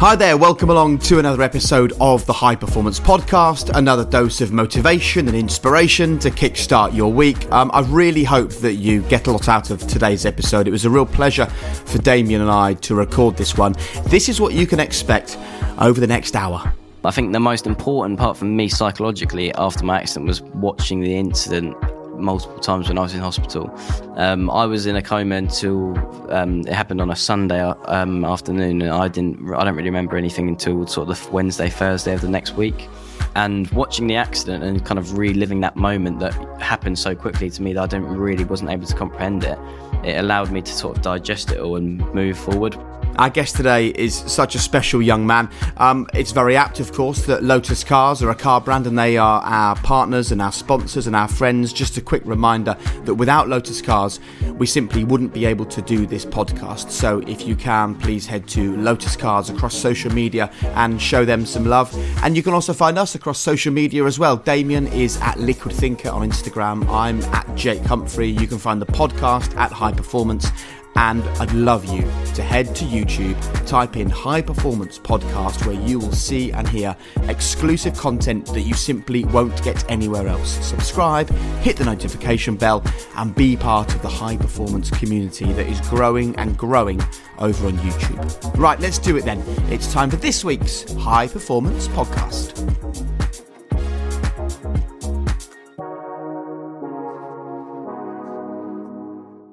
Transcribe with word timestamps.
Hi 0.00 0.16
there, 0.16 0.38
welcome 0.38 0.70
along 0.70 1.00
to 1.00 1.18
another 1.18 1.42
episode 1.42 1.92
of 2.00 2.24
the 2.24 2.32
High 2.32 2.56
Performance 2.56 2.98
Podcast. 2.98 3.70
Another 3.76 4.02
dose 4.02 4.40
of 4.40 4.50
motivation 4.50 5.28
and 5.28 5.36
inspiration 5.36 6.18
to 6.20 6.30
kickstart 6.30 6.96
your 6.96 7.12
week. 7.12 7.52
Um, 7.52 7.70
I 7.74 7.80
really 7.80 8.24
hope 8.24 8.50
that 8.50 8.76
you 8.76 9.02
get 9.02 9.26
a 9.26 9.30
lot 9.30 9.46
out 9.50 9.68
of 9.68 9.86
today's 9.86 10.24
episode. 10.24 10.66
It 10.66 10.70
was 10.70 10.86
a 10.86 10.90
real 10.90 11.04
pleasure 11.04 11.44
for 11.44 11.98
Damian 11.98 12.40
and 12.40 12.50
I 12.50 12.72
to 12.74 12.94
record 12.94 13.36
this 13.36 13.58
one. 13.58 13.74
This 14.06 14.30
is 14.30 14.40
what 14.40 14.54
you 14.54 14.66
can 14.66 14.80
expect 14.80 15.36
over 15.78 16.00
the 16.00 16.06
next 16.06 16.34
hour. 16.34 16.72
I 17.04 17.10
think 17.10 17.34
the 17.34 17.38
most 17.38 17.66
important 17.66 18.18
part 18.18 18.38
for 18.38 18.46
me 18.46 18.70
psychologically 18.70 19.52
after 19.52 19.84
my 19.84 20.00
accident 20.00 20.28
was 20.28 20.40
watching 20.40 21.02
the 21.02 21.14
incident 21.14 21.76
multiple 22.20 22.58
times 22.58 22.88
when 22.88 22.98
I 22.98 23.02
was 23.02 23.14
in 23.14 23.20
hospital. 23.20 23.72
Um, 24.16 24.50
I 24.50 24.66
was 24.66 24.86
in 24.86 24.96
a 24.96 25.02
coma 25.02 25.36
until 25.36 25.96
um, 26.32 26.60
it 26.60 26.72
happened 26.72 27.00
on 27.00 27.10
a 27.10 27.16
Sunday 27.16 27.60
um, 27.60 28.24
afternoon, 28.24 28.82
and 28.82 28.90
I 28.90 29.08
didn't. 29.08 29.52
I 29.54 29.64
don't 29.64 29.74
really 29.74 29.90
remember 29.90 30.16
anything 30.16 30.48
until 30.48 30.86
sort 30.86 31.08
of 31.08 31.16
the 31.16 31.30
Wednesday, 31.30 31.68
Thursday 31.68 32.14
of 32.14 32.20
the 32.20 32.28
next 32.28 32.56
week. 32.56 32.88
And 33.36 33.70
watching 33.70 34.08
the 34.08 34.16
accident 34.16 34.64
and 34.64 34.84
kind 34.84 34.98
of 34.98 35.16
reliving 35.16 35.60
that 35.60 35.76
moment 35.76 36.18
that 36.18 36.34
happened 36.60 36.98
so 36.98 37.14
quickly 37.14 37.48
to 37.50 37.62
me 37.62 37.72
that 37.74 37.82
I 37.82 37.86
didn't 37.86 38.08
really 38.08 38.42
wasn't 38.42 38.70
able 38.70 38.86
to 38.86 38.94
comprehend 38.96 39.44
it. 39.44 39.56
It 40.02 40.18
allowed 40.18 40.50
me 40.50 40.62
to 40.62 40.72
sort 40.72 40.96
of 40.96 41.02
digest 41.02 41.52
it 41.52 41.60
all 41.60 41.76
and 41.76 41.98
move 42.12 42.36
forward. 42.36 42.76
Our 43.20 43.28
guest 43.28 43.54
today 43.54 43.88
is 43.88 44.14
such 44.14 44.54
a 44.54 44.58
special 44.58 45.02
young 45.02 45.26
man. 45.26 45.50
Um, 45.76 46.08
it's 46.14 46.32
very 46.32 46.56
apt, 46.56 46.80
of 46.80 46.90
course, 46.94 47.26
that 47.26 47.42
Lotus 47.42 47.84
Cars 47.84 48.22
are 48.22 48.30
a 48.30 48.34
car 48.34 48.62
brand 48.62 48.86
and 48.86 48.98
they 48.98 49.18
are 49.18 49.42
our 49.42 49.76
partners 49.76 50.32
and 50.32 50.40
our 50.40 50.52
sponsors 50.52 51.06
and 51.06 51.14
our 51.14 51.28
friends. 51.28 51.74
Just 51.74 51.98
a 51.98 52.00
quick 52.00 52.22
reminder 52.24 52.78
that 53.04 53.16
without 53.16 53.46
Lotus 53.46 53.82
Cars, 53.82 54.20
we 54.54 54.66
simply 54.66 55.04
wouldn't 55.04 55.34
be 55.34 55.44
able 55.44 55.66
to 55.66 55.82
do 55.82 56.06
this 56.06 56.24
podcast. 56.24 56.92
So 56.92 57.18
if 57.26 57.46
you 57.46 57.56
can, 57.56 57.94
please 57.94 58.26
head 58.26 58.48
to 58.48 58.74
Lotus 58.78 59.16
Cars 59.16 59.50
across 59.50 59.74
social 59.74 60.10
media 60.10 60.50
and 60.76 60.98
show 60.98 61.26
them 61.26 61.44
some 61.44 61.66
love. 61.66 61.94
And 62.24 62.34
you 62.34 62.42
can 62.42 62.54
also 62.54 62.72
find 62.72 62.98
us 62.98 63.14
across 63.14 63.38
social 63.38 63.70
media 63.70 64.02
as 64.06 64.18
well. 64.18 64.38
Damian 64.38 64.86
is 64.86 65.18
at 65.20 65.38
Liquid 65.38 65.74
Thinker 65.74 66.08
on 66.08 66.26
Instagram. 66.26 66.88
I'm 66.88 67.20
at 67.34 67.54
Jake 67.54 67.82
Humphrey. 67.82 68.30
You 68.30 68.46
can 68.46 68.56
find 68.56 68.80
the 68.80 68.86
podcast 68.86 69.54
at 69.56 69.72
High 69.72 69.92
Performance. 69.92 70.50
And 70.96 71.22
I'd 71.40 71.52
love 71.52 71.84
you 71.86 72.02
to 72.34 72.42
head 72.42 72.74
to 72.76 72.84
YouTube, 72.84 73.38
type 73.66 73.96
in 73.96 74.10
High 74.10 74.42
Performance 74.42 74.98
Podcast, 74.98 75.66
where 75.66 75.80
you 75.86 75.98
will 75.98 76.12
see 76.12 76.52
and 76.52 76.68
hear 76.68 76.96
exclusive 77.28 77.96
content 77.96 78.46
that 78.46 78.62
you 78.62 78.74
simply 78.74 79.24
won't 79.24 79.62
get 79.62 79.88
anywhere 79.90 80.26
else. 80.26 80.64
Subscribe, 80.64 81.30
hit 81.60 81.76
the 81.76 81.84
notification 81.84 82.56
bell, 82.56 82.82
and 83.16 83.34
be 83.34 83.56
part 83.56 83.94
of 83.94 84.02
the 84.02 84.08
high 84.08 84.36
performance 84.36 84.90
community 84.90 85.52
that 85.52 85.66
is 85.66 85.80
growing 85.88 86.36
and 86.36 86.56
growing 86.58 87.00
over 87.38 87.66
on 87.66 87.72
YouTube. 87.78 88.58
Right, 88.58 88.78
let's 88.80 88.98
do 88.98 89.16
it 89.16 89.24
then. 89.24 89.42
It's 89.70 89.92
time 89.92 90.10
for 90.10 90.16
this 90.16 90.44
week's 90.44 90.92
High 90.94 91.28
Performance 91.28 91.88
Podcast. 91.88 93.09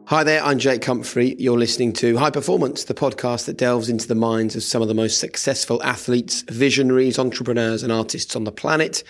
Hi 0.08 0.24
there, 0.24 0.42
I'm 0.42 0.58
Jake 0.58 0.86
Humphrey. 0.86 1.36
You're 1.38 1.58
listening 1.58 1.92
to 1.96 2.16
High 2.16 2.30
Performance, 2.30 2.86
the 2.86 2.94
podcast 2.94 3.46
that 3.46 3.58
delves 3.58 3.90
into 3.90 4.08
the 4.08 4.16
minds 4.16 4.56
of 4.56 4.64
some 4.64 4.82
of 4.82 4.88
the 4.88 4.94
most 4.94 5.20
successful 5.20 5.84
athletes, 5.84 6.44
visionaries, 6.44 7.20
entrepreneurs, 7.20 7.84
and 7.84 7.92
artists 7.92 8.34
on 8.34 8.46
the 8.46 8.52
planet 8.54 9.04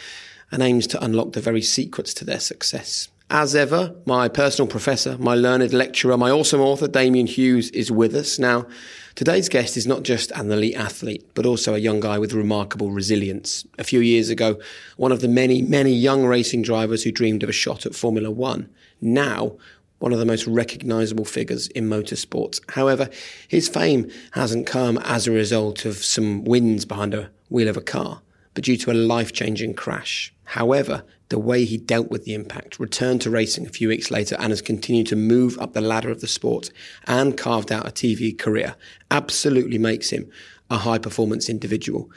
and 0.51 0.63
aims 0.63 0.87
to 0.87 1.03
unlock 1.05 1.33
the 1.33 1.39
very 1.39 1.61
secrets 1.61 2.15
to 2.15 2.25
their 2.25 2.39
success. 2.39 3.09
As 3.29 3.55
ever, 3.55 3.93
my 4.07 4.27
personal 4.27 4.67
professor, 4.67 5.19
my 5.19 5.35
learned 5.35 5.71
lecturer, 5.71 6.17
my 6.17 6.31
awesome 6.31 6.61
author, 6.61 6.87
Damian 6.87 7.27
Hughes, 7.27 7.69
is 7.71 7.91
with 7.91 8.15
us. 8.15 8.39
Now, 8.39 8.65
today's 9.13 9.49
guest 9.49 9.77
is 9.77 9.85
not 9.85 10.01
just 10.01 10.31
an 10.31 10.49
elite 10.51 10.77
athlete, 10.77 11.29
but 11.35 11.45
also 11.45 11.75
a 11.75 11.77
young 11.77 11.99
guy 11.99 12.17
with 12.17 12.33
remarkable 12.33 12.89
resilience. 12.89 13.67
A 13.77 13.83
few 13.83 13.99
years 13.99 14.29
ago, 14.29 14.59
one 14.95 15.11
of 15.11 15.21
the 15.21 15.27
many, 15.27 15.61
many 15.61 15.91
young 15.93 16.25
racing 16.25 16.63
drivers 16.63 17.03
who 17.03 17.11
dreamed 17.11 17.43
of 17.43 17.49
a 17.49 17.53
shot 17.53 17.85
at 17.85 17.93
Formula 17.93 18.31
One. 18.31 18.69
Now, 18.99 19.57
one 19.99 20.13
of 20.13 20.19
the 20.19 20.25
most 20.25 20.45
recognizable 20.47 21.25
figures 21.25 21.67
in 21.69 21.89
motorsports. 21.89 22.59
However, 22.71 23.09
his 23.47 23.67
fame 23.67 24.09
hasn't 24.31 24.67
come 24.67 24.97
as 24.99 25.27
a 25.27 25.31
result 25.31 25.85
of 25.85 25.97
some 25.97 26.43
wins 26.43 26.85
behind 26.85 27.13
a 27.13 27.29
wheel 27.49 27.67
of 27.67 27.77
a 27.77 27.81
car, 27.81 28.21
but 28.53 28.63
due 28.63 28.77
to 28.77 28.91
a 28.91 28.93
life 28.93 29.33
changing 29.33 29.73
crash. 29.73 30.33
However, 30.43 31.03
the 31.29 31.39
way 31.39 31.65
he 31.65 31.77
dealt 31.77 32.09
with 32.09 32.23
the 32.23 32.33
impact, 32.33 32.79
returned 32.79 33.21
to 33.21 33.29
racing 33.29 33.65
a 33.65 33.69
few 33.69 33.89
weeks 33.89 34.11
later, 34.11 34.37
and 34.39 34.51
has 34.51 34.61
continued 34.61 35.07
to 35.07 35.15
move 35.15 35.57
up 35.59 35.73
the 35.73 35.81
ladder 35.81 36.09
of 36.09 36.21
the 36.21 36.27
sport 36.27 36.69
and 37.05 37.37
carved 37.37 37.71
out 37.71 37.87
a 37.87 37.91
TV 37.91 38.37
career 38.37 38.75
absolutely 39.11 39.77
makes 39.77 40.09
him 40.09 40.29
a 40.69 40.77
high 40.77 40.97
performance 40.97 41.49
individual. 41.49 42.09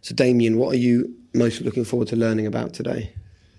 So, 0.00 0.14
Damian, 0.14 0.56
what 0.56 0.74
are 0.74 0.78
you 0.78 1.14
most 1.34 1.60
looking 1.60 1.84
forward 1.84 2.08
to 2.08 2.16
learning 2.16 2.46
about 2.46 2.72
today? 2.72 3.12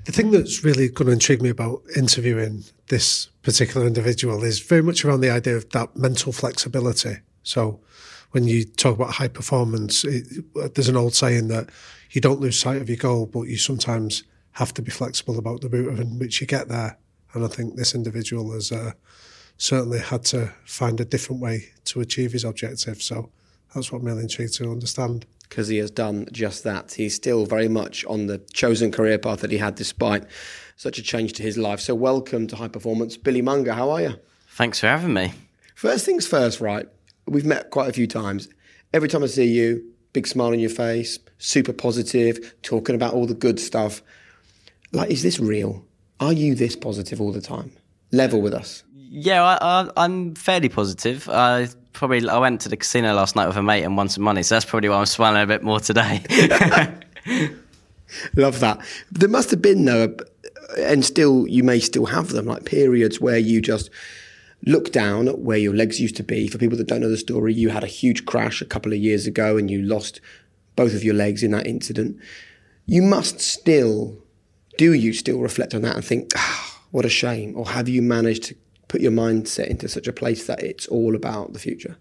The 0.07 0.13
thing 0.13 0.31
that's 0.31 0.63
really 0.63 0.87
going 0.87 1.07
to 1.07 1.11
intrigue 1.11 1.41
me 1.41 1.49
about 1.49 1.81
interviewing 1.97 2.63
this 2.87 3.25
particular 3.41 3.85
individual 3.85 4.41
is 4.41 4.61
very 4.61 4.81
much 4.81 5.03
around 5.03 5.19
the 5.19 5.29
idea 5.29 5.57
of 5.57 5.69
that 5.71 5.97
mental 5.97 6.31
flexibility. 6.31 7.17
So, 7.43 7.81
when 8.31 8.47
you 8.47 8.63
talk 8.63 8.95
about 8.95 9.15
high 9.15 9.27
performance, 9.27 10.05
it, 10.05 10.45
there's 10.75 10.87
an 10.87 10.95
old 10.95 11.13
saying 11.13 11.49
that 11.49 11.69
you 12.11 12.21
don't 12.21 12.39
lose 12.39 12.57
sight 12.57 12.81
of 12.81 12.87
your 12.87 12.97
goal, 12.97 13.25
but 13.25 13.49
you 13.49 13.57
sometimes 13.57 14.23
have 14.51 14.73
to 14.75 14.81
be 14.81 14.91
flexible 14.91 15.37
about 15.37 15.59
the 15.59 15.67
route 15.67 15.99
in 15.99 16.19
which 16.19 16.39
you 16.39 16.47
get 16.47 16.69
there. 16.69 16.97
And 17.33 17.43
I 17.43 17.49
think 17.49 17.75
this 17.75 17.93
individual 17.93 18.53
has 18.53 18.71
uh, 18.71 18.93
certainly 19.57 19.99
had 19.99 20.23
to 20.25 20.53
find 20.63 21.01
a 21.01 21.05
different 21.05 21.41
way 21.41 21.73
to 21.83 21.99
achieve 21.99 22.31
his 22.31 22.45
objective. 22.45 23.01
So 23.01 23.29
that's 23.73 23.91
what 23.91 23.99
I'm 23.99 24.05
really 24.05 24.27
to 24.27 24.71
understand 24.71 25.25
because 25.49 25.67
he 25.67 25.77
has 25.77 25.91
done 25.91 26.27
just 26.31 26.63
that. 26.63 26.93
He's 26.93 27.15
still 27.15 27.45
very 27.45 27.67
much 27.67 28.05
on 28.05 28.27
the 28.27 28.39
chosen 28.53 28.91
career 28.91 29.17
path 29.17 29.39
that 29.41 29.51
he 29.51 29.57
had 29.57 29.75
despite 29.75 30.25
such 30.75 30.97
a 30.97 31.01
change 31.01 31.33
to 31.33 31.43
his 31.43 31.57
life. 31.57 31.79
So, 31.79 31.95
welcome 31.95 32.47
to 32.47 32.55
High 32.55 32.67
Performance. 32.67 33.17
Billy 33.17 33.41
Monger, 33.41 33.73
how 33.73 33.89
are 33.91 34.01
you? 34.01 34.15
Thanks 34.49 34.79
for 34.79 34.87
having 34.87 35.13
me. 35.13 35.33
First 35.75 36.05
things 36.05 36.27
first, 36.27 36.59
right? 36.59 36.87
We've 37.27 37.45
met 37.45 37.69
quite 37.69 37.89
a 37.89 37.93
few 37.93 38.07
times. 38.07 38.49
Every 38.93 39.09
time 39.09 39.23
I 39.23 39.27
see 39.27 39.45
you, 39.45 39.83
big 40.13 40.27
smile 40.27 40.47
on 40.47 40.59
your 40.59 40.69
face, 40.69 41.19
super 41.37 41.73
positive, 41.73 42.55
talking 42.61 42.95
about 42.95 43.13
all 43.13 43.25
the 43.25 43.33
good 43.33 43.59
stuff. 43.59 44.01
Like, 44.91 45.11
is 45.11 45.23
this 45.23 45.39
real? 45.39 45.85
Are 46.19 46.33
you 46.33 46.55
this 46.55 46.75
positive 46.75 47.21
all 47.21 47.31
the 47.31 47.41
time? 47.41 47.71
Level 48.11 48.41
with 48.41 48.53
us. 48.53 48.83
Yeah, 48.95 49.43
I, 49.43 50.05
am 50.05 50.35
fairly 50.35 50.69
positive. 50.69 51.29
I 51.29 51.67
probably 51.97 52.27
I 52.29 52.37
went 52.37 52.61
to 52.61 52.69
the 52.69 52.77
casino 52.77 53.13
last 53.13 53.35
night 53.35 53.47
with 53.47 53.57
a 53.57 53.63
mate 53.63 53.83
and 53.83 53.97
won 53.97 54.07
some 54.09 54.23
money, 54.23 54.43
so 54.43 54.55
that's 54.55 54.65
probably 54.65 54.89
why 54.89 54.97
I'm 54.97 55.05
smiling 55.05 55.41
a 55.41 55.47
bit 55.47 55.63
more 55.63 55.79
today. 55.79 56.23
Love 58.35 58.59
that. 58.59 58.79
There 59.11 59.27
must 59.27 59.51
have 59.51 59.61
been 59.61 59.85
though, 59.85 60.15
and 60.77 61.03
still 61.03 61.47
you 61.47 61.63
may 61.63 61.79
still 61.79 62.05
have 62.05 62.29
them, 62.29 62.45
like 62.45 62.65
periods 62.65 63.19
where 63.19 63.37
you 63.37 63.61
just 63.61 63.89
look 64.65 64.91
down 64.91 65.27
at 65.27 65.39
where 65.39 65.57
your 65.57 65.73
legs 65.73 65.99
used 65.99 66.15
to 66.17 66.23
be. 66.23 66.47
For 66.47 66.57
people 66.57 66.77
that 66.77 66.87
don't 66.87 67.01
know 67.01 67.09
the 67.09 67.17
story, 67.17 67.53
you 67.53 67.69
had 67.69 67.83
a 67.83 67.87
huge 67.87 68.25
crash 68.25 68.61
a 68.61 68.65
couple 68.65 68.93
of 68.93 68.99
years 68.99 69.27
ago 69.27 69.57
and 69.57 69.69
you 69.69 69.81
lost 69.81 70.21
both 70.75 70.93
of 70.93 71.03
your 71.03 71.13
legs 71.13 71.43
in 71.43 71.51
that 71.51 71.67
incident. 71.67 72.17
You 72.85 73.01
must 73.01 73.39
still, 73.39 74.17
do 74.77 74.93
you 74.93 75.13
still 75.13 75.39
reflect 75.39 75.73
on 75.73 75.81
that 75.81 75.95
and 75.95 76.05
think, 76.05 76.31
ah, 76.35 76.81
what 76.91 77.05
a 77.05 77.09
shame? 77.09 77.55
Or 77.57 77.69
have 77.69 77.89
you 77.89 78.01
managed 78.01 78.43
to 78.43 78.55
put 78.87 79.01
your 79.01 79.11
mindset 79.11 79.67
into 79.67 79.87
such 79.87 80.07
a 80.07 80.13
place 80.13 80.47
that 80.47 80.63
it's 80.63 80.87
all 80.87 81.15
about 81.15 81.53
the 81.53 81.59
future? 81.59 81.97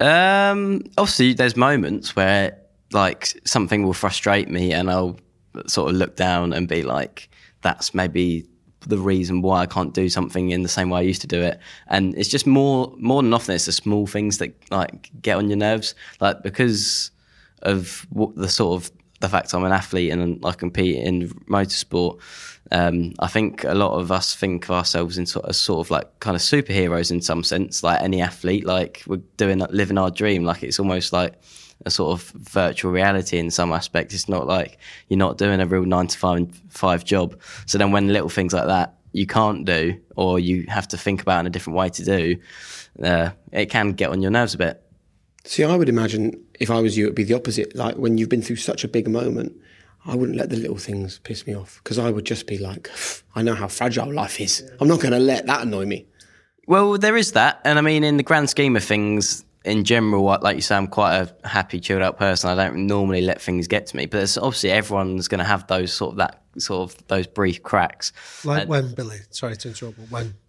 Um, 0.00 0.82
obviously, 0.98 1.32
there's 1.32 1.56
moments 1.56 2.14
where 2.14 2.58
like 2.92 3.40
something 3.44 3.84
will 3.84 3.94
frustrate 3.94 4.48
me, 4.48 4.72
and 4.72 4.90
I'll 4.90 5.18
sort 5.66 5.90
of 5.90 5.96
look 5.96 6.16
down 6.16 6.52
and 6.52 6.68
be 6.68 6.82
like, 6.82 7.28
"That's 7.62 7.94
maybe 7.94 8.46
the 8.86 8.98
reason 8.98 9.42
why 9.42 9.62
I 9.62 9.66
can't 9.66 9.92
do 9.94 10.08
something 10.08 10.50
in 10.50 10.62
the 10.62 10.68
same 10.68 10.90
way 10.90 11.00
I 11.00 11.02
used 11.02 11.22
to 11.22 11.26
do 11.26 11.40
it." 11.42 11.58
And 11.88 12.16
it's 12.16 12.28
just 12.28 12.46
more 12.46 12.94
more 12.98 13.22
than 13.22 13.32
often, 13.32 13.54
it's 13.54 13.66
the 13.66 13.72
small 13.72 14.06
things 14.06 14.38
that 14.38 14.54
like 14.70 15.10
get 15.22 15.36
on 15.36 15.48
your 15.48 15.58
nerves, 15.58 15.94
like 16.20 16.42
because 16.42 17.10
of 17.62 18.06
what 18.10 18.36
the 18.36 18.48
sort 18.48 18.82
of 18.82 18.90
the 19.26 19.30
fact 19.30 19.52
I'm 19.54 19.64
an 19.64 19.72
athlete 19.72 20.12
and 20.12 20.44
I 20.44 20.52
compete 20.52 20.96
in 20.96 21.28
motorsport. 21.48 22.20
Um, 22.72 23.14
I 23.18 23.28
think 23.28 23.64
a 23.64 23.74
lot 23.74 23.98
of 23.98 24.10
us 24.10 24.34
think 24.34 24.64
of 24.64 24.70
ourselves 24.70 25.18
in 25.18 25.26
sort 25.26 25.44
of, 25.44 25.54
sort 25.54 25.86
of 25.86 25.90
like 25.90 26.20
kind 26.20 26.34
of 26.34 26.42
superheroes 26.42 27.10
in 27.10 27.20
some 27.20 27.44
sense, 27.44 27.82
like 27.82 28.00
any 28.00 28.20
athlete, 28.20 28.64
like 28.64 29.02
we're 29.06 29.22
doing 29.36 29.58
living 29.70 29.98
our 29.98 30.10
dream. 30.10 30.44
Like 30.44 30.62
it's 30.62 30.78
almost 30.78 31.12
like 31.12 31.34
a 31.84 31.90
sort 31.90 32.18
of 32.18 32.28
virtual 32.30 32.90
reality 32.92 33.38
in 33.38 33.50
some 33.50 33.72
aspects. 33.72 34.14
It's 34.14 34.28
not 34.28 34.46
like 34.46 34.78
you're 35.08 35.18
not 35.18 35.38
doing 35.38 35.60
a 35.60 35.66
real 35.66 35.84
nine 35.84 36.06
to 36.06 36.18
five, 36.18 36.48
five 36.68 37.04
job. 37.04 37.40
So 37.66 37.78
then 37.78 37.92
when 37.92 38.12
little 38.12 38.28
things 38.28 38.52
like 38.52 38.66
that 38.66 38.94
you 39.12 39.26
can't 39.26 39.64
do 39.64 39.98
or 40.14 40.38
you 40.38 40.64
have 40.68 40.86
to 40.88 40.98
think 40.98 41.22
about 41.22 41.40
in 41.40 41.46
a 41.46 41.50
different 41.50 41.76
way 41.76 41.88
to 41.88 42.04
do, 42.04 42.36
uh, 43.02 43.30
it 43.52 43.66
can 43.66 43.92
get 43.92 44.10
on 44.10 44.22
your 44.22 44.30
nerves 44.30 44.54
a 44.54 44.58
bit. 44.58 44.82
See, 45.46 45.64
I 45.64 45.76
would 45.76 45.88
imagine 45.88 46.44
if 46.58 46.70
I 46.70 46.80
was 46.80 46.96
you, 46.96 47.04
it'd 47.04 47.14
be 47.14 47.24
the 47.24 47.34
opposite. 47.34 47.74
Like 47.74 47.96
when 47.96 48.18
you've 48.18 48.28
been 48.28 48.42
through 48.42 48.56
such 48.56 48.84
a 48.84 48.88
big 48.88 49.08
moment, 49.08 49.56
I 50.04 50.14
wouldn't 50.14 50.36
let 50.36 50.50
the 50.50 50.56
little 50.56 50.76
things 50.76 51.18
piss 51.20 51.46
me 51.46 51.54
off 51.54 51.80
because 51.82 51.98
I 51.98 52.10
would 52.10 52.24
just 52.24 52.46
be 52.46 52.58
like, 52.58 52.90
I 53.34 53.42
know 53.42 53.54
how 53.54 53.68
fragile 53.68 54.12
life 54.12 54.40
is. 54.40 54.68
I'm 54.80 54.88
not 54.88 55.00
going 55.00 55.12
to 55.12 55.18
let 55.18 55.46
that 55.46 55.62
annoy 55.62 55.86
me. 55.86 56.06
Well, 56.66 56.98
there 56.98 57.16
is 57.16 57.32
that. 57.32 57.60
And 57.64 57.78
I 57.78 57.82
mean, 57.82 58.02
in 58.02 58.16
the 58.16 58.22
grand 58.22 58.50
scheme 58.50 58.76
of 58.76 58.82
things, 58.82 59.44
in 59.64 59.84
general, 59.84 60.24
like 60.42 60.56
you 60.56 60.62
say, 60.62 60.76
I'm 60.76 60.86
quite 60.86 61.16
a 61.16 61.48
happy, 61.48 61.80
chilled 61.80 62.02
out 62.02 62.18
person. 62.18 62.50
I 62.50 62.54
don't 62.54 62.86
normally 62.86 63.20
let 63.20 63.40
things 63.40 63.66
get 63.66 63.86
to 63.88 63.96
me, 63.96 64.06
but 64.06 64.22
it's 64.22 64.36
obviously 64.36 64.70
everyone's 64.70 65.28
going 65.28 65.38
to 65.38 65.44
have 65.44 65.66
those 65.66 65.92
sort 65.92 66.12
of 66.12 66.16
that 66.18 66.42
sort 66.58 66.90
of 66.90 67.06
those 67.08 67.26
brief 67.26 67.62
cracks. 67.62 68.12
Like 68.44 68.64
uh, 68.64 68.66
when, 68.66 68.94
Billy? 68.94 69.18
Sorry 69.30 69.56
to 69.56 69.68
interrupt, 69.68 69.98
but 69.98 70.10
when? 70.10 70.34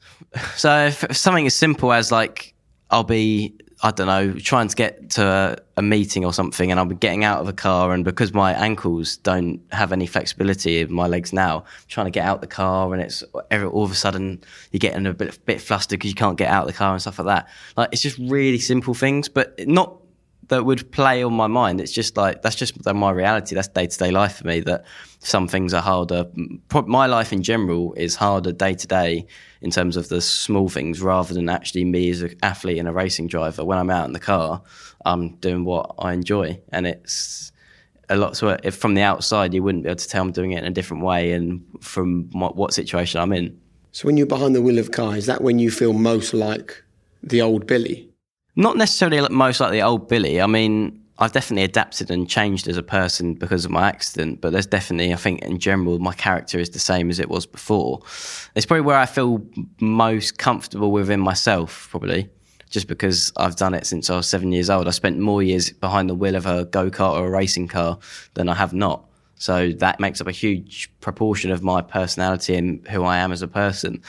So 0.55 0.87
if 0.87 1.15
something 1.15 1.45
as 1.45 1.53
simple 1.53 1.93
as 1.93 2.11
like 2.11 2.55
I'll 2.89 3.03
be 3.03 3.55
I 3.83 3.91
don't 3.91 4.07
know, 4.07 4.33
trying 4.33 4.67
to 4.69 4.75
get 4.75 5.11
to 5.11 5.23
a, 5.23 5.57
a, 5.77 5.81
meeting 5.83 6.25
or 6.25 6.33
something, 6.33 6.71
and 6.71 6.79
I'll 6.79 6.87
be 6.87 6.95
getting 6.95 7.23
out 7.23 7.41
of 7.41 7.47
a 7.47 7.53
car, 7.53 7.93
and 7.93 8.03
because 8.03 8.33
my 8.33 8.53
ankles 8.53 9.17
don't 9.17 9.61
have 9.71 9.91
any 9.91 10.07
flexibility 10.07 10.79
in 10.79 10.91
my 10.91 11.05
legs 11.05 11.31
now, 11.31 11.59
I'm 11.59 11.65
trying 11.87 12.07
to 12.07 12.11
get 12.11 12.25
out 12.25 12.41
the 12.41 12.47
car, 12.47 12.91
and 12.91 13.03
it's 13.03 13.21
all 13.23 13.83
of 13.83 13.91
a 13.91 13.95
sudden 13.95 14.43
you're 14.71 14.79
getting 14.79 15.05
a 15.05 15.13
bit 15.13 15.45
bit 15.45 15.61
flustered 15.61 15.99
because 15.99 16.09
you 16.09 16.15
can't 16.15 16.39
get 16.39 16.49
out 16.49 16.63
of 16.63 16.67
the 16.67 16.77
car 16.77 16.93
and 16.93 17.01
stuff 17.01 17.19
like 17.19 17.27
that. 17.27 17.49
Like 17.75 17.89
it's 17.91 18.01
just 18.01 18.17
really 18.17 18.59
simple 18.59 18.95
things, 18.95 19.29
but 19.29 19.67
not 19.67 19.97
that 20.49 20.65
would 20.65 20.91
play 20.91 21.23
on 21.23 21.33
my 21.33 21.47
mind. 21.47 21.81
It's 21.81 21.91
just 21.91 22.15
like 22.15 22.41
that's 22.41 22.55
just 22.55 22.85
my 22.85 23.11
reality. 23.11 23.55
That's 23.55 23.67
day 23.67 23.87
to 23.87 23.97
day 23.97 24.11
life 24.11 24.37
for 24.37 24.47
me. 24.47 24.61
That 24.61 24.85
some 25.19 25.47
things 25.47 25.73
are 25.73 25.81
harder. 25.81 26.25
My 26.85 27.05
life 27.05 27.33
in 27.33 27.43
general 27.43 27.93
is 27.93 28.15
harder 28.15 28.51
day 28.51 28.73
to 28.73 28.87
day 28.87 29.27
in 29.61 29.71
terms 29.71 29.97
of 29.97 30.09
the 30.09 30.21
small 30.21 30.69
things, 30.69 31.01
rather 31.01 31.33
than 31.33 31.49
actually 31.49 31.83
me 31.83 32.09
as 32.09 32.21
an 32.21 32.35
athlete 32.43 32.77
and 32.77 32.87
a 32.87 32.93
racing 32.93 33.27
driver. 33.27 33.65
When 33.65 33.77
I'm 33.77 33.89
out 33.89 34.05
in 34.05 34.13
the 34.13 34.19
car, 34.19 34.61
I'm 35.05 35.35
doing 35.37 35.65
what 35.65 35.95
I 35.99 36.13
enjoy, 36.13 36.59
and 36.71 36.87
it's 36.87 37.51
a 38.09 38.15
lot. 38.15 38.37
So 38.37 38.57
if 38.63 38.75
from 38.75 38.93
the 38.93 39.01
outside, 39.01 39.53
you 39.53 39.63
wouldn't 39.63 39.83
be 39.83 39.89
able 39.89 39.97
to 39.97 40.07
tell 40.07 40.21
I'm 40.21 40.31
doing 40.31 40.51
it 40.51 40.59
in 40.59 40.65
a 40.65 40.71
different 40.71 41.03
way, 41.03 41.33
and 41.33 41.65
from 41.81 42.29
what, 42.31 42.55
what 42.55 42.73
situation 42.73 43.19
I'm 43.19 43.33
in. 43.33 43.59
So 43.91 44.05
when 44.05 44.15
you're 44.15 44.27
behind 44.27 44.55
the 44.55 44.61
wheel 44.61 44.77
of 44.77 44.91
car, 44.91 45.17
is 45.17 45.25
that 45.25 45.41
when 45.41 45.59
you 45.59 45.71
feel 45.71 45.91
most 45.91 46.33
like 46.33 46.83
the 47.23 47.41
old 47.41 47.65
Billy? 47.65 48.06
Not 48.57 48.75
necessarily 48.75 49.25
most 49.29 49.59
like 49.59 49.71
the 49.71 49.83
old 49.83 50.09
Billy. 50.09 50.41
I 50.41 50.47
mean, 50.47 50.99
I've 51.19 51.31
definitely 51.31 51.63
adapted 51.63 52.09
and 52.09 52.27
changed 52.27 52.67
as 52.67 52.75
a 52.75 52.81
person 52.81 53.35
because 53.35 53.65
of 53.65 53.71
my 53.71 53.87
accident, 53.87 54.41
but 54.41 54.51
there's 54.51 54.65
definitely, 54.65 55.13
I 55.13 55.15
think, 55.15 55.43
in 55.43 55.59
general, 55.59 55.99
my 55.99 56.13
character 56.13 56.57
is 56.57 56.71
the 56.71 56.79
same 56.79 57.11
as 57.11 57.19
it 57.19 57.29
was 57.29 57.45
before. 57.45 58.01
It's 58.55 58.65
probably 58.65 58.81
where 58.81 58.97
I 58.97 59.05
feel 59.05 59.45
most 59.79 60.39
comfortable 60.39 60.91
within 60.91 61.19
myself, 61.19 61.87
probably, 61.91 62.31
just 62.67 62.87
because 62.87 63.31
I've 63.37 63.55
done 63.57 63.75
it 63.75 63.85
since 63.85 64.09
I 64.09 64.15
was 64.15 64.27
seven 64.27 64.51
years 64.51 64.71
old. 64.71 64.87
I 64.87 64.91
spent 64.91 65.19
more 65.19 65.43
years 65.43 65.71
behind 65.71 66.09
the 66.09 66.15
wheel 66.15 66.35
of 66.35 66.47
a 66.47 66.65
go 66.65 66.89
kart 66.89 67.13
or 67.13 67.27
a 67.27 67.29
racing 67.29 67.67
car 67.67 67.99
than 68.33 68.49
I 68.49 68.55
have 68.55 68.73
not. 68.73 69.05
So 69.35 69.71
that 69.73 69.99
makes 69.99 70.19
up 70.19 70.25
a 70.25 70.31
huge 70.31 70.91
proportion 70.99 71.51
of 71.51 71.61
my 71.61 71.83
personality 71.83 72.55
and 72.55 72.87
who 72.87 73.03
I 73.03 73.17
am 73.17 73.31
as 73.31 73.43
a 73.43 73.47
person. 73.47 74.01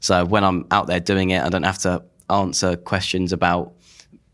So 0.00 0.24
when 0.24 0.44
I'm 0.44 0.64
out 0.70 0.86
there 0.86 1.00
doing 1.00 1.30
it, 1.30 1.42
I 1.42 1.48
don't 1.48 1.64
have 1.64 1.78
to 1.78 2.04
answer 2.28 2.76
questions 2.76 3.32
about 3.32 3.72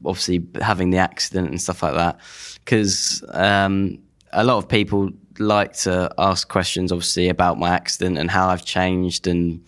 obviously 0.04 0.46
having 0.60 0.90
the 0.90 0.98
accident 0.98 1.48
and 1.48 1.60
stuff 1.60 1.82
like 1.82 1.94
that. 1.94 2.18
Because 2.64 3.24
um, 3.30 3.98
a 4.32 4.44
lot 4.44 4.58
of 4.58 4.68
people 4.68 5.10
like 5.38 5.72
to 5.72 6.12
ask 6.18 6.48
questions, 6.48 6.92
obviously, 6.92 7.28
about 7.28 7.58
my 7.58 7.70
accident 7.70 8.18
and 8.18 8.30
how 8.30 8.48
I've 8.48 8.64
changed 8.64 9.26
and 9.26 9.64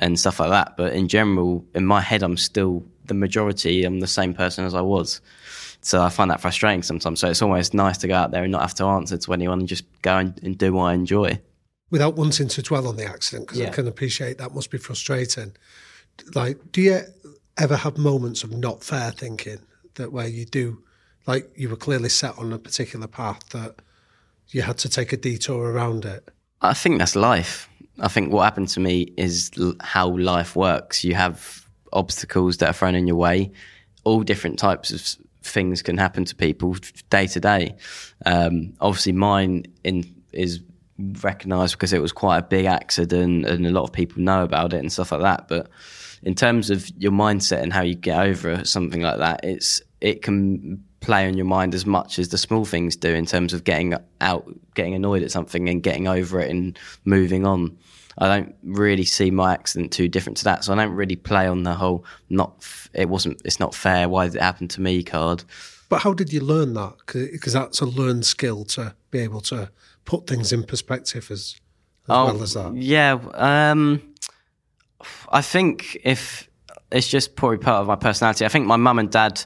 and 0.00 0.18
stuff 0.18 0.38
like 0.40 0.50
that. 0.50 0.76
But 0.76 0.92
in 0.92 1.08
general, 1.08 1.64
in 1.74 1.84
my 1.84 2.00
head, 2.00 2.22
I'm 2.22 2.36
still 2.36 2.84
the 3.06 3.14
majority. 3.14 3.84
I'm 3.84 4.00
the 4.00 4.06
same 4.06 4.34
person 4.34 4.64
as 4.64 4.74
I 4.74 4.80
was. 4.80 5.20
So 5.80 6.02
I 6.02 6.08
find 6.08 6.30
that 6.30 6.40
frustrating 6.40 6.82
sometimes. 6.82 7.20
So 7.20 7.28
it's 7.28 7.42
almost 7.42 7.74
nice 7.74 7.98
to 7.98 8.08
go 8.08 8.14
out 8.14 8.30
there 8.30 8.42
and 8.42 8.52
not 8.52 8.62
have 8.62 8.74
to 8.74 8.84
answer 8.84 9.16
to 9.16 9.32
anyone 9.32 9.60
and 9.60 9.68
just 9.68 9.84
go 10.02 10.18
and, 10.18 10.38
and 10.42 10.58
do 10.58 10.72
what 10.72 10.84
I 10.84 10.94
enjoy. 10.94 11.40
Without 11.90 12.16
wanting 12.16 12.48
to 12.48 12.62
dwell 12.62 12.86
on 12.86 12.96
the 12.96 13.06
accident, 13.06 13.46
because 13.46 13.60
yeah. 13.60 13.68
I 13.68 13.70
can 13.70 13.88
appreciate 13.88 14.38
that 14.38 14.54
must 14.54 14.70
be 14.70 14.78
frustrating. 14.78 15.56
Like, 16.34 16.58
do 16.72 16.82
you 16.82 17.00
ever 17.56 17.76
have 17.76 17.96
moments 17.96 18.44
of 18.44 18.52
not 18.52 18.84
fair 18.84 19.10
thinking? 19.10 19.60
That 19.98 20.12
where 20.12 20.26
you 20.26 20.44
do, 20.44 20.82
like 21.26 21.50
you 21.54 21.68
were 21.68 21.76
clearly 21.76 22.08
set 22.08 22.36
on 22.38 22.52
a 22.52 22.58
particular 22.58 23.06
path 23.06 23.48
that 23.50 23.76
you 24.48 24.62
had 24.62 24.78
to 24.78 24.88
take 24.88 25.12
a 25.12 25.16
detour 25.16 25.70
around 25.70 26.04
it? 26.04 26.28
I 26.60 26.74
think 26.74 26.98
that's 26.98 27.14
life. 27.14 27.68
I 28.00 28.08
think 28.08 28.32
what 28.32 28.44
happened 28.44 28.68
to 28.68 28.80
me 28.80 29.12
is 29.16 29.50
how 29.80 30.16
life 30.16 30.56
works. 30.56 31.04
You 31.04 31.14
have 31.14 31.66
obstacles 31.92 32.56
that 32.58 32.70
are 32.70 32.72
thrown 32.72 32.94
in 32.94 33.06
your 33.06 33.16
way. 33.16 33.52
All 34.04 34.22
different 34.22 34.58
types 34.58 34.90
of 34.90 35.24
things 35.42 35.82
can 35.82 35.98
happen 35.98 36.24
to 36.24 36.34
people 36.34 36.76
day 37.10 37.26
to 37.26 37.40
day. 37.40 37.76
Um, 38.24 38.74
obviously, 38.80 39.12
mine 39.12 39.66
in, 39.84 40.04
is 40.32 40.60
recognised 41.22 41.74
because 41.74 41.92
it 41.92 42.02
was 42.02 42.12
quite 42.12 42.38
a 42.38 42.42
big 42.42 42.66
accident, 42.66 43.46
and 43.46 43.66
a 43.66 43.70
lot 43.70 43.84
of 43.84 43.92
people 43.92 44.22
know 44.22 44.42
about 44.42 44.72
it 44.72 44.78
and 44.78 44.92
stuff 44.92 45.12
like 45.12 45.22
that. 45.22 45.48
But 45.48 45.68
in 46.22 46.34
terms 46.34 46.70
of 46.70 46.88
your 46.96 47.12
mindset 47.12 47.62
and 47.62 47.72
how 47.72 47.82
you 47.82 47.94
get 47.94 48.20
over 48.20 48.64
something 48.64 49.02
like 49.02 49.18
that, 49.18 49.40
it's 49.44 49.82
it 50.00 50.22
can 50.22 50.82
play 51.00 51.26
on 51.26 51.36
your 51.36 51.46
mind 51.46 51.74
as 51.74 51.86
much 51.86 52.18
as 52.18 52.28
the 52.28 52.38
small 52.38 52.64
things 52.64 52.96
do 52.96 53.14
in 53.14 53.26
terms 53.26 53.52
of 53.52 53.64
getting 53.64 53.94
out, 54.20 54.48
getting 54.74 54.94
annoyed 54.94 55.22
at 55.22 55.30
something 55.30 55.68
and 55.68 55.82
getting 55.82 56.08
over 56.08 56.40
it 56.40 56.50
and 56.50 56.78
moving 57.04 57.46
on. 57.46 57.76
I 58.18 58.26
don't 58.26 58.54
really 58.64 59.04
see 59.04 59.30
my 59.30 59.52
accident 59.52 59.92
too 59.92 60.08
different 60.08 60.38
to 60.38 60.44
that, 60.44 60.64
so 60.64 60.72
I 60.72 60.76
don't 60.76 60.94
really 60.94 61.14
play 61.14 61.46
on 61.46 61.62
the 61.62 61.74
whole 61.74 62.04
not 62.28 62.66
it 62.92 63.08
wasn't 63.08 63.40
it's 63.44 63.60
not 63.60 63.74
fair. 63.74 64.08
Why 64.08 64.26
did 64.26 64.36
it 64.36 64.42
happen 64.42 64.66
to 64.68 64.80
me? 64.80 65.02
Card. 65.04 65.44
But 65.88 66.02
how 66.02 66.12
did 66.12 66.32
you 66.32 66.40
learn 66.40 66.74
that? 66.74 66.94
Because 67.06 67.52
that's 67.52 67.80
a 67.80 67.86
learned 67.86 68.26
skill 68.26 68.64
to 68.66 68.94
be 69.10 69.20
able 69.20 69.40
to 69.42 69.70
put 70.04 70.26
things 70.26 70.52
in 70.52 70.64
perspective 70.64 71.30
as, 71.30 71.54
as 72.04 72.10
oh, 72.10 72.24
well 72.26 72.42
as 72.42 72.54
that. 72.54 72.74
Yeah, 72.74 73.18
um, 73.34 74.02
I 75.30 75.40
think 75.40 75.96
if 76.04 76.48
it's 76.90 77.08
just 77.08 77.36
probably 77.36 77.58
part 77.58 77.80
of 77.80 77.86
my 77.86 77.96
personality. 77.96 78.44
I 78.44 78.48
think 78.48 78.66
my 78.66 78.76
mum 78.76 78.98
and 78.98 79.10
dad 79.10 79.44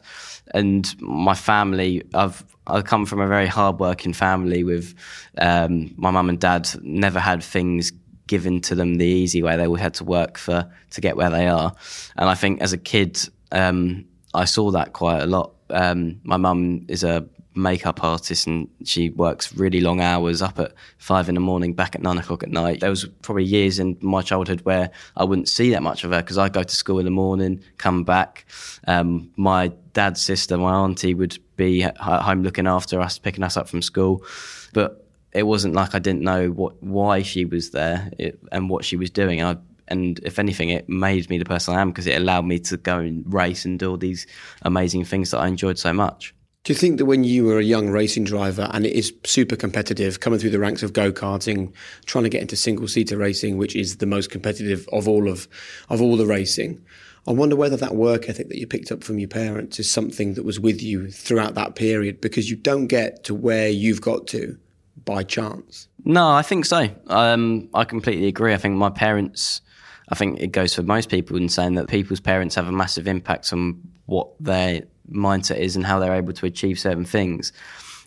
and 0.55 0.95
my 1.01 1.35
family. 1.35 2.03
I've 2.15 2.45
I 2.67 2.81
come 2.83 3.07
from 3.07 3.21
a 3.21 3.27
very 3.27 3.49
hardworking 3.49 4.13
family 4.13 4.63
with 4.63 4.95
um, 5.39 5.93
my 5.97 6.11
mum 6.11 6.29
and 6.29 6.39
dad. 6.39 6.69
Never 6.83 7.19
had 7.19 7.43
things 7.43 7.93
given 8.29 8.61
to 8.63 8.75
them 8.75 8.95
the 8.95 9.05
easy 9.05 9.43
way. 9.43 9.57
They 9.57 9.67
all 9.67 9.75
had 9.75 9.95
to 9.95 10.05
work 10.05 10.39
for 10.39 10.71
to 10.91 11.01
get 11.01 11.17
where 11.17 11.31
they 11.31 11.49
are. 11.49 11.73
And 12.17 12.29
I 12.29 12.35
think 12.35 12.63
as 12.63 12.73
a 12.73 12.79
kid, 12.79 13.19
um, 13.51 14.05
I 14.33 14.45
saw 14.45 14.71
that 14.71 14.93
quite 14.93 15.23
a 15.23 15.27
lot. 15.27 15.55
Um, 15.71 16.21
my 16.23 16.37
mum 16.37 16.87
is 16.89 17.03
a 17.03 17.27
makeup 17.55 18.03
artist 18.03 18.47
and 18.47 18.69
she 18.85 19.11
works 19.11 19.55
really 19.55 19.81
long 19.81 20.01
hours 20.01 20.43
up 20.43 20.59
at 20.59 20.73
five 20.99 21.29
in 21.29 21.35
the 21.35 21.41
morning 21.41 21.75
back 21.75 21.95
at 21.95 22.03
nine 22.03 22.19
o'clock 22.19 22.43
at 22.43 22.51
night. 22.51 22.81
There 22.81 22.91
was 22.91 23.05
probably 23.23 23.45
years 23.45 23.79
in 23.79 23.97
my 24.01 24.23
childhood 24.23 24.61
where 24.63 24.91
i 25.17 25.25
wouldn't 25.25 25.49
see 25.49 25.71
that 25.71 25.83
much 25.83 26.05
of 26.05 26.13
her 26.13 26.23
because 26.23 26.39
I'd 26.39 26.53
go 26.53 26.63
to 26.63 26.77
school 26.77 26.99
in 26.99 27.05
the 27.05 27.11
morning 27.11 27.63
come 27.79 28.05
back. 28.05 28.47
Um, 28.87 29.31
my 29.37 29.73
dad's 29.93 30.23
sister 30.23 30.57
my 30.57 30.73
auntie 30.73 31.15
would 31.15 31.39
be 31.57 31.83
at 31.83 31.97
home 31.99 32.43
looking 32.43 32.67
after 32.67 33.01
us 33.01 33.19
picking 33.19 33.45
us 33.45 33.57
up 33.57 33.69
from 33.69 33.83
school. 33.83 34.25
But 34.73 34.99
it 35.33 35.45
wasn't 35.45 35.73
like 35.75 35.95
i 35.95 35.99
didn't 35.99 36.21
know 36.21 36.49
what 36.51 36.83
why 36.83 37.23
she 37.23 37.47
was 37.47 37.71
there 37.71 38.11
it, 38.19 38.39
and 38.53 38.69
what 38.69 38.85
she 38.85 38.97
was 38.97 39.11
doing. 39.11 39.43
I, 39.43 39.57
and 39.89 40.19
if 40.23 40.39
anything, 40.39 40.71
it 40.71 40.89
made 40.89 41.29
me 41.29 41.39
the 41.39 41.45
person 41.45 41.75
I 41.75 41.81
am 41.81 41.91
because 41.91 42.07
it 42.07 42.17
allowed 42.17 42.47
me 42.47 42.59
to 42.61 42.77
go 42.79 42.99
and 42.99 43.31
race 43.33 43.65
and 43.65 43.79
do 43.79 43.91
all 43.91 43.97
these 43.97 44.27
amazing 44.63 45.05
things 45.05 45.31
that 45.33 45.39
I 45.39 45.49
enjoyed 45.49 45.79
so 45.79 45.93
much. 45.93 46.35
Do 46.65 46.73
you 46.73 46.79
think 46.79 46.99
that 46.99 47.07
when 47.07 47.25
you 47.25 47.45
were 47.45 47.59
a 47.59 47.65
young 47.65 47.89
racing 47.89 48.23
driver 48.23 48.69
and 48.73 48.87
it 48.87 48.93
is 48.93 49.13
super 49.25 49.57
competitive, 49.57 50.21
coming 50.21 50.39
through 50.39 50.51
the 50.51 50.61
ranks 50.61 50.85
of 50.85 50.93
go 50.93 51.11
karting, 51.11 51.73
trying 52.07 52.23
to 52.23 52.31
get 52.31 52.41
into 52.41 52.55
single 52.55 52.87
seater 52.87 53.17
racing, 53.17 53.59
which 53.59 53.75
is 53.75 53.97
the 53.97 54.07
most 54.07 54.31
competitive 54.31 54.89
of 54.93 55.09
all 55.09 55.29
of 55.29 55.49
of 55.89 56.01
all 56.01 56.17
the 56.17 56.27
racing, 56.27 56.81
I 57.27 57.33
wonder 57.33 57.57
whether 57.57 57.77
that 57.77 57.97
work 57.97 58.29
ethic 58.29 58.49
that 58.49 58.59
you 58.59 58.69
picked 58.69 58.93
up 58.93 59.03
from 59.03 59.19
your 59.19 59.29
parents 59.29 59.81
is 59.81 59.91
something 59.91 60.35
that 60.35 60.45
was 60.45 60.61
with 60.61 60.83
you 60.83 61.11
throughout 61.11 61.55
that 61.55 61.75
period 61.75 62.21
because 62.21 62.49
you 62.49 62.57
don't 62.57 62.87
get 62.87 63.25
to 63.25 63.35
where 63.35 63.69
you've 63.69 64.01
got 64.01 64.29
to 64.29 64.57
by 65.05 65.25
chance. 65.25 65.89
No, 66.05 66.31
I 66.31 66.43
think 66.43 66.65
so. 66.65 66.89
Um, 67.09 67.69
I 67.75 67.85
completely 67.85 68.29
agree. 68.29 68.55
I 68.55 68.57
think 68.57 68.77
my 68.77 68.91
parents, 68.91 69.63
I 70.11 70.15
think 70.15 70.41
it 70.41 70.53
goes 70.53 70.75
for 70.75 70.83
most 70.83 71.11
people 71.11 71.37
in 71.37 71.49
saying 71.49 71.75
that 71.75 71.89
people's 71.89 72.21
parents 72.21 72.55
have 72.55 72.69
a 72.69 72.73
massive 72.73 73.09
impact 73.09 73.53
on 73.53 73.81
what 74.07 74.29
their 74.41 74.83
mindset 75.11 75.59
is 75.59 75.77
and 75.77 75.85
how 75.85 75.99
they're 75.99 76.15
able 76.15 76.33
to 76.33 76.47
achieve 76.47 76.79
certain 76.79 77.05
things. 77.05 77.53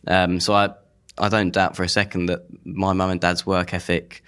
Um, 0.08 0.40
so 0.40 0.54
I, 0.54 0.70
I 1.18 1.30
don't 1.30 1.52
doubt 1.52 1.76
for 1.76 1.84
a 1.84 1.90
second 1.90 2.28
that 2.28 2.46
my 2.66 2.94
mum 2.94 3.10
and 3.10 3.22
dad's 3.22 3.46
work 3.46 3.74
ethic 3.74 4.24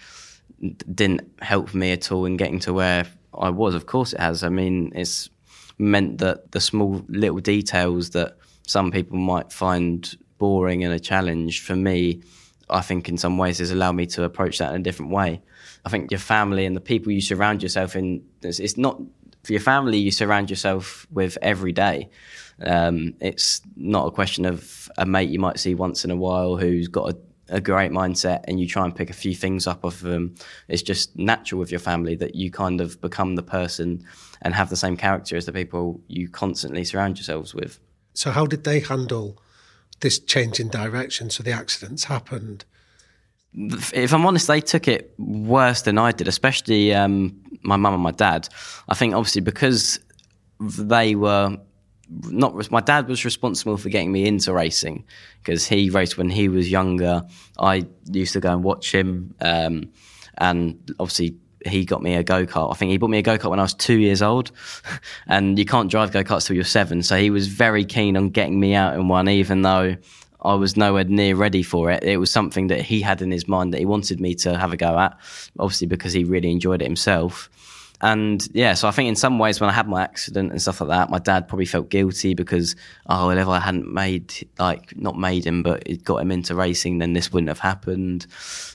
didn't 0.94 1.30
help 1.42 1.74
me 1.74 1.92
at 1.92 2.12
all 2.12 2.26
in 2.26 2.38
getting 2.38 2.60
to 2.60 2.74
where 2.74 3.06
I 3.34 3.50
was. 3.50 3.76
Of 3.76 3.86
course, 3.86 4.14
it 4.14 4.20
has. 4.20 4.44
I 4.44 4.50
mean, 4.50 4.92
it's 4.96 5.30
meant 5.78 6.18
that 6.20 6.52
the 6.52 6.60
small 6.60 7.04
little 7.08 7.40
details 7.40 8.12
that 8.12 8.38
some 8.66 8.92
people 8.92 9.18
might 9.18 9.52
find 9.52 10.18
boring 10.38 10.84
and 10.84 10.94
a 10.94 11.00
challenge 11.00 11.62
for 11.62 11.76
me, 11.76 12.22
I 12.70 12.82
think 12.82 13.10
in 13.10 13.18
some 13.18 13.38
ways 13.38 13.60
has 13.60 13.72
allowed 13.72 13.94
me 13.94 14.06
to 14.08 14.24
approach 14.24 14.58
that 14.58 14.74
in 14.74 14.82
a 14.82 14.84
different 14.84 15.12
way. 15.12 15.42
I 15.86 15.90
think 15.90 16.12
your 16.12 16.20
family 16.20 16.66
and 16.66 16.76
the 16.76 16.82
people 16.82 17.12
you 17.12 17.22
surround 17.22 17.64
yourself 17.64 17.96
in, 17.96 18.24
it's, 18.42 18.60
it's 18.60 18.78
not 18.78 19.00
for 19.44 19.54
your 19.54 19.62
family 19.62 19.98
you 19.98 20.12
surround 20.12 20.50
yourself 20.50 21.08
with 21.12 21.38
every 21.42 21.72
day. 21.72 22.10
Um, 22.66 23.14
it's 23.20 23.62
not 23.76 24.08
a 24.08 24.12
question 24.12 24.46
of 24.46 24.90
a 24.98 25.06
mate 25.06 25.30
you 25.30 25.40
might 25.40 25.60
see 25.60 25.76
once 25.76 26.04
in 26.04 26.12
a 26.12 26.16
while 26.16 26.58
who's 26.58 26.88
got 26.88 27.14
a, 27.14 27.18
a, 27.50 27.62
great 27.62 27.92
mindset 27.92 28.44
and 28.48 28.60
you 28.60 28.68
try 28.68 28.84
and 28.84 28.96
pick 28.96 29.12
a 29.12 29.14
few 29.14 29.36
things 29.36 29.68
up 29.68 29.84
of 29.84 30.02
them. 30.02 30.34
It's 30.68 30.82
just 30.82 31.16
natural 31.16 31.60
with 31.60 31.70
your 31.70 31.80
family 31.80 32.16
that 32.16 32.34
you 32.34 32.50
kind 32.50 32.82
of 32.82 33.00
become 33.00 33.36
the 33.36 33.44
person 33.44 34.04
and 34.42 34.56
have 34.56 34.70
the 34.70 34.76
same 34.76 34.98
character 34.98 35.38
as 35.38 35.46
the 35.46 35.52
people 35.52 36.02
you 36.08 36.30
constantly 36.30 36.84
surround 36.84 37.18
yourselves 37.18 37.54
with. 37.54 37.80
So, 38.14 38.32
how 38.32 38.48
did 38.48 38.64
they 38.64 38.80
handle 38.80 39.40
this 40.00 40.18
change 40.18 40.60
in 40.60 40.70
direction? 40.70 41.30
So, 41.30 41.44
the 41.44 41.52
accidents 41.52 42.06
happened. 42.06 42.66
If 43.54 44.14
I'm 44.14 44.26
honest, 44.26 44.48
they 44.48 44.62
took 44.62 44.88
it 44.88 45.14
worse 45.20 45.84
than 45.84 46.00
I 46.00 46.12
did, 46.12 46.28
especially 46.28 46.94
um, 46.94 47.40
my 47.62 47.76
mum 47.76 47.94
and 47.94 48.04
my 48.04 48.12
dad. 48.12 48.50
I 48.90 48.96
think 48.96 49.14
obviously 49.14 49.42
because 49.42 50.00
they 50.60 51.16
were 51.16 51.58
not 52.10 52.72
my 52.72 52.82
dad 52.82 53.08
was 53.08 53.26
responsible 53.26 53.78
for 53.78 53.90
getting 53.90 54.12
me 54.12 54.26
into 54.26 54.54
racing 54.54 55.06
because 55.44 55.68
he 55.68 55.90
raced 55.90 56.18
when 56.18 56.30
he 56.30 56.48
was 56.48 56.72
younger. 56.72 57.24
I 57.60 57.86
used 58.12 58.34
to 58.34 58.40
go 58.40 58.54
and 58.54 58.64
watch 58.64 58.94
him, 58.94 59.36
um, 59.42 59.92
and 60.38 60.78
obviously 61.00 61.36
he 61.66 61.86
got 61.86 62.02
me 62.02 62.16
a 62.16 62.24
go 62.24 62.46
kart. 62.46 62.72
I 62.72 62.76
think 62.76 62.92
he 62.92 62.98
bought 62.98 63.10
me 63.10 63.18
a 63.18 63.24
go 63.24 63.38
kart 63.38 63.50
when 63.50 63.60
I 63.60 63.64
was 63.64 63.74
two 63.74 63.98
years 63.98 64.22
old, 64.22 64.52
and 65.28 65.60
you 65.60 65.66
can't 65.66 65.92
drive 65.92 66.12
go 66.12 66.24
karts 66.24 66.48
till 66.48 66.56
you're 66.56 66.66
seven. 66.66 67.04
So 67.04 67.18
he 67.18 67.30
was 67.30 67.48
very 67.48 67.84
keen 67.84 68.16
on 68.16 68.30
getting 68.30 68.60
me 68.60 68.74
out 68.74 68.96
in 68.96 69.08
one, 69.08 69.28
even 69.28 69.62
though 69.62 69.98
I 70.42 70.54
was 70.54 70.78
nowhere 70.78 71.04
near 71.04 71.36
ready 71.36 71.64
for 71.64 71.92
it. 71.92 72.04
It 72.04 72.18
was 72.18 72.32
something 72.32 72.68
that 72.68 72.82
he 72.82 73.02
had 73.02 73.22
in 73.22 73.32
his 73.32 73.48
mind 73.48 73.74
that 73.74 73.80
he 73.80 73.86
wanted 73.86 74.22
me 74.22 74.36
to 74.36 74.58
have 74.58 74.72
a 74.72 74.78
go 74.78 74.98
at, 74.98 75.18
obviously 75.60 75.88
because 75.88 76.14
he 76.14 76.24
really 76.24 76.52
enjoyed 76.52 76.82
it 76.82 76.86
himself. 76.86 77.50
And 78.00 78.48
yeah, 78.54 78.76
so 78.76 78.88
I 78.88 78.92
think 78.92 79.10
in 79.10 79.16
some 79.16 79.40
ways 79.40 79.60
when 79.60 79.72
I 79.72 79.74
had 79.74 79.88
my 79.88 80.04
accident 80.04 80.52
and 80.52 80.62
stuff 80.62 80.82
like 80.82 80.90
that, 80.90 81.10
my 81.10 81.18
dad 81.18 81.48
probably 81.48 81.66
felt 81.66 81.90
guilty 81.90 82.36
because, 82.36 82.76
oh, 83.08 83.28
well, 83.28 83.38
if 83.38 83.48
I 83.48 83.60
hadn't 83.60 83.92
made, 83.92 84.48
like, 84.60 84.96
not 84.96 85.18
made 85.18 85.46
him, 85.46 85.64
but 85.64 85.82
it 85.88 86.04
got 86.04 86.18
him 86.18 86.32
into 86.32 86.54
racing, 86.54 87.00
then 87.00 87.14
this 87.14 87.34
wouldn't 87.34 87.50
have 87.50 87.60
happened. 87.60 88.28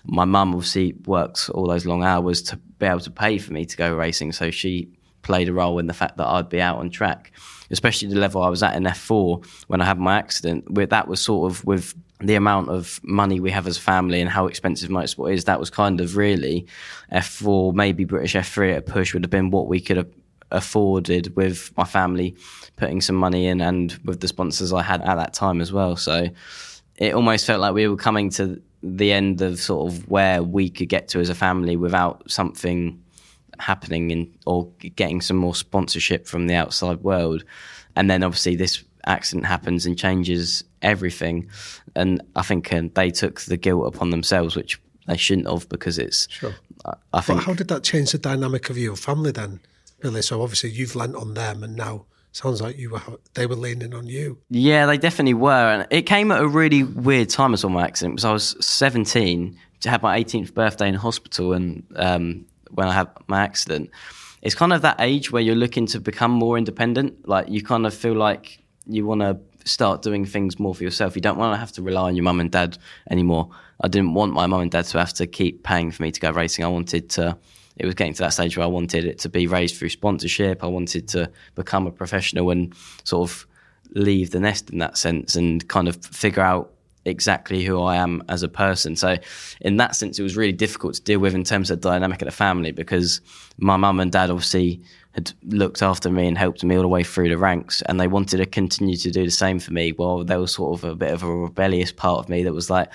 My 0.04 0.24
mum 0.24 0.54
obviously 0.54 0.94
works 1.06 1.48
all 1.48 1.68
those 1.68 1.86
long 1.86 2.02
hours 2.02 2.42
to 2.42 2.56
be 2.56 2.86
able 2.86 3.00
to 3.00 3.12
pay 3.12 3.38
for 3.38 3.52
me 3.52 3.64
to 3.64 3.76
go 3.76 3.94
racing. 3.94 4.32
So 4.32 4.50
she 4.50 4.88
played 5.22 5.48
a 5.48 5.52
role 5.52 5.78
in 5.78 5.86
the 5.86 5.94
fact 5.94 6.16
that 6.16 6.26
I'd 6.26 6.48
be 6.48 6.60
out 6.60 6.78
on 6.78 6.90
track, 6.90 7.30
especially 7.72 8.08
the 8.08 8.20
level 8.20 8.42
I 8.42 8.48
was 8.48 8.62
at 8.62 8.76
in 8.76 8.84
F4 8.84 9.44
when 9.66 9.80
I 9.80 9.84
had 9.84 9.98
my 9.98 10.16
accident. 10.16 10.70
where 10.70 10.86
That 10.86 11.08
was 11.08 11.20
sort 11.20 11.50
of 11.50 11.64
with 11.64 11.94
the 12.20 12.36
amount 12.36 12.68
of 12.68 13.00
money 13.02 13.40
we 13.40 13.50
have 13.50 13.66
as 13.66 13.76
a 13.76 13.80
family 13.80 14.20
and 14.20 14.30
how 14.30 14.46
expensive 14.46 14.90
motorsport 14.90 15.34
is, 15.34 15.44
that 15.44 15.58
was 15.58 15.70
kind 15.70 16.00
of 16.00 16.16
really 16.16 16.66
F4, 17.12 17.74
maybe 17.74 18.04
British 18.04 18.34
F3 18.34 18.72
at 18.72 18.78
a 18.78 18.82
push 18.82 19.12
would 19.12 19.24
have 19.24 19.30
been 19.30 19.50
what 19.50 19.66
we 19.66 19.80
could 19.80 19.96
have 19.96 20.08
afforded 20.52 21.34
with 21.34 21.72
my 21.76 21.84
family 21.84 22.36
putting 22.76 23.00
some 23.00 23.16
money 23.16 23.46
in 23.46 23.60
and 23.60 23.98
with 24.04 24.20
the 24.20 24.28
sponsors 24.28 24.72
I 24.72 24.82
had 24.82 25.02
at 25.02 25.16
that 25.16 25.32
time 25.32 25.60
as 25.60 25.72
well. 25.72 25.96
So 25.96 26.28
it 26.96 27.14
almost 27.14 27.46
felt 27.46 27.60
like 27.60 27.74
we 27.74 27.88
were 27.88 27.96
coming 27.96 28.30
to 28.30 28.60
the 28.82 29.12
end 29.12 29.40
of 29.40 29.58
sort 29.58 29.92
of 29.92 30.08
where 30.10 30.42
we 30.42 30.68
could 30.68 30.88
get 30.88 31.08
to 31.08 31.20
as 31.20 31.28
a 31.28 31.34
family 31.34 31.76
without 31.76 32.30
something 32.30 33.01
happening 33.62 34.10
in, 34.10 34.32
or 34.46 34.68
getting 34.96 35.20
some 35.20 35.36
more 35.36 35.54
sponsorship 35.54 36.26
from 36.26 36.46
the 36.46 36.54
outside 36.54 37.02
world. 37.02 37.44
And 37.96 38.10
then 38.10 38.22
obviously 38.22 38.56
this 38.56 38.84
accident 39.06 39.46
happens 39.46 39.86
and 39.86 39.98
changes 39.98 40.64
everything. 40.82 41.48
And 41.94 42.22
I 42.36 42.42
think 42.42 42.72
uh, 42.72 42.82
they 42.94 43.10
took 43.10 43.40
the 43.42 43.56
guilt 43.56 43.94
upon 43.94 44.10
themselves, 44.10 44.56
which 44.56 44.80
they 45.06 45.16
shouldn't 45.16 45.48
have 45.48 45.68
because 45.68 45.98
it's. 45.98 46.28
Sure. 46.30 46.54
I, 46.84 46.94
I 47.12 47.20
think. 47.20 47.38
But 47.38 47.46
how 47.46 47.54
did 47.54 47.68
that 47.68 47.82
change 47.82 48.12
the 48.12 48.18
dynamic 48.18 48.70
of 48.70 48.78
your 48.78 48.96
family 48.96 49.32
then, 49.32 49.60
Billy? 50.00 50.22
So 50.22 50.42
obviously 50.42 50.70
you've 50.70 50.96
lent 50.96 51.14
on 51.14 51.34
them, 51.34 51.62
and 51.62 51.76
now 51.76 52.06
sounds 52.32 52.62
like 52.62 52.78
you 52.78 52.90
were 52.90 53.02
they 53.34 53.46
were 53.46 53.56
leaning 53.56 53.94
on 53.94 54.06
you. 54.06 54.38
Yeah, 54.50 54.86
they 54.86 54.98
definitely 54.98 55.34
were, 55.34 55.72
and 55.72 55.86
it 55.90 56.02
came 56.02 56.32
at 56.32 56.40
a 56.40 56.48
really 56.48 56.82
weird 56.82 57.28
time 57.28 57.54
as 57.54 57.64
well. 57.64 57.72
My 57.72 57.84
accident 57.84 58.16
because 58.16 58.24
I 58.24 58.32
was 58.32 58.56
seventeen 58.64 59.58
to 59.80 59.90
have 59.90 60.02
my 60.02 60.22
18th 60.22 60.54
birthday 60.54 60.88
in 60.88 60.94
hospital, 60.94 61.52
and 61.52 61.84
um, 61.96 62.46
when 62.72 62.88
I 62.88 62.92
had 62.92 63.08
my 63.28 63.42
accident, 63.42 63.90
it's 64.42 64.54
kind 64.54 64.72
of 64.72 64.82
that 64.82 64.96
age 64.98 65.30
where 65.30 65.42
you're 65.42 65.54
looking 65.54 65.86
to 65.86 66.00
become 66.00 66.32
more 66.32 66.58
independent. 66.58 67.28
Like 67.28 67.48
you 67.48 67.62
kind 67.62 67.86
of 67.86 67.94
feel 67.94 68.14
like 68.14 68.58
you 68.86 69.06
want 69.06 69.20
to 69.20 69.38
start 69.64 70.02
doing 70.02 70.24
things 70.24 70.58
more 70.58 70.74
for 70.74 70.82
yourself. 70.82 71.14
You 71.14 71.22
don't 71.22 71.38
want 71.38 71.54
to 71.54 71.58
have 71.58 71.72
to 71.72 71.82
rely 71.82 72.08
on 72.08 72.16
your 72.16 72.24
mum 72.24 72.40
and 72.40 72.50
dad 72.50 72.78
anymore. 73.10 73.50
I 73.80 73.88
didn't 73.88 74.14
want 74.14 74.32
my 74.32 74.46
mum 74.46 74.62
and 74.62 74.70
dad 74.70 74.86
to 74.86 74.98
have 74.98 75.12
to 75.14 75.26
keep 75.26 75.62
paying 75.62 75.90
for 75.90 76.02
me 76.02 76.10
to 76.10 76.20
go 76.20 76.30
racing. 76.30 76.64
I 76.64 76.68
wanted 76.68 77.10
to. 77.10 77.36
It 77.76 77.86
was 77.86 77.94
getting 77.94 78.12
to 78.14 78.22
that 78.22 78.34
stage 78.34 78.56
where 78.56 78.64
I 78.64 78.68
wanted 78.68 79.06
it 79.06 79.18
to 79.20 79.28
be 79.28 79.46
raised 79.46 79.76
through 79.76 79.88
sponsorship. 79.88 80.62
I 80.62 80.66
wanted 80.66 81.08
to 81.08 81.30
become 81.54 81.86
a 81.86 81.90
professional 81.90 82.50
and 82.50 82.74
sort 83.04 83.30
of 83.30 83.46
leave 83.94 84.30
the 84.30 84.40
nest 84.40 84.70
in 84.70 84.78
that 84.78 84.98
sense 84.98 85.36
and 85.36 85.66
kind 85.68 85.88
of 85.88 85.96
figure 86.04 86.42
out 86.42 86.71
exactly 87.04 87.64
who 87.64 87.80
I 87.82 87.96
am 87.96 88.22
as 88.28 88.42
a 88.42 88.48
person. 88.48 88.96
So, 88.96 89.16
in 89.60 89.76
that 89.78 89.96
sense, 89.96 90.18
it 90.18 90.22
was 90.22 90.36
really 90.36 90.52
difficult 90.52 90.94
to 90.94 91.02
deal 91.02 91.18
with 91.18 91.34
in 91.34 91.44
terms 91.44 91.70
of 91.70 91.80
the 91.80 91.88
dynamic 91.88 92.22
of 92.22 92.26
the 92.26 92.32
family 92.32 92.72
because 92.72 93.20
my 93.58 93.76
mum 93.76 94.00
and 94.00 94.12
dad 94.12 94.30
obviously 94.30 94.80
had 95.12 95.32
looked 95.44 95.82
after 95.82 96.10
me 96.10 96.26
and 96.26 96.38
helped 96.38 96.64
me 96.64 96.74
all 96.74 96.82
the 96.82 96.88
way 96.88 97.04
through 97.04 97.28
the 97.28 97.36
ranks, 97.36 97.82
and 97.82 98.00
they 98.00 98.08
wanted 98.08 98.38
to 98.38 98.46
continue 98.46 98.96
to 98.96 99.10
do 99.10 99.24
the 99.24 99.30
same 99.30 99.58
for 99.58 99.72
me. 99.72 99.92
Well, 99.92 100.24
there 100.24 100.38
was 100.38 100.54
sort 100.54 100.78
of 100.78 100.84
a 100.90 100.94
bit 100.94 101.12
of 101.12 101.22
a 101.22 101.30
rebellious 101.30 101.92
part 101.92 102.20
of 102.20 102.28
me 102.28 102.42
that 102.44 102.52
was 102.52 102.70
like, 102.70 102.88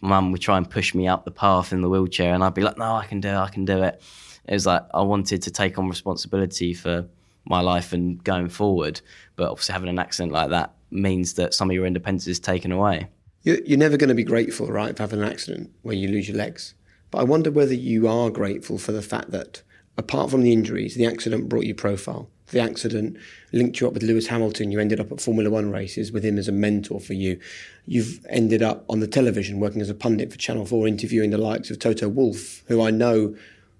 "Mum 0.00 0.32
would 0.32 0.40
try 0.40 0.56
and 0.56 0.68
push 0.68 0.94
me 0.94 1.08
up 1.08 1.24
the 1.24 1.30
path 1.30 1.72
in 1.72 1.80
the 1.82 1.88
wheelchair," 1.88 2.34
and 2.34 2.44
I'd 2.44 2.54
be 2.54 2.62
like, 2.62 2.78
"No, 2.78 2.94
I 2.94 3.06
can 3.06 3.20
do 3.20 3.28
it. 3.28 3.36
I 3.36 3.48
can 3.48 3.64
do 3.64 3.82
it." 3.82 4.00
It 4.46 4.52
was 4.52 4.66
like 4.66 4.84
I 4.94 5.02
wanted 5.02 5.42
to 5.42 5.50
take 5.50 5.76
on 5.76 5.88
responsibility 5.88 6.72
for 6.72 7.06
my 7.44 7.60
life 7.60 7.92
and 7.92 8.22
going 8.22 8.48
forward, 8.48 9.00
but 9.34 9.50
obviously 9.50 9.72
having 9.72 9.88
an 9.88 9.98
accident 9.98 10.32
like 10.32 10.50
that 10.50 10.74
means 10.90 11.34
that 11.34 11.54
some 11.54 11.70
of 11.70 11.74
your 11.74 11.86
independence 11.86 12.26
is 12.28 12.38
taken 12.38 12.70
away. 12.70 13.08
You're 13.46 13.78
never 13.78 13.96
going 13.96 14.08
to 14.08 14.14
be 14.14 14.24
grateful, 14.24 14.66
right, 14.66 14.96
for 14.96 15.04
having 15.04 15.20
an 15.22 15.28
accident 15.28 15.70
where 15.82 15.94
you 15.94 16.08
lose 16.08 16.26
your 16.26 16.36
legs. 16.36 16.74
But 17.12 17.18
I 17.18 17.22
wonder 17.22 17.48
whether 17.48 17.74
you 17.74 18.08
are 18.08 18.28
grateful 18.28 18.76
for 18.76 18.90
the 18.90 19.02
fact 19.02 19.30
that 19.30 19.62
apart 19.96 20.32
from 20.32 20.42
the 20.42 20.52
injuries, 20.52 20.96
the 20.96 21.06
accident 21.06 21.48
brought 21.48 21.64
you 21.64 21.72
profile. 21.72 22.28
The 22.48 22.58
accident 22.58 23.16
linked 23.52 23.78
you 23.78 23.86
up 23.86 23.92
with 23.92 24.02
Lewis 24.02 24.26
Hamilton. 24.26 24.72
You 24.72 24.80
ended 24.80 24.98
up 24.98 25.12
at 25.12 25.20
Formula 25.20 25.48
One 25.48 25.70
races 25.70 26.10
with 26.10 26.24
him 26.24 26.38
as 26.38 26.48
a 26.48 26.52
mentor 26.52 26.98
for 26.98 27.12
you. 27.12 27.38
You've 27.86 28.26
ended 28.28 28.64
up 28.64 28.84
on 28.88 28.98
the 28.98 29.06
television 29.06 29.60
working 29.60 29.80
as 29.80 29.90
a 29.90 29.94
pundit 29.94 30.32
for 30.32 30.38
Channel 30.38 30.66
4, 30.66 30.88
interviewing 30.88 31.30
the 31.30 31.38
likes 31.38 31.70
of 31.70 31.78
Toto 31.78 32.08
Wolff, 32.08 32.64
who 32.66 32.82
I 32.82 32.90
know 32.90 33.36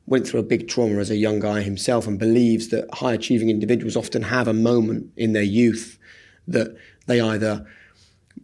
went 0.06 0.28
through 0.28 0.38
a 0.38 0.44
big 0.44 0.68
trauma 0.68 1.00
as 1.00 1.10
a 1.10 1.16
young 1.16 1.40
guy 1.40 1.62
himself 1.62 2.06
and 2.06 2.20
believes 2.20 2.68
that 2.68 2.88
high 2.94 3.14
achieving 3.14 3.50
individuals 3.50 3.96
often 3.96 4.22
have 4.22 4.46
a 4.46 4.54
moment 4.54 5.10
in 5.16 5.32
their 5.32 5.42
youth 5.42 5.98
that 6.46 6.76
they 7.06 7.20
either 7.20 7.66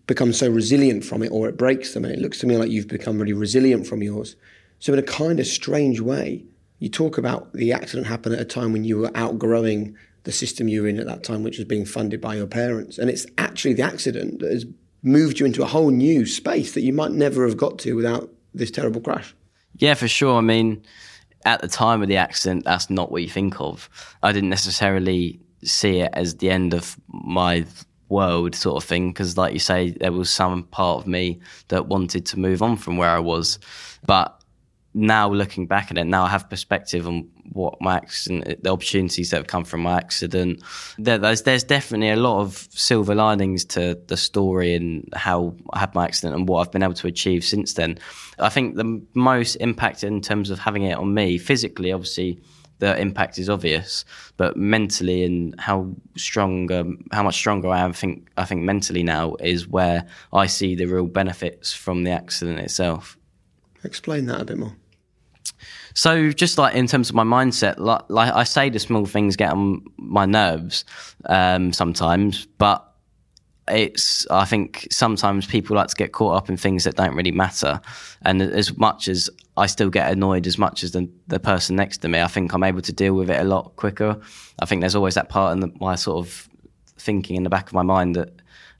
become 0.06 0.32
so 0.32 0.48
resilient 0.48 1.04
from 1.04 1.22
it 1.22 1.30
or 1.30 1.48
it 1.48 1.56
breaks 1.56 1.94
them. 1.94 2.04
And 2.04 2.12
it 2.12 2.20
looks 2.20 2.38
to 2.40 2.46
me 2.46 2.56
like 2.56 2.70
you've 2.70 2.88
become 2.88 3.18
really 3.18 3.32
resilient 3.32 3.86
from 3.86 4.02
yours. 4.02 4.36
So, 4.78 4.92
in 4.92 4.98
a 4.98 5.02
kind 5.02 5.38
of 5.38 5.46
strange 5.46 6.00
way, 6.00 6.44
you 6.78 6.88
talk 6.88 7.16
about 7.16 7.52
the 7.52 7.72
accident 7.72 8.08
happened 8.08 8.34
at 8.34 8.40
a 8.40 8.44
time 8.44 8.72
when 8.72 8.84
you 8.84 8.98
were 8.98 9.10
outgrowing 9.14 9.96
the 10.24 10.32
system 10.32 10.68
you 10.68 10.82
were 10.82 10.88
in 10.88 10.98
at 10.98 11.06
that 11.06 11.22
time, 11.22 11.42
which 11.42 11.58
was 11.58 11.66
being 11.66 11.84
funded 11.84 12.20
by 12.20 12.34
your 12.34 12.46
parents. 12.46 12.98
And 12.98 13.08
it's 13.08 13.26
actually 13.38 13.74
the 13.74 13.82
accident 13.82 14.40
that 14.40 14.52
has 14.52 14.66
moved 15.02 15.40
you 15.40 15.46
into 15.46 15.62
a 15.62 15.66
whole 15.66 15.90
new 15.90 16.26
space 16.26 16.74
that 16.74 16.82
you 16.82 16.92
might 16.92 17.12
never 17.12 17.46
have 17.46 17.56
got 17.56 17.78
to 17.80 17.94
without 17.94 18.30
this 18.54 18.70
terrible 18.70 19.00
crash. 19.00 19.34
Yeah, 19.76 19.94
for 19.94 20.08
sure. 20.08 20.38
I 20.38 20.40
mean, 20.40 20.82
at 21.44 21.60
the 21.60 21.68
time 21.68 22.02
of 22.02 22.08
the 22.08 22.16
accident, 22.16 22.64
that's 22.64 22.90
not 22.90 23.10
what 23.10 23.22
you 23.22 23.28
think 23.28 23.60
of. 23.60 23.88
I 24.22 24.32
didn't 24.32 24.50
necessarily 24.50 25.40
see 25.64 26.00
it 26.00 26.10
as 26.12 26.36
the 26.36 26.50
end 26.50 26.74
of 26.74 26.96
my 27.08 27.64
world 28.12 28.54
sort 28.54 28.82
of 28.82 28.86
thing 28.88 29.10
because 29.10 29.36
like 29.36 29.52
you 29.52 29.58
say 29.58 29.90
there 29.90 30.12
was 30.12 30.30
some 30.30 30.64
part 30.64 31.00
of 31.00 31.06
me 31.06 31.40
that 31.68 31.86
wanted 31.86 32.26
to 32.26 32.38
move 32.38 32.62
on 32.62 32.76
from 32.76 32.96
where 32.96 33.10
I 33.10 33.18
was. 33.18 33.58
But 34.06 34.38
now 34.94 35.30
looking 35.30 35.66
back 35.66 35.90
at 35.90 35.96
it 35.96 36.04
now 36.04 36.24
I 36.24 36.28
have 36.28 36.50
perspective 36.50 37.06
on 37.06 37.26
what 37.52 37.80
my 37.80 37.96
accident 37.96 38.62
the 38.62 38.70
opportunities 38.70 39.30
that 39.30 39.38
have 39.38 39.46
come 39.46 39.64
from 39.64 39.80
my 39.80 39.96
accident. 39.96 40.62
There, 40.98 41.18
there's 41.18 41.42
there's 41.42 41.64
definitely 41.64 42.10
a 42.10 42.16
lot 42.16 42.40
of 42.40 42.68
silver 42.70 43.14
linings 43.14 43.64
to 43.76 43.98
the 44.06 44.16
story 44.16 44.74
and 44.74 45.08
how 45.14 45.54
I 45.72 45.78
had 45.78 45.94
my 45.94 46.04
accident 46.04 46.36
and 46.36 46.46
what 46.46 46.60
I've 46.60 46.72
been 46.72 46.82
able 46.82 46.94
to 46.94 47.06
achieve 47.06 47.44
since 47.44 47.74
then. 47.74 47.98
I 48.38 48.50
think 48.50 48.76
the 48.76 49.02
most 49.14 49.56
impact 49.56 50.04
in 50.04 50.20
terms 50.20 50.50
of 50.50 50.58
having 50.58 50.82
it 50.82 50.98
on 50.98 51.14
me 51.14 51.38
physically 51.38 51.90
obviously 51.92 52.38
the 52.82 53.00
impact 53.00 53.38
is 53.38 53.48
obvious, 53.48 54.04
but 54.36 54.56
mentally 54.56 55.22
and 55.22 55.54
how 55.60 55.94
strong, 56.16 56.70
um, 56.72 57.04
how 57.12 57.22
much 57.22 57.36
stronger 57.36 57.68
I 57.68 57.78
am, 57.78 57.90
I 57.90 57.92
think 57.92 58.28
I 58.36 58.44
think 58.44 58.62
mentally 58.62 59.04
now 59.04 59.36
is 59.38 59.68
where 59.68 60.04
I 60.32 60.46
see 60.46 60.74
the 60.74 60.86
real 60.86 61.06
benefits 61.06 61.72
from 61.72 62.02
the 62.02 62.10
accident 62.10 62.58
itself. 62.58 63.16
Explain 63.84 64.26
that 64.26 64.40
a 64.40 64.44
bit 64.44 64.58
more. 64.58 64.74
So, 65.94 66.32
just 66.32 66.58
like 66.58 66.74
in 66.74 66.88
terms 66.88 67.08
of 67.08 67.14
my 67.14 67.22
mindset, 67.22 67.78
like, 67.78 68.02
like 68.08 68.34
I 68.34 68.42
say, 68.42 68.68
the 68.68 68.80
small 68.80 69.06
things 69.06 69.36
get 69.36 69.52
on 69.52 69.84
my 69.96 70.26
nerves 70.26 70.84
um, 71.26 71.72
sometimes, 71.72 72.46
but 72.58 72.92
it's 73.68 74.26
I 74.28 74.44
think 74.44 74.88
sometimes 74.90 75.46
people 75.46 75.76
like 75.76 75.86
to 75.86 75.94
get 75.94 76.10
caught 76.10 76.36
up 76.36 76.48
in 76.48 76.56
things 76.56 76.82
that 76.82 76.96
don't 76.96 77.14
really 77.14 77.30
matter, 77.30 77.80
and 78.22 78.42
as 78.42 78.76
much 78.76 79.06
as 79.06 79.30
I 79.56 79.66
still 79.66 79.90
get 79.90 80.10
annoyed 80.10 80.46
as 80.46 80.56
much 80.56 80.82
as 80.82 80.92
the, 80.92 81.08
the 81.26 81.38
person 81.38 81.76
next 81.76 81.98
to 81.98 82.08
me, 82.08 82.20
I 82.20 82.26
think 82.26 82.54
I'm 82.54 82.64
able 82.64 82.82
to 82.82 82.92
deal 82.92 83.14
with 83.14 83.28
it 83.28 83.40
a 83.40 83.44
lot 83.44 83.76
quicker. 83.76 84.18
I 84.58 84.66
think 84.66 84.80
there's 84.80 84.94
always 84.94 85.14
that 85.14 85.28
part 85.28 85.52
in 85.52 85.60
the, 85.60 85.72
my 85.78 85.94
sort 85.94 86.26
of 86.26 86.48
thinking 86.96 87.36
in 87.36 87.42
the 87.42 87.50
back 87.50 87.66
of 87.66 87.74
my 87.74 87.82
mind 87.82 88.16
that 88.16 88.32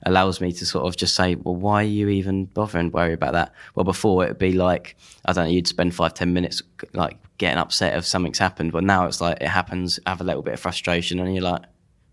allows 0.05 0.41
me 0.41 0.51
to 0.51 0.65
sort 0.65 0.85
of 0.85 0.97
just 0.97 1.15
say, 1.15 1.35
well, 1.35 1.55
why 1.55 1.81
are 1.81 1.87
you 1.87 2.09
even 2.09 2.45
bothering 2.45 2.91
worry 2.91 3.13
about 3.13 3.33
that? 3.33 3.53
Well, 3.75 3.83
before 3.83 4.25
it 4.25 4.29
would 4.29 4.39
be 4.39 4.53
like, 4.53 4.97
I 5.25 5.33
don't 5.33 5.45
know, 5.45 5.51
you'd 5.51 5.67
spend 5.67 5.93
five, 5.93 6.13
ten 6.13 6.33
minutes 6.33 6.61
like 6.93 7.17
getting 7.37 7.57
upset 7.59 7.95
if 7.95 8.05
something's 8.05 8.39
happened. 8.39 8.71
But 8.71 8.83
now 8.83 9.05
it's 9.05 9.21
like 9.21 9.37
it 9.41 9.47
happens, 9.47 9.99
have 10.07 10.21
a 10.21 10.23
little 10.23 10.41
bit 10.41 10.55
of 10.55 10.59
frustration, 10.59 11.19
and 11.19 11.33
you're 11.33 11.43
like, 11.43 11.61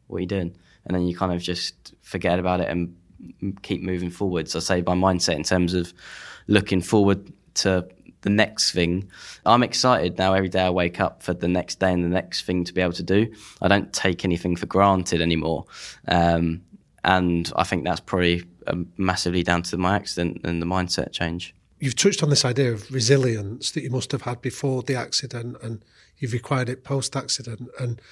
what 0.07 0.19
are 0.19 0.21
you 0.21 0.26
doing? 0.26 0.55
And 0.85 0.95
then 0.95 1.07
you 1.07 1.17
kind 1.17 1.33
of 1.33 1.40
just 1.43 1.95
forget 2.02 2.38
about 2.38 2.61
it 2.61 2.69
and 2.69 2.95
keep 3.62 3.83
moving 3.83 4.11
forward. 4.11 4.49
So 4.49 4.59
I 4.59 4.62
say 4.62 4.83
my 4.83 4.95
mindset 4.95 5.37
in 5.37 5.45
terms 5.45 5.75
of 5.75 5.93
looking 6.47 6.81
forward 6.81 7.33
to 7.55 7.88
the 8.22 8.30
next 8.30 8.72
thing. 8.72 9.08
I'm 9.46 9.62
excited 9.62 10.18
now 10.18 10.34
every 10.34 10.48
day 10.48 10.62
I 10.62 10.70
wake 10.70 11.00
up 11.00 11.22
for 11.22 11.34
the 11.34 11.48
next 11.48 11.80
day 11.80 11.92
and 11.92 12.04
the 12.04 12.08
next 12.08 12.42
thing 12.42 12.64
to 12.64 12.72
be 12.72 12.80
able 12.80 12.92
to 12.94 13.02
do. 13.02 13.32
I 13.62 13.68
don't 13.68 13.92
take 13.92 14.24
anything 14.24 14.56
for 14.56 14.66
granted 14.66 15.20
anymore. 15.20 15.64
Um, 16.08 16.62
and 17.02 17.50
I 17.56 17.64
think 17.64 17.84
that's 17.84 18.00
probably 18.00 18.44
um, 18.66 18.92
massively 18.96 19.42
down 19.42 19.62
to 19.64 19.76
my 19.76 19.96
accident 19.96 20.40
and 20.44 20.60
the 20.60 20.66
mindset 20.66 21.12
change. 21.12 21.54
You've 21.78 21.96
touched 21.96 22.22
on 22.22 22.28
this 22.28 22.44
idea 22.44 22.72
of 22.72 22.90
resilience 22.90 23.70
that 23.70 23.82
you 23.82 23.90
must 23.90 24.12
have 24.12 24.22
had 24.22 24.42
before 24.42 24.82
the 24.82 24.96
accident 24.96 25.56
and 25.62 25.82
you've 26.18 26.34
required 26.34 26.68
it 26.68 26.84
post 26.84 27.16
accident. 27.16 27.70
And 27.78 28.02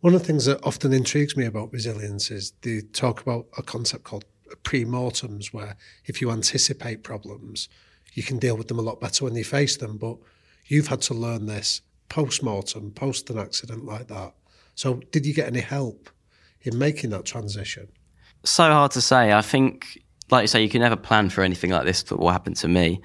one 0.00 0.14
of 0.14 0.20
the 0.20 0.26
things 0.26 0.44
that 0.44 0.62
often 0.62 0.92
intrigues 0.92 1.36
me 1.36 1.46
about 1.46 1.72
resilience 1.72 2.30
is 2.30 2.52
they 2.60 2.82
talk 2.82 3.22
about 3.22 3.46
a 3.56 3.62
concept 3.62 4.04
called 4.04 4.26
pre-mortems, 4.62 5.52
where 5.52 5.76
if 6.04 6.20
you 6.20 6.30
anticipate 6.30 7.02
problems, 7.02 7.68
you 8.18 8.24
can 8.24 8.38
deal 8.38 8.56
with 8.56 8.66
them 8.66 8.80
a 8.80 8.82
lot 8.82 9.00
better 9.00 9.24
when 9.24 9.36
you 9.36 9.44
face 9.44 9.76
them. 9.76 9.96
But 9.96 10.16
you've 10.66 10.88
had 10.88 11.00
to 11.02 11.14
learn 11.14 11.46
this 11.46 11.82
post-mortem, 12.08 12.90
post 12.90 13.30
an 13.30 13.38
accident 13.38 13.84
like 13.84 14.08
that. 14.08 14.34
So 14.74 14.94
did 15.12 15.24
you 15.24 15.32
get 15.32 15.46
any 15.46 15.60
help 15.60 16.10
in 16.62 16.76
making 16.76 17.10
that 17.10 17.24
transition? 17.24 17.86
So 18.44 18.64
hard 18.64 18.90
to 18.92 19.00
say. 19.00 19.32
I 19.32 19.40
think, 19.40 20.02
like 20.30 20.42
you 20.42 20.48
say, 20.48 20.60
you 20.60 20.68
can 20.68 20.80
never 20.80 20.96
plan 20.96 21.30
for 21.30 21.42
anything 21.44 21.70
like 21.70 21.84
this, 21.84 22.02
but 22.02 22.18
what 22.18 22.32
happened 22.32 22.56
to 22.56 22.68
me. 22.68 23.00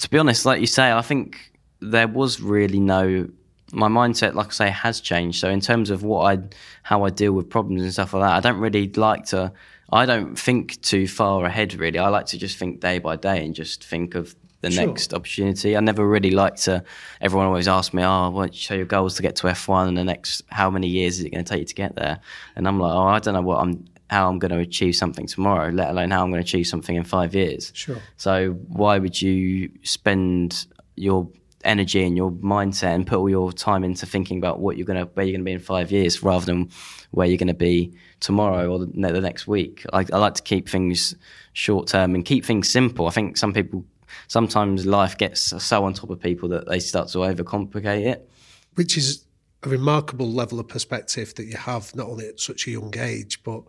To 0.00 0.10
be 0.10 0.18
honest, 0.18 0.44
like 0.44 0.60
you 0.60 0.66
say, 0.66 0.92
I 0.92 1.00
think 1.00 1.50
there 1.80 2.08
was 2.08 2.40
really 2.40 2.80
no 2.80 3.26
my 3.72 3.88
mindset, 3.88 4.34
like 4.34 4.48
I 4.48 4.50
say, 4.50 4.70
has 4.70 5.00
changed. 5.00 5.40
So 5.40 5.50
in 5.50 5.60
terms 5.60 5.90
of 5.90 6.02
what 6.02 6.22
I, 6.24 6.42
how 6.82 7.04
I 7.04 7.10
deal 7.10 7.32
with 7.32 7.50
problems 7.50 7.82
and 7.82 7.92
stuff 7.92 8.14
like 8.14 8.22
that, 8.22 8.36
I 8.36 8.40
don't 8.40 8.60
really 8.60 8.88
like 8.88 9.26
to. 9.26 9.52
I 9.90 10.06
don't 10.06 10.38
think 10.38 10.80
too 10.80 11.06
far 11.06 11.44
ahead. 11.44 11.74
Really, 11.74 11.98
I 11.98 12.08
like 12.08 12.26
to 12.26 12.38
just 12.38 12.58
think 12.58 12.80
day 12.80 12.98
by 12.98 13.16
day 13.16 13.44
and 13.44 13.54
just 13.54 13.84
think 13.84 14.14
of 14.14 14.34
the 14.60 14.70
sure. 14.70 14.86
next 14.86 15.14
opportunity. 15.14 15.76
I 15.76 15.80
never 15.80 16.06
really 16.06 16.30
like 16.30 16.56
to. 16.56 16.82
Everyone 17.20 17.46
always 17.46 17.68
asks 17.68 17.94
me, 17.94 18.02
"Oh, 18.04 18.30
what 18.30 18.52
you 18.52 18.58
show 18.58 18.74
your 18.74 18.86
goals 18.86 19.14
to 19.16 19.22
get 19.22 19.36
to 19.36 19.46
F1 19.46 19.88
and 19.88 19.96
the 19.96 20.04
next 20.04 20.42
how 20.48 20.70
many 20.70 20.88
years 20.88 21.18
is 21.18 21.24
it 21.24 21.30
going 21.30 21.44
to 21.44 21.48
take 21.48 21.60
you 21.60 21.66
to 21.66 21.74
get 21.74 21.96
there?" 21.96 22.20
And 22.56 22.66
I'm 22.66 22.80
like, 22.80 22.92
"Oh, 22.92 23.06
I 23.06 23.18
don't 23.20 23.34
know 23.34 23.42
what 23.42 23.60
I'm 23.60 23.84
how 24.10 24.28
I'm 24.28 24.38
going 24.38 24.50
to 24.50 24.58
achieve 24.58 24.96
something 24.96 25.26
tomorrow, 25.26 25.68
let 25.70 25.90
alone 25.90 26.10
how 26.10 26.22
I'm 26.22 26.30
going 26.30 26.42
to 26.42 26.48
achieve 26.48 26.66
something 26.66 26.96
in 26.96 27.04
five 27.04 27.34
years." 27.34 27.70
Sure. 27.74 27.98
So 28.16 28.52
why 28.68 28.98
would 28.98 29.20
you 29.20 29.70
spend 29.82 30.66
your 30.96 31.28
energy 31.64 32.02
and 32.04 32.16
your 32.16 32.30
mindset 32.30 32.94
and 32.94 33.06
put 33.06 33.18
all 33.18 33.28
your 33.28 33.52
time 33.52 33.84
into 33.84 34.06
thinking 34.06 34.38
about 34.38 34.60
what 34.60 34.76
you're 34.76 34.86
gonna 34.86 35.04
where 35.14 35.26
you're 35.26 35.34
gonna 35.34 35.44
be 35.44 35.52
in 35.52 35.58
five 35.58 35.90
years 35.90 36.22
rather 36.22 36.46
than 36.46 36.70
where 37.10 37.26
you're 37.26 37.36
gonna 37.36 37.52
be 37.52 37.92
tomorrow 38.20 38.70
or 38.70 38.78
the, 38.78 38.86
the 38.86 39.20
next 39.20 39.46
week. 39.46 39.84
I, 39.92 40.04
I 40.12 40.18
like 40.18 40.34
to 40.34 40.42
keep 40.42 40.68
things 40.68 41.14
short 41.52 41.88
term 41.88 42.14
and 42.14 42.24
keep 42.24 42.44
things 42.44 42.70
simple. 42.70 43.06
I 43.06 43.10
think 43.10 43.36
some 43.36 43.52
people 43.52 43.84
sometimes 44.26 44.86
life 44.86 45.16
gets 45.16 45.40
so 45.62 45.84
on 45.84 45.94
top 45.94 46.10
of 46.10 46.20
people 46.20 46.48
that 46.48 46.68
they 46.68 46.78
start 46.78 47.08
to 47.08 47.18
overcomplicate 47.18 48.06
it, 48.06 48.28
which 48.74 48.96
is 48.96 49.24
a 49.62 49.68
remarkable 49.68 50.30
level 50.30 50.60
of 50.60 50.68
perspective 50.68 51.34
that 51.34 51.44
you 51.44 51.56
have 51.56 51.94
not 51.94 52.06
only 52.06 52.28
at 52.28 52.40
such 52.40 52.66
a 52.66 52.70
young 52.70 52.94
age 52.96 53.42
but 53.42 53.62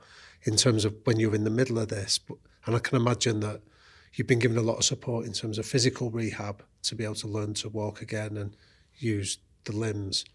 in 0.44 0.56
terms 0.56 0.86
of 0.86 0.96
when 1.04 1.20
you're 1.20 1.36
in 1.36 1.44
the 1.44 1.50
middle 1.50 1.80
of 1.80 1.90
this. 1.90 2.20
And 2.66 2.76
I 2.76 2.80
can 2.80 2.98
imagine 2.98 3.40
that 3.42 3.62
you've 4.14 4.28
been 4.28 4.40
given 4.40 4.58
a 4.58 4.62
lot 4.62 4.78
of 4.78 4.84
support 4.84 5.26
in 5.26 5.34
terms 5.34 5.58
of 5.58 5.66
physical 5.66 6.12
rehab 6.12 6.64
to 6.84 6.96
be 6.96 7.04
able 7.04 7.16
to 7.16 7.28
learn 7.28 7.54
to 7.56 7.70
walk 7.70 8.02
again 8.02 8.38
and 8.38 8.56
use 8.98 9.40
the 9.66 9.76
limbs. 9.76 10.26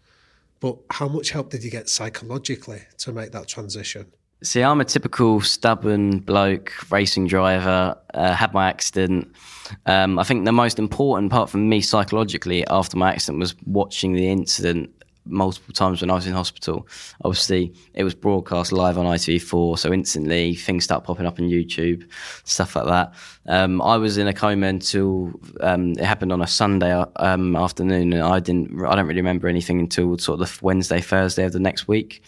But 0.59 0.77
how 0.89 1.07
much 1.07 1.31
help 1.31 1.49
did 1.49 1.63
you 1.63 1.71
get 1.71 1.89
psychologically 1.89 2.83
to 2.99 3.11
make 3.11 3.31
that 3.31 3.47
transition? 3.47 4.11
See, 4.45 4.61
I'm 4.61 4.79
a 4.79 4.85
typical 4.85 5.41
stubborn 5.41 6.19
bloke, 6.19 6.71
racing 6.91 7.25
driver, 7.25 7.97
uh, 8.13 8.33
had 8.35 8.53
my 8.53 8.69
accident. 8.69 9.33
Um, 9.87 10.19
I 10.19 10.23
think 10.23 10.45
the 10.45 10.51
most 10.51 10.77
important 10.77 11.31
part 11.31 11.49
for 11.49 11.57
me 11.57 11.81
psychologically 11.81 12.63
after 12.67 12.95
my 12.95 13.11
accident 13.11 13.39
was 13.39 13.55
watching 13.65 14.13
the 14.13 14.29
incident 14.29 14.91
multiple 15.25 15.73
times 15.73 16.01
when 16.01 16.11
I 16.11 16.13
was 16.13 16.27
in 16.27 16.33
hospital. 16.33 16.87
Obviously, 17.23 17.73
it 17.95 18.03
was 18.03 18.13
broadcast 18.13 18.71
live 18.71 18.99
on 18.99 19.07
ITV4, 19.07 19.79
so 19.79 19.91
instantly 19.91 20.53
things 20.53 20.83
start 20.83 21.03
popping 21.03 21.25
up 21.25 21.39
on 21.39 21.49
YouTube, 21.49 22.07
stuff 22.43 22.75
like 22.75 22.85
that. 22.85 23.13
Um, 23.47 23.81
I 23.81 23.97
was 23.97 24.19
in 24.19 24.27
a 24.27 24.33
coma 24.33 24.67
until 24.67 25.33
um, 25.61 25.93
it 25.93 26.05
happened 26.05 26.31
on 26.31 26.43
a 26.43 26.47
Sunday 26.47 26.91
um, 27.15 27.55
afternoon, 27.55 28.13
and 28.13 28.21
I 28.21 28.39
didn't. 28.39 28.85
I 28.85 28.93
don't 28.93 29.07
really 29.07 29.21
remember 29.21 29.47
anything 29.47 29.79
until 29.79 30.19
sort 30.19 30.39
of 30.39 30.47
the 30.47 30.59
Wednesday, 30.63 31.01
Thursday 31.01 31.45
of 31.45 31.51
the 31.51 31.59
next 31.59 31.87
week. 31.87 32.21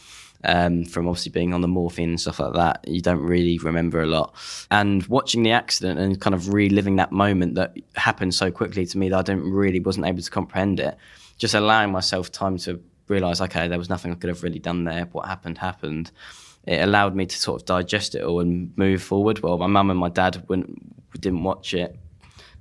Um, 0.43 0.86
from 0.86 1.08
obviously 1.08 1.32
being 1.32 1.54
on 1.54 1.62
the 1.62 1.67
morphine 1.67 2.10
and 2.10 2.21
stuff 2.21 2.39
like 2.39 2.54
that, 2.54 2.88
you 2.88 3.02
don't 3.02 3.21
really 3.21 3.58
remember 3.58 4.02
a 4.02 4.06
lot. 4.06 4.36
And 4.69 5.06
watching 5.08 5.41
the 5.41 5.52
accident 5.52 6.00
and 6.00 6.21
kind 6.21 6.36
of 6.36 6.54
reliving 6.54 6.97
that 6.97 7.12
moment 7.12 7.56
that 7.56 7.76
happened 7.95 8.36
so 8.36 8.52
quickly 8.52 8.86
to 8.86 8.97
me 8.97 9.10
that 9.10 9.17
I 9.17 9.21
didn't 9.23 9.52
really 9.52 9.80
wasn't 9.80 10.06
able 10.06 10.21
to 10.21 10.30
comprehend 10.30 10.80
it 10.80 10.95
just 11.38 11.54
allowing 11.54 11.91
myself 11.91 12.32
time 12.32 12.58
to 12.58 12.82
realize, 13.08 13.41
okay, 13.41 13.67
there 13.67 13.78
was 13.78 13.89
nothing 13.89 14.12
I 14.12 14.15
could 14.15 14.30
have 14.30 14.43
really 14.43 14.60
done 14.60 14.84
there. 14.84 15.06
What 15.12 15.28
happened 15.28 15.58
happened. 15.58 16.12
It 16.65 16.82
allowed 16.82 17.15
me 17.15 17.26
to 17.26 17.38
sort 17.38 17.62
of 17.62 17.65
digest 17.65 18.15
it 18.15 18.23
all 18.23 18.41
and 18.41 18.78
move 18.78 19.02
forward. 19.02 19.39
Well, 19.39 19.58
my 19.58 19.67
mum 19.67 19.89
and 19.89 20.00
my 20.00 20.10
dad 20.10 20.45
didn't 21.19 21.43
watch 21.43 21.73
it. 21.73 21.97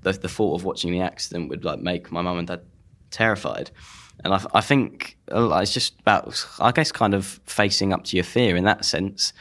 The, 0.02 0.12
the 0.12 0.28
thought 0.28 0.54
of 0.54 0.64
watching 0.64 0.92
the 0.92 1.00
accident 1.00 1.48
would 1.48 1.64
like 1.64 1.80
make 1.80 2.12
my 2.12 2.22
mum 2.22 2.38
and 2.38 2.46
dad 2.46 2.60
terrified. 3.10 3.70
And 4.24 4.34
I, 4.34 4.44
I 4.54 4.60
think 4.60 5.16
uh, 5.32 5.58
it's 5.62 5.74
just 5.74 5.98
about, 6.00 6.46
I 6.58 6.72
guess, 6.72 6.90
kind 6.92 7.14
of 7.14 7.40
facing 7.46 7.92
up 7.92 8.04
to 8.04 8.16
your 8.16 8.24
fear 8.24 8.56
in 8.56 8.64
that 8.64 8.84
sense. 8.84 9.32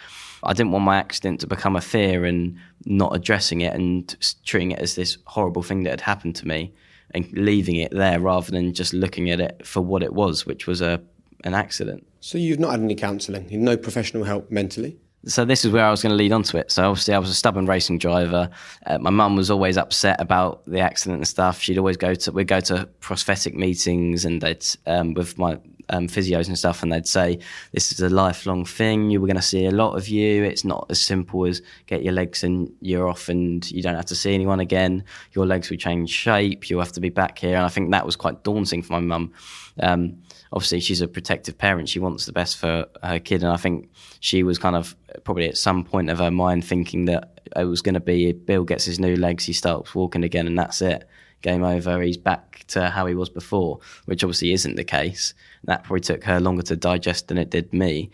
I 0.43 0.53
didn't 0.53 0.71
want 0.71 0.85
my 0.85 0.97
accident 0.97 1.39
to 1.41 1.47
become 1.47 1.75
a 1.75 1.81
fear 1.81 2.25
and 2.25 2.57
not 2.85 3.15
addressing 3.15 3.61
it 3.61 3.73
and 3.73 4.15
treating 4.45 4.71
it 4.71 4.79
as 4.79 4.95
this 4.95 5.17
horrible 5.25 5.63
thing 5.63 5.83
that 5.83 5.89
had 5.91 6.01
happened 6.01 6.35
to 6.37 6.47
me 6.47 6.73
and 7.11 7.31
leaving 7.31 7.77
it 7.77 7.91
there 7.91 8.19
rather 8.19 8.51
than 8.51 8.73
just 8.73 8.93
looking 8.93 9.29
at 9.29 9.39
it 9.39 9.65
for 9.65 9.81
what 9.81 10.03
it 10.03 10.13
was, 10.13 10.45
which 10.45 10.67
was 10.67 10.81
a 10.81 11.01
an 11.43 11.53
accident. 11.53 12.05
So 12.21 12.37
you've 12.37 12.59
not 12.59 12.71
had 12.71 12.79
any 12.79 12.95
counselling, 12.95 13.47
no 13.51 13.77
professional 13.77 14.23
help 14.23 14.49
mentally. 14.49 14.97
So 15.27 15.43
this 15.43 15.65
is 15.65 15.71
where 15.71 15.83
I 15.83 15.91
was 15.91 16.01
going 16.01 16.11
to 16.11 16.17
lead 16.17 16.31
on 16.31 16.43
to 16.43 16.57
it. 16.57 16.71
So 16.71 16.89
obviously 16.89 17.13
I 17.13 17.19
was 17.19 17.29
a 17.29 17.33
stubborn 17.33 17.65
racing 17.65 17.97
driver. 17.97 18.49
Uh, 18.85 18.99
my 18.99 19.09
mum 19.09 19.35
was 19.35 19.49
always 19.49 19.77
upset 19.77 20.21
about 20.21 20.63
the 20.65 20.79
accident 20.79 21.17
and 21.17 21.27
stuff. 21.27 21.59
She'd 21.59 21.77
always 21.79 21.97
go 21.97 22.13
to 22.13 22.31
we'd 22.31 22.47
go 22.47 22.59
to 22.61 22.87
prosthetic 22.99 23.55
meetings 23.55 24.25
and 24.25 24.41
they'd 24.41 24.65
um, 24.85 25.13
with 25.15 25.37
my 25.37 25.57
um, 25.89 26.07
physios 26.07 26.47
and 26.47 26.57
stuff, 26.57 26.83
and 26.83 26.91
they'd 26.91 27.07
say 27.07 27.39
this 27.71 27.91
is 27.91 28.01
a 28.01 28.09
lifelong 28.09 28.65
thing. 28.65 29.09
You 29.09 29.21
were 29.21 29.27
going 29.27 29.35
to 29.35 29.41
see 29.41 29.65
a 29.65 29.71
lot 29.71 29.95
of 29.95 30.07
you. 30.07 30.43
It's 30.43 30.65
not 30.65 30.87
as 30.89 31.01
simple 31.01 31.45
as 31.45 31.61
get 31.87 32.03
your 32.03 32.13
legs 32.13 32.43
and 32.43 32.71
you're 32.81 33.07
off, 33.07 33.29
and 33.29 33.69
you 33.71 33.81
don't 33.81 33.95
have 33.95 34.05
to 34.05 34.15
see 34.15 34.33
anyone 34.33 34.59
again. 34.59 35.03
Your 35.33 35.45
legs 35.45 35.69
will 35.69 35.77
change 35.77 36.09
shape. 36.09 36.69
You'll 36.69 36.81
have 36.81 36.93
to 36.93 37.01
be 37.01 37.09
back 37.09 37.37
here, 37.37 37.55
and 37.55 37.65
I 37.65 37.69
think 37.69 37.91
that 37.91 38.05
was 38.05 38.15
quite 38.15 38.43
daunting 38.43 38.81
for 38.81 38.93
my 38.93 38.99
mum. 38.99 39.33
Um, 39.79 40.17
obviously, 40.51 40.79
she's 40.79 41.01
a 41.01 41.07
protective 41.07 41.57
parent. 41.57 41.89
She 41.89 41.99
wants 41.99 42.25
the 42.25 42.33
best 42.33 42.57
for 42.57 42.85
her 43.03 43.19
kid, 43.19 43.43
and 43.43 43.51
I 43.51 43.57
think 43.57 43.89
she 44.19 44.43
was 44.43 44.57
kind 44.57 44.75
of 44.75 44.95
probably 45.23 45.47
at 45.47 45.57
some 45.57 45.83
point 45.83 46.09
of 46.09 46.19
her 46.19 46.31
mind 46.31 46.65
thinking 46.65 47.05
that 47.05 47.39
it 47.55 47.65
was 47.65 47.81
going 47.81 47.93
to 47.93 47.99
be 47.99 48.31
Bill 48.31 48.63
gets 48.63 48.85
his 48.85 48.99
new 48.99 49.15
legs, 49.15 49.45
he 49.45 49.53
starts 49.53 49.95
walking 49.95 50.23
again, 50.23 50.47
and 50.47 50.57
that's 50.57 50.81
it 50.81 51.07
game 51.45 51.63
over. 51.63 52.01
He's 52.01 52.17
back 52.17 52.65
to 52.69 52.89
how 52.89 53.05
he 53.05 53.13
was 53.13 53.29
before, 53.29 53.79
which 54.05 54.23
obviously 54.23 54.51
isn't 54.51 54.75
the 54.75 54.83
case. 54.83 55.33
That 55.65 55.83
probably 55.83 56.01
took 56.01 56.23
her 56.23 56.39
longer 56.39 56.63
to 56.63 56.75
digest 56.75 57.27
than 57.27 57.37
it 57.37 57.51
did 57.51 57.71
me. 57.71 58.09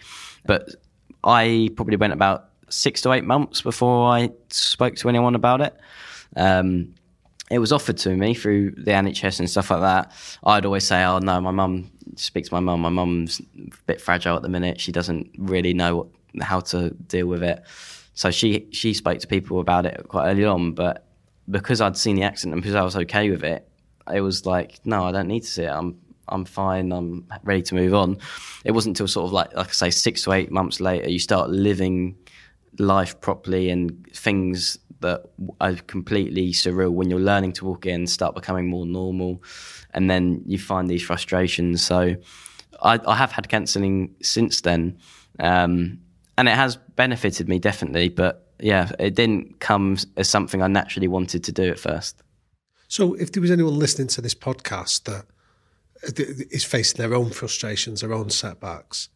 But 0.45 0.75
I 1.23 1.69
probably 1.75 1.95
went 1.95 2.13
about 2.13 2.49
six 2.69 3.01
to 3.01 3.13
eight 3.13 3.23
months 3.23 3.61
before 3.61 4.07
I 4.09 4.29
spoke 4.49 4.95
to 4.97 5.09
anyone 5.09 5.35
about 5.35 5.61
it. 5.61 5.75
Um, 6.35 6.93
it 7.49 7.59
was 7.59 7.71
offered 7.71 7.97
to 7.99 8.15
me 8.15 8.33
through 8.33 8.71
the 8.71 8.91
NHS 8.91 9.39
and 9.39 9.49
stuff 9.49 9.71
like 9.71 9.81
that. 9.81 10.11
I'd 10.43 10.65
always 10.65 10.85
say, 10.85 11.03
"Oh 11.03 11.19
no, 11.19 11.41
my 11.41 11.51
mum." 11.51 11.91
Speak 12.15 12.45
to 12.45 12.54
my 12.54 12.60
mum. 12.60 12.82
My 12.82 12.89
mum's 12.89 13.39
a 13.58 13.84
bit 13.86 14.02
fragile 14.02 14.36
at 14.36 14.41
the 14.41 14.50
minute. 14.50 14.80
She 14.80 14.91
doesn't 14.91 15.30
really 15.38 15.74
know 15.74 15.97
what, 15.97 16.08
how 16.41 16.60
to 16.62 16.89
deal 16.91 17.28
with 17.28 17.43
it. 17.43 17.63
So 18.13 18.32
she 18.32 18.67
she 18.71 18.93
spoke 18.93 19.19
to 19.19 19.28
people 19.28 19.60
about 19.60 19.86
it 19.86 20.06
quite 20.08 20.30
early 20.30 20.45
on, 20.45 20.74
but 20.74 21.08
because 21.50 21.82
I'd 21.82 21.97
seen 21.97 22.15
the 22.15 22.24
accident 22.24 22.54
and 22.54 22.62
because 22.62 22.76
I 22.76 22.82
was 22.82 22.95
okay 22.95 23.30
with 23.30 23.43
it, 23.43 23.67
it 24.13 24.21
was 24.21 24.45
like, 24.45 24.80
no, 24.86 25.06
I 25.06 25.12
don't 25.12 25.28
need 25.28 25.41
to 25.41 25.47
see 25.47 25.63
it. 25.63 25.71
I'm 25.71 25.97
I'm 26.28 26.45
fine. 26.45 26.91
I'm 26.91 27.26
ready 27.43 27.62
to 27.63 27.76
move 27.76 27.93
on. 27.93 28.17
It 28.63 28.71
wasn't 28.71 28.93
until 28.93 29.08
sort 29.08 29.26
of 29.28 29.34
like 29.34 29.54
like 29.56 29.69
I 29.69 29.71
say, 29.71 29.89
six 29.89 30.24
to 30.24 30.34
eight 30.34 30.52
months 30.52 30.80
later, 30.80 31.10
you 31.10 31.19
start 31.19 31.50
living 31.50 32.15
life 32.80 33.19
properly 33.21 33.69
and 33.69 34.08
things 34.13 34.78
that 35.01 35.23
are 35.59 35.75
completely 35.87 36.51
surreal 36.51 36.91
when 36.91 37.09
you're 37.09 37.19
learning 37.19 37.53
to 37.53 37.65
walk 37.65 37.85
in 37.85 38.07
start 38.07 38.35
becoming 38.35 38.67
more 38.67 38.85
normal, 38.85 39.43
and 39.93 40.09
then 40.09 40.41
you 40.45 40.57
find 40.57 40.89
these 40.89 41.03
frustrations. 41.03 41.83
So 41.83 42.15
I, 42.81 42.99
I 43.05 43.15
have 43.15 43.31
had 43.31 43.49
counselling 43.49 44.15
since 44.21 44.61
then, 44.61 44.97
um, 45.39 45.99
and 46.37 46.47
it 46.47 46.55
has 46.55 46.77
benefited 46.95 47.47
me 47.47 47.59
definitely, 47.59 48.09
but 48.09 48.51
yeah, 48.59 48.91
it 48.99 49.15
didn't 49.15 49.59
come 49.59 49.97
as 50.17 50.29
something 50.29 50.61
I 50.61 50.67
naturally 50.67 51.07
wanted 51.07 51.43
to 51.43 51.51
do 51.51 51.69
at 51.69 51.79
first. 51.79 52.21
So, 52.87 53.13
if 53.15 53.31
there 53.31 53.41
was 53.41 53.51
anyone 53.51 53.79
listening 53.79 54.09
to 54.09 54.21
this 54.21 54.35
podcast 54.35 55.03
that 55.03 55.25
is 56.19 56.63
facing 56.63 56.97
their 56.97 57.13
own 57.13 57.29
frustrations, 57.31 58.01
their 58.01 58.13
own 58.13 58.29
setbacks, 58.29 59.09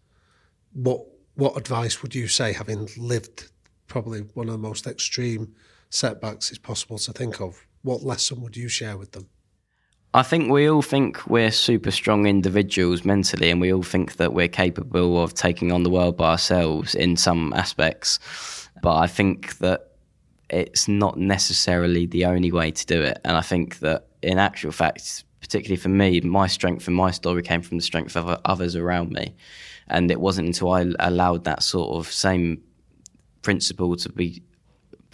what 0.74 1.06
what 1.36 1.58
advice 1.58 2.02
would 2.02 2.16
you 2.16 2.28
say, 2.28 2.54
having 2.54 2.88
lived 2.98 3.52
probably 3.88 4.22
one 4.34 4.48
of 4.48 4.54
the 4.54 4.58
most 4.58 4.88
extreme 4.88 5.54
setbacks 5.96 6.52
is 6.52 6.58
possible 6.58 6.98
to 7.00 7.14
think 7.14 7.40
of? 7.42 7.66
What 7.82 8.04
lesson 8.04 8.42
would 8.42 8.58
you 8.58 8.68
share 8.68 8.98
with 8.98 9.12
them? 9.12 9.30
I 10.14 10.24
think 10.24 10.50
we 10.50 10.70
all 10.70 10.82
think 10.82 11.28
we're 11.28 11.52
super 11.52 11.92
strong 11.92 12.26
individuals 12.26 13.04
mentally, 13.04 13.50
and 13.50 13.60
we 13.60 13.74
all 13.74 13.84
think 13.84 14.16
that 14.16 14.34
we're 14.34 14.48
capable 14.48 15.22
of 15.22 15.34
taking 15.34 15.72
on 15.72 15.84
the 15.84 15.90
world 15.90 16.16
by 16.16 16.32
ourselves 16.32 16.96
in 16.96 17.18
some 17.18 17.52
aspects. 17.54 18.20
But 18.82 18.96
I 18.96 19.08
think 19.08 19.58
that 19.58 19.92
it's 20.50 20.88
not 20.88 21.18
necessarily 21.18 22.06
the 22.06 22.26
only 22.26 22.52
way 22.52 22.72
to 22.72 22.86
do 22.86 23.02
it. 23.02 23.20
And 23.26 23.36
I 23.36 23.42
think 23.42 23.80
that 23.80 24.08
in 24.22 24.38
actual 24.38 24.72
fact, 24.72 25.24
particularly 25.42 25.78
for 25.78 25.90
me, 25.90 26.22
my 26.22 26.48
strength 26.48 26.88
and 26.88 26.96
my 26.96 27.12
story 27.12 27.42
came 27.42 27.62
from 27.62 27.78
the 27.78 27.84
strength 27.84 28.16
of 28.16 28.40
others 28.46 28.76
around 28.76 29.12
me. 29.12 29.36
And 29.88 30.10
it 30.10 30.20
wasn't 30.20 30.48
until 30.48 30.72
I 30.72 30.86
allowed 31.00 31.44
that 31.44 31.62
sort 31.62 31.96
of 31.98 32.12
same 32.12 32.62
principle 33.42 33.96
to 33.98 34.10
be 34.10 34.44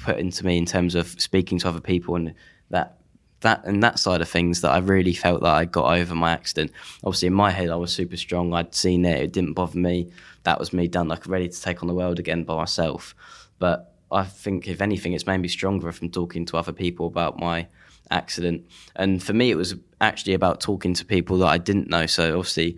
put 0.04 0.18
into 0.18 0.46
me 0.46 0.58
in 0.58 0.66
terms 0.66 0.96
of 0.96 1.08
speaking 1.22 1.60
to 1.60 1.70
other 1.70 1.82
people 1.82 2.16
and 2.16 2.34
that 2.70 2.98
that 3.42 3.66
and 3.66 3.82
that 3.84 4.00
side 4.00 4.22
of 4.22 4.30
things 4.30 4.62
that 4.62 4.72
I 4.72 4.78
really 4.78 5.14
felt 5.14 5.42
that 5.42 5.54
I 5.54 5.66
got 5.66 5.98
over 5.98 6.16
my 6.16 6.32
accident. 6.32 6.72
Obviously, 7.04 7.28
in 7.28 7.34
my 7.34 7.50
head, 7.52 7.70
I 7.70 7.76
was 7.76 7.94
super 7.94 8.18
strong. 8.18 8.54
I'd 8.54 8.74
seen 8.74 9.04
it; 9.06 9.22
it 9.22 9.34
didn't 9.34 9.54
bother 9.54 9.78
me. 9.78 10.12
That 10.44 10.60
was 10.60 10.74
me 10.74 10.88
done, 10.88 11.08
like 11.08 11.28
ready 11.28 11.50
to 11.50 11.62
take 11.62 11.82
on 11.82 11.88
the 11.88 11.94
world 11.94 12.20
again 12.20 12.44
by 12.44 12.56
myself. 12.56 13.16
But 13.60 13.94
I 14.12 14.24
think, 14.24 14.68
if 14.68 14.82
anything, 14.82 15.14
it's 15.14 15.26
made 15.26 15.40
me 15.40 15.48
stronger 15.48 15.92
from 15.92 16.10
talking 16.10 16.46
to 16.48 16.58
other 16.58 16.72
people 16.72 17.08
about 17.08 17.40
my 17.40 17.68
accident. 18.10 18.66
And 18.96 19.24
for 19.24 19.34
me, 19.34 19.52
it 19.52 19.56
was 19.56 19.76
actually 20.00 20.34
about 20.34 20.60
talking 20.60 20.94
to 20.96 21.06
people 21.06 21.38
that 21.40 21.48
I 21.48 21.58
didn't 21.58 21.90
know. 21.90 22.06
So 22.06 22.38
obviously, 22.38 22.78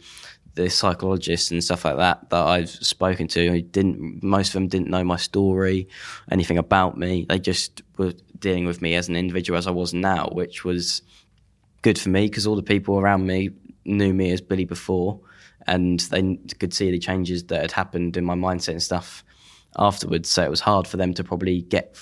the 0.55 0.69
psychologists 0.69 1.51
and 1.51 1.63
stuff 1.63 1.85
like 1.85 1.97
that 1.97 2.29
that 2.29 2.45
I've 2.45 2.69
spoken 2.69 3.27
to, 3.29 3.61
didn't 3.61 4.21
most 4.23 4.49
of 4.49 4.53
them 4.53 4.67
didn't 4.67 4.89
know 4.89 5.03
my 5.03 5.17
story, 5.17 5.87
anything 6.31 6.57
about 6.57 6.97
me. 6.97 7.25
They 7.27 7.39
just 7.39 7.81
were 7.97 8.13
dealing 8.37 8.65
with 8.65 8.81
me 8.81 8.95
as 8.95 9.09
an 9.09 9.15
individual 9.15 9.57
as 9.57 9.67
I 9.67 9.71
was 9.71 9.93
now, 9.93 10.29
which 10.31 10.63
was 10.63 11.01
good 11.81 11.97
for 11.97 12.09
me 12.09 12.27
because 12.27 12.45
all 12.45 12.55
the 12.55 12.63
people 12.63 12.99
around 12.99 13.25
me 13.25 13.49
knew 13.85 14.13
me 14.13 14.31
as 14.31 14.41
Billy 14.41 14.65
before, 14.65 15.19
and 15.67 15.99
they 16.01 16.37
could 16.59 16.73
see 16.73 16.91
the 16.91 16.99
changes 16.99 17.45
that 17.45 17.61
had 17.61 17.71
happened 17.71 18.17
in 18.17 18.23
my 18.23 18.35
mindset 18.35 18.73
and 18.73 18.83
stuff 18.83 19.23
afterwards. 19.77 20.29
So 20.29 20.43
it 20.43 20.49
was 20.49 20.61
hard 20.61 20.87
for 20.87 20.97
them 20.97 21.13
to 21.15 21.23
probably 21.23 21.61
get 21.61 21.97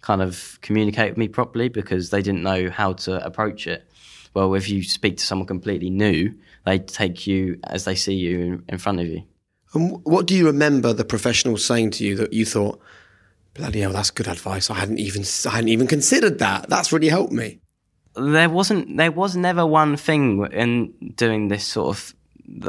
kind 0.00 0.20
of 0.20 0.58
communicate 0.62 1.12
with 1.12 1.18
me 1.18 1.28
properly 1.28 1.68
because 1.68 2.10
they 2.10 2.22
didn't 2.22 2.42
know 2.42 2.70
how 2.70 2.92
to 2.92 3.24
approach 3.24 3.66
it. 3.66 3.88
Well, 4.34 4.54
if 4.54 4.68
you 4.68 4.82
speak 4.82 5.18
to 5.18 5.24
someone 5.24 5.46
completely 5.46 5.90
new, 5.90 6.34
they 6.64 6.78
take 6.78 7.26
you 7.26 7.58
as 7.64 7.84
they 7.84 7.94
see 7.94 8.14
you 8.14 8.40
in, 8.40 8.64
in 8.68 8.78
front 8.78 9.00
of 9.00 9.06
you. 9.06 9.22
And 9.74 10.04
what 10.04 10.26
do 10.26 10.34
you 10.34 10.46
remember 10.46 10.92
the 10.92 11.04
professionals 11.04 11.64
saying 11.64 11.92
to 11.92 12.04
you 12.04 12.16
that 12.16 12.32
you 12.32 12.44
thought, 12.44 12.80
bloody 13.54 13.80
hell, 13.80 13.92
that's 13.92 14.10
good 14.10 14.28
advice. 14.28 14.70
I 14.70 14.74
hadn't 14.74 14.98
even 14.98 15.24
I 15.46 15.50
hadn't 15.56 15.68
even 15.68 15.86
considered 15.86 16.38
that. 16.38 16.68
That's 16.68 16.92
really 16.92 17.08
helped 17.08 17.32
me. 17.32 17.60
There 18.14 18.50
wasn't 18.50 18.96
there 18.96 19.12
was 19.12 19.36
never 19.36 19.66
one 19.66 19.96
thing 19.96 20.46
in 20.52 20.92
doing 21.16 21.48
this 21.48 21.64
sort 21.64 21.96
of 21.96 22.14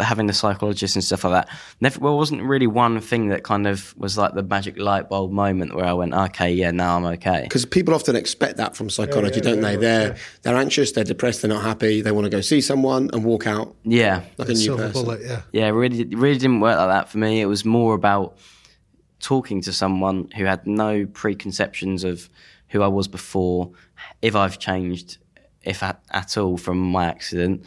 having 0.01 0.27
the 0.27 0.33
psychologist 0.33 0.95
and 0.95 1.03
stuff 1.03 1.23
like 1.23 1.33
that, 1.33 1.57
never 1.81 1.99
well, 1.99 2.17
wasn't 2.17 2.41
really 2.41 2.67
one 2.67 2.99
thing 2.99 3.29
that 3.29 3.43
kind 3.43 3.67
of 3.67 3.95
was 3.97 4.17
like 4.17 4.33
the 4.33 4.43
magic 4.43 4.77
light 4.77 5.09
bulb 5.09 5.31
moment 5.31 5.75
where 5.75 5.85
I 5.85 5.93
went, 5.93 6.13
okay, 6.13 6.51
yeah, 6.51 6.71
now 6.71 6.97
I'm 6.97 7.05
okay. 7.05 7.41
Because 7.43 7.65
people 7.65 7.93
often 7.93 8.15
expect 8.15 8.57
that 8.57 8.75
from 8.75 8.89
psychology, 8.89 9.41
yeah, 9.43 9.49
yeah, 9.49 9.53
don't 9.55 9.61
they? 9.61 9.75
They're 9.75 10.15
they're 10.41 10.55
anxious, 10.55 10.91
they're 10.91 11.03
depressed, 11.03 11.41
they're 11.41 11.49
not 11.49 11.63
happy, 11.63 12.01
they 12.01 12.11
want 12.11 12.25
to 12.25 12.29
go 12.29 12.41
see 12.41 12.61
someone 12.61 13.09
and 13.13 13.23
walk 13.23 13.47
out. 13.47 13.75
Yeah, 13.83 14.23
like 14.37 14.49
a 14.49 14.53
new 14.53 14.75
person. 14.75 15.03
Bullet, 15.03 15.21
yeah, 15.23 15.41
yeah, 15.51 15.69
really, 15.69 16.05
really 16.05 16.37
didn't 16.37 16.59
work 16.59 16.77
like 16.77 16.89
that 16.89 17.09
for 17.09 17.17
me. 17.17 17.41
It 17.41 17.47
was 17.47 17.65
more 17.65 17.93
about 17.93 18.37
talking 19.19 19.61
to 19.61 19.73
someone 19.73 20.29
who 20.35 20.45
had 20.45 20.65
no 20.67 21.05
preconceptions 21.05 22.03
of 22.03 22.29
who 22.69 22.81
I 22.81 22.87
was 22.87 23.07
before, 23.07 23.71
if 24.21 24.35
I've 24.35 24.59
changed, 24.59 25.17
if 25.61 25.83
at, 25.83 26.01
at 26.11 26.37
all 26.37 26.57
from 26.57 26.79
my 26.79 27.05
accident 27.05 27.65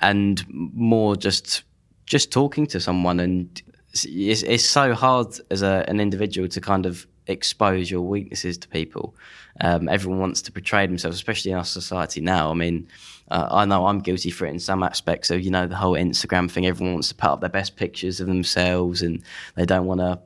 and 0.00 0.44
more 0.48 1.16
just 1.16 1.62
just 2.04 2.30
talking 2.30 2.66
to 2.68 2.80
someone 2.80 3.18
and 3.18 3.62
it's, 4.04 4.42
it's 4.42 4.64
so 4.64 4.94
hard 4.94 5.28
as 5.50 5.62
a, 5.62 5.84
an 5.88 6.00
individual 6.00 6.48
to 6.48 6.60
kind 6.60 6.86
of 6.86 7.06
expose 7.26 7.90
your 7.90 8.02
weaknesses 8.02 8.58
to 8.58 8.68
people. 8.68 9.14
Um, 9.60 9.88
everyone 9.88 10.20
wants 10.20 10.42
to 10.42 10.52
portray 10.52 10.86
themselves, 10.86 11.16
especially 11.16 11.50
in 11.52 11.58
our 11.58 11.64
society 11.64 12.20
now. 12.20 12.50
I 12.50 12.54
mean, 12.54 12.88
uh, 13.30 13.48
I 13.50 13.64
know 13.64 13.86
I'm 13.86 14.00
guilty 14.00 14.30
for 14.30 14.46
it 14.46 14.50
in 14.50 14.60
some 14.60 14.82
aspects 14.82 15.28
So, 15.28 15.34
you 15.34 15.50
know, 15.50 15.66
the 15.66 15.76
whole 15.76 15.94
Instagram 15.94 16.50
thing. 16.50 16.66
Everyone 16.66 16.94
wants 16.94 17.08
to 17.08 17.14
put 17.14 17.30
up 17.30 17.40
their 17.40 17.50
best 17.50 17.76
pictures 17.76 18.20
of 18.20 18.26
themselves 18.26 19.02
and 19.02 19.22
they 19.56 19.64
don't 19.64 19.86
want 19.86 20.00
to 20.00 20.20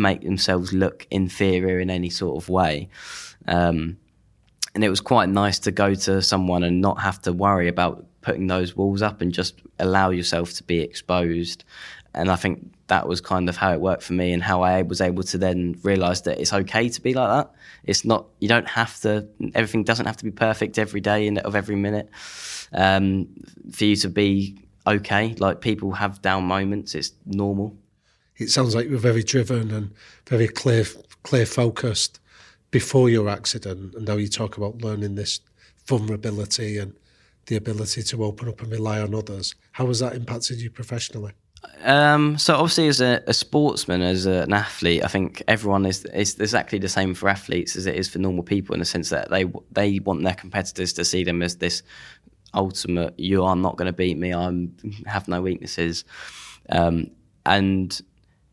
make 0.00 0.22
themselves 0.22 0.72
look 0.72 1.06
inferior 1.10 1.80
in 1.80 1.90
any 1.90 2.10
sort 2.10 2.42
of 2.42 2.48
way. 2.48 2.88
Um, 3.46 3.98
and 4.74 4.84
it 4.84 4.90
was 4.90 5.00
quite 5.00 5.28
nice 5.28 5.58
to 5.60 5.72
go 5.72 5.94
to 5.94 6.22
someone 6.22 6.62
and 6.62 6.80
not 6.80 7.00
have 7.00 7.20
to 7.22 7.32
worry 7.32 7.68
about 7.68 8.06
putting 8.28 8.46
those 8.46 8.76
walls 8.76 9.00
up 9.00 9.22
and 9.22 9.32
just 9.32 9.54
allow 9.78 10.10
yourself 10.10 10.52
to 10.52 10.62
be 10.62 10.80
exposed. 10.80 11.64
And 12.12 12.30
I 12.30 12.36
think 12.36 12.70
that 12.88 13.08
was 13.08 13.22
kind 13.22 13.48
of 13.48 13.56
how 13.56 13.72
it 13.72 13.80
worked 13.80 14.02
for 14.02 14.12
me 14.12 14.34
and 14.34 14.42
how 14.42 14.60
I 14.60 14.82
was 14.82 15.00
able 15.00 15.22
to 15.22 15.38
then 15.38 15.78
realize 15.82 16.20
that 16.22 16.38
it's 16.38 16.52
okay 16.52 16.90
to 16.90 17.00
be 17.00 17.14
like 17.14 17.30
that. 17.30 17.54
It's 17.84 18.04
not, 18.04 18.26
you 18.38 18.46
don't 18.46 18.68
have 18.68 19.00
to, 19.00 19.26
everything 19.54 19.82
doesn't 19.82 20.04
have 20.04 20.18
to 20.18 20.24
be 20.24 20.30
perfect 20.30 20.78
every 20.78 21.00
day 21.00 21.26
and 21.26 21.38
of 21.38 21.56
every 21.56 21.76
minute 21.76 22.10
um, 22.74 23.28
for 23.72 23.84
you 23.86 23.96
to 23.96 24.10
be 24.10 24.58
okay. 24.86 25.34
Like 25.38 25.62
people 25.62 25.92
have 25.92 26.20
down 26.20 26.44
moments, 26.44 26.94
it's 26.94 27.12
normal. 27.24 27.78
It 28.36 28.50
sounds 28.50 28.74
like 28.74 28.90
you're 28.90 28.98
very 28.98 29.22
driven 29.22 29.70
and 29.70 29.94
very 30.26 30.48
clear, 30.48 30.84
clear 31.22 31.46
focused 31.46 32.20
before 32.70 33.08
your 33.08 33.30
accident. 33.30 33.94
And 33.94 34.06
now 34.06 34.16
you 34.16 34.28
talk 34.28 34.58
about 34.58 34.82
learning 34.82 35.14
this 35.14 35.40
vulnerability 35.86 36.76
and 36.76 36.94
the 37.48 37.56
ability 37.56 38.02
to 38.02 38.24
open 38.24 38.48
up 38.48 38.62
and 38.62 38.70
rely 38.70 39.00
on 39.00 39.14
others. 39.14 39.54
How 39.72 39.86
has 39.86 40.00
that 40.00 40.14
impacted 40.14 40.60
you 40.60 40.70
professionally? 40.70 41.32
Um, 41.82 42.38
so 42.38 42.54
obviously, 42.54 42.88
as 42.88 43.00
a, 43.00 43.22
a 43.26 43.34
sportsman, 43.34 44.02
as 44.02 44.26
an 44.26 44.52
athlete, 44.52 45.04
I 45.04 45.08
think 45.08 45.42
everyone 45.48 45.86
is, 45.86 46.04
is 46.06 46.38
exactly 46.38 46.78
the 46.78 46.88
same 46.88 47.14
for 47.14 47.28
athletes 47.28 47.74
as 47.76 47.86
it 47.86 47.96
is 47.96 48.08
for 48.08 48.18
normal 48.18 48.44
people 48.44 48.74
in 48.74 48.78
the 48.78 48.84
sense 48.84 49.10
that 49.10 49.30
they 49.30 49.44
they 49.72 49.98
want 49.98 50.22
their 50.22 50.34
competitors 50.34 50.92
to 50.94 51.04
see 51.04 51.24
them 51.24 51.42
as 51.42 51.56
this 51.56 51.82
ultimate. 52.54 53.18
You 53.18 53.44
are 53.44 53.56
not 53.56 53.76
going 53.76 53.86
to 53.86 53.92
beat 53.92 54.18
me. 54.18 54.32
I 54.32 54.68
have 55.06 55.26
no 55.26 55.42
weaknesses. 55.42 56.04
Um, 56.68 57.10
and 57.44 58.00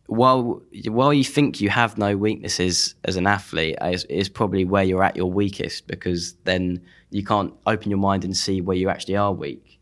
while 0.07 0.61
while 0.87 1.13
you 1.13 1.23
think 1.23 1.61
you 1.61 1.69
have 1.69 1.97
no 1.97 2.17
weaknesses 2.17 2.95
as 3.03 3.17
an 3.17 3.27
athlete, 3.27 3.77
is 4.09 4.29
probably 4.29 4.65
where 4.65 4.83
you're 4.83 5.03
at 5.03 5.15
your 5.15 5.31
weakest 5.31 5.87
because 5.87 6.33
then 6.43 6.81
you 7.15 7.23
can't 7.23 7.53
open 7.65 7.89
your 7.89 7.97
mind 7.97 8.25
and 8.25 8.35
see 8.35 8.59
where 8.59 8.75
you 8.75 8.89
actually 8.89 9.15
are 9.15 9.31
weak 9.31 9.79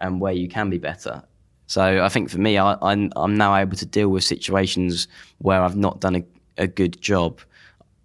and 0.00 0.20
where 0.20 0.32
you 0.32 0.48
can 0.48 0.70
be 0.70 0.78
better. 0.78 1.20
So 1.66 2.04
I 2.04 2.08
think 2.08 2.30
for 2.30 2.38
me, 2.38 2.58
I, 2.58 2.76
I'm, 2.80 3.12
I'm 3.16 3.36
now 3.36 3.56
able 3.56 3.76
to 3.76 3.86
deal 3.86 4.08
with 4.08 4.22
situations 4.22 5.08
where 5.38 5.62
I've 5.62 5.76
not 5.76 5.98
done 5.98 6.14
a, 6.14 6.24
a 6.58 6.68
good 6.68 7.00
job 7.00 7.40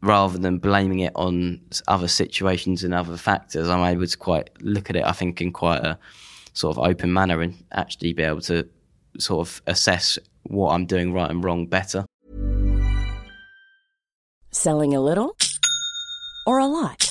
rather 0.02 0.39
than 0.39 0.58
blaming 0.58 1.02
it 1.02 1.12
on 1.13 1.62
other 1.88 2.08
situations 2.08 2.84
and 2.84 2.91
other 2.91 3.17
factors, 3.17 3.70
I'm 3.70 3.86
able 3.86 4.08
to 4.08 4.17
quite 4.17 4.50
look 4.62 4.89
at 4.89 4.96
it, 4.96 5.06
I 5.06 5.12
think, 5.12 5.41
in 5.41 5.52
quite 5.52 5.82
a 5.84 6.00
sort 6.54 6.76
of 6.76 6.84
open 6.84 7.13
manner 7.13 7.39
and 7.39 7.63
actually 7.74 8.13
be 8.13 8.24
able 8.24 8.41
to 8.41 8.67
sort 9.20 9.48
of 9.48 9.62
assess 9.67 10.17
what 10.41 10.72
I'm 10.72 10.88
doing 10.88 11.13
right 11.13 11.30
and 11.30 11.44
wrong 11.44 11.67
better. 11.67 12.04
Selling 14.50 14.96
a 14.96 15.02
little 15.02 15.38
or 16.48 16.58
a 16.58 16.65
lot? 16.65 17.11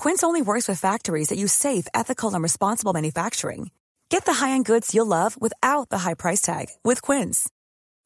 Quince 0.00 0.24
only 0.24 0.40
works 0.40 0.66
with 0.66 0.80
factories 0.80 1.28
that 1.28 1.36
use 1.36 1.52
safe, 1.52 1.86
ethical, 1.92 2.32
and 2.32 2.42
responsible 2.42 2.94
manufacturing. 2.94 3.70
Get 4.08 4.24
the 4.24 4.32
high-end 4.32 4.64
goods 4.64 4.94
you'll 4.94 5.14
love 5.18 5.36
without 5.38 5.90
the 5.90 5.98
high 5.98 6.14
price 6.14 6.40
tag 6.40 6.68
with 6.82 7.02
Quince. 7.02 7.50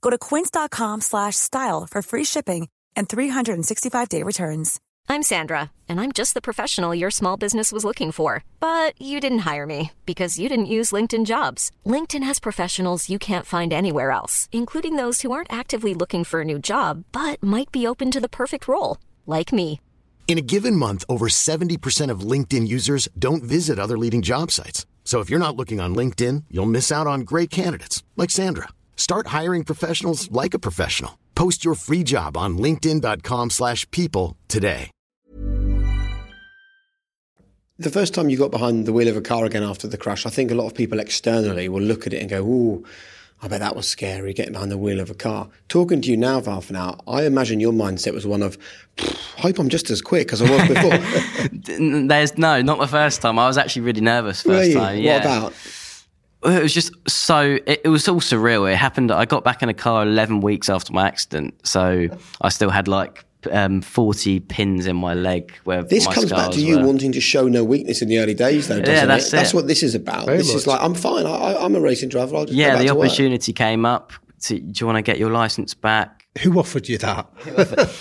Go 0.03 0.11
to 0.11 0.19
quince.com/style 0.19 1.87
for 1.89 2.03
free 2.03 2.25
shipping 2.25 2.67
and 2.97 3.09
365-day 3.09 4.25
returns. 4.25 4.81
I'm 5.09 5.23
Sandra, 5.23 5.71
and 5.89 6.01
I'm 6.01 6.11
just 6.11 6.35
the 6.35 6.49
professional 6.49 6.99
your 6.99 7.13
small 7.13 7.37
business 7.37 7.71
was 7.71 7.85
looking 7.85 8.11
for. 8.11 8.43
But 8.59 9.01
you 9.01 9.21
didn't 9.21 9.47
hire 9.51 9.67
me 9.67 9.93
because 10.05 10.37
you 10.37 10.49
didn't 10.49 10.75
use 10.79 10.95
LinkedIn 10.97 11.27
Jobs. 11.27 11.71
LinkedIn 11.87 12.27
has 12.27 12.49
professionals 12.49 13.09
you 13.09 13.21
can't 13.21 13.53
find 13.55 13.73
anywhere 13.73 14.11
else, 14.11 14.49
including 14.51 14.97
those 14.97 15.23
who 15.23 15.31
aren't 15.31 15.59
actively 15.61 15.95
looking 15.95 16.25
for 16.25 16.41
a 16.41 16.51
new 16.53 16.59
job 16.59 17.05
but 17.13 17.41
might 17.41 17.71
be 17.71 17.87
open 17.87 18.11
to 18.11 18.21
the 18.21 18.37
perfect 18.41 18.67
role, 18.67 18.99
like 19.27 19.53
me. 19.53 19.79
In 20.27 20.37
a 20.37 20.43
given 20.43 20.75
month, 20.75 21.05
over 21.09 21.29
70% 21.29 22.11
of 22.11 22.29
LinkedIn 22.33 22.67
users 22.67 23.09
don't 23.17 23.45
visit 23.45 23.79
other 23.79 23.97
leading 23.97 24.21
job 24.21 24.51
sites. 24.51 24.85
So 25.05 25.21
if 25.21 25.31
you're 25.31 25.39
not 25.39 25.55
looking 25.55 25.81
on 25.81 25.95
LinkedIn, 25.95 26.45
you'll 26.51 26.67
miss 26.67 26.91
out 26.91 27.07
on 27.07 27.21
great 27.21 27.51
candidates 27.51 28.03
like 28.17 28.33
Sandra. 28.33 28.71
Start 28.97 29.29
hiring 29.29 29.63
professionals 29.63 30.29
like 30.33 30.55
a 30.55 30.59
professional. 30.59 31.19
Post 31.37 31.65
your 31.65 31.77
free 31.77 32.03
job 32.03 32.37
on 32.37 32.59
linkedin.com/people 32.59 34.37
today. 34.49 34.91
The 37.77 37.91
first 37.91 38.15
time 38.15 38.31
you 38.31 38.39
got 38.39 38.53
behind 38.53 38.87
the 38.87 38.93
wheel 38.93 39.09
of 39.09 39.17
a 39.17 39.21
car 39.21 39.45
again 39.45 39.65
after 39.65 39.89
the 39.89 39.99
crash, 39.99 40.25
I 40.27 40.31
think 40.31 40.53
a 40.53 40.55
lot 40.55 40.67
of 40.67 40.75
people 40.75 41.01
externally 41.01 41.69
will 41.69 41.83
look 41.83 42.07
at 42.07 42.13
it 42.15 42.21
and 42.21 42.31
go, 42.31 42.41
"Ooh, 42.43 42.85
I 43.43 43.49
bet 43.49 43.61
that 43.61 43.77
was 43.77 43.87
scary, 43.87 44.33
getting 44.33 44.53
behind 44.53 44.71
the 44.71 44.79
wheel 44.79 45.01
of 45.01 45.11
a 45.11 45.15
car." 45.15 45.49
Talking 45.69 46.01
to 46.03 46.11
you 46.11 46.17
now, 46.17 46.41
Val, 46.41 46.61
for 46.61 46.73
now, 46.73 46.99
I 47.07 47.25
imagine 47.25 47.61
your 47.61 47.73
mindset 47.73 48.15
was 48.15 48.27
one 48.27 48.43
of, 48.43 48.57
"Hope 49.37 49.59
I'm 49.59 49.69
just 49.69 49.91
as 49.91 50.01
quick 50.01 50.33
as 50.33 50.41
I 50.43 50.51
was 50.51 50.69
before." 50.69 51.79
There's 52.09 52.39
no, 52.39 52.63
not 52.63 52.79
the 52.79 52.89
first 52.89 53.23
time. 53.23 53.39
I 53.39 53.47
was 53.47 53.59
actually 53.59 53.83
really 53.83 54.01
nervous 54.01 54.43
first 54.43 54.71
you? 54.71 54.75
time. 54.75 54.99
Yeah. 54.99 55.15
What 55.15 55.23
about? 55.23 55.55
It 56.57 56.63
was 56.63 56.75
just 56.75 56.93
so. 57.09 57.59
It, 57.67 57.83
it 57.85 57.89
was 57.89 58.07
all 58.09 58.21
surreal. 58.21 58.71
It 58.71 58.77
happened. 58.77 59.11
I 59.11 59.25
got 59.25 59.45
back 59.45 59.63
in 59.63 59.69
a 59.69 59.75
car 59.75 60.03
eleven 60.03 60.41
weeks 60.41 60.69
after 60.69 60.93
my 60.93 61.07
accident, 61.07 61.55
so 61.67 62.09
I 62.41 62.49
still 62.51 62.71
had 62.71 62.87
like 62.87 63.25
um, 63.53 63.81
forty 63.81 64.41
pins 64.41 64.87
in 64.87 64.97
my 64.97 65.15
leg. 65.15 65.53
Where 65.65 65.83
This 65.83 66.07
my 66.07 66.15
comes 66.15 66.31
back 66.31 66.51
to 66.53 66.61
you 66.61 66.79
were. 66.79 66.87
wanting 66.87 67.13
to 67.13 67.21
show 67.21 67.49
no 67.49 67.65
weakness 67.65 68.03
in 68.03 68.09
the 68.09 68.19
early 68.19 68.35
days, 68.35 68.69
though, 68.69 68.81
doesn't 68.81 69.09
that's 69.09 69.29
it? 69.29 69.33
That's 69.33 69.55
what 69.55 69.67
this 69.67 69.83
is 69.83 69.95
about. 69.95 70.27
Very 70.27 70.39
this 70.39 70.55
is 70.55 70.67
like, 70.67 70.81
I'm 70.81 70.95
fine. 70.95 71.27
I, 71.27 71.31
I, 71.31 71.65
I'm 71.65 71.75
a 71.77 71.81
racing 71.81 72.09
driver. 72.09 72.37
I'll 72.37 72.45
just 72.45 72.57
Yeah, 72.57 72.77
the 72.77 72.87
to 72.87 72.95
work. 72.95 73.07
opportunity 73.07 73.53
came 73.53 73.85
up. 73.85 74.13
To, 74.43 74.59
do 74.61 74.73
you 74.81 74.87
want 74.87 74.97
to 74.97 75.03
get 75.03 75.19
your 75.19 75.31
license 75.31 75.73
back? 75.73 76.27
Who 76.43 76.59
offered 76.59 76.89
you 76.89 76.99
that? 76.99 77.27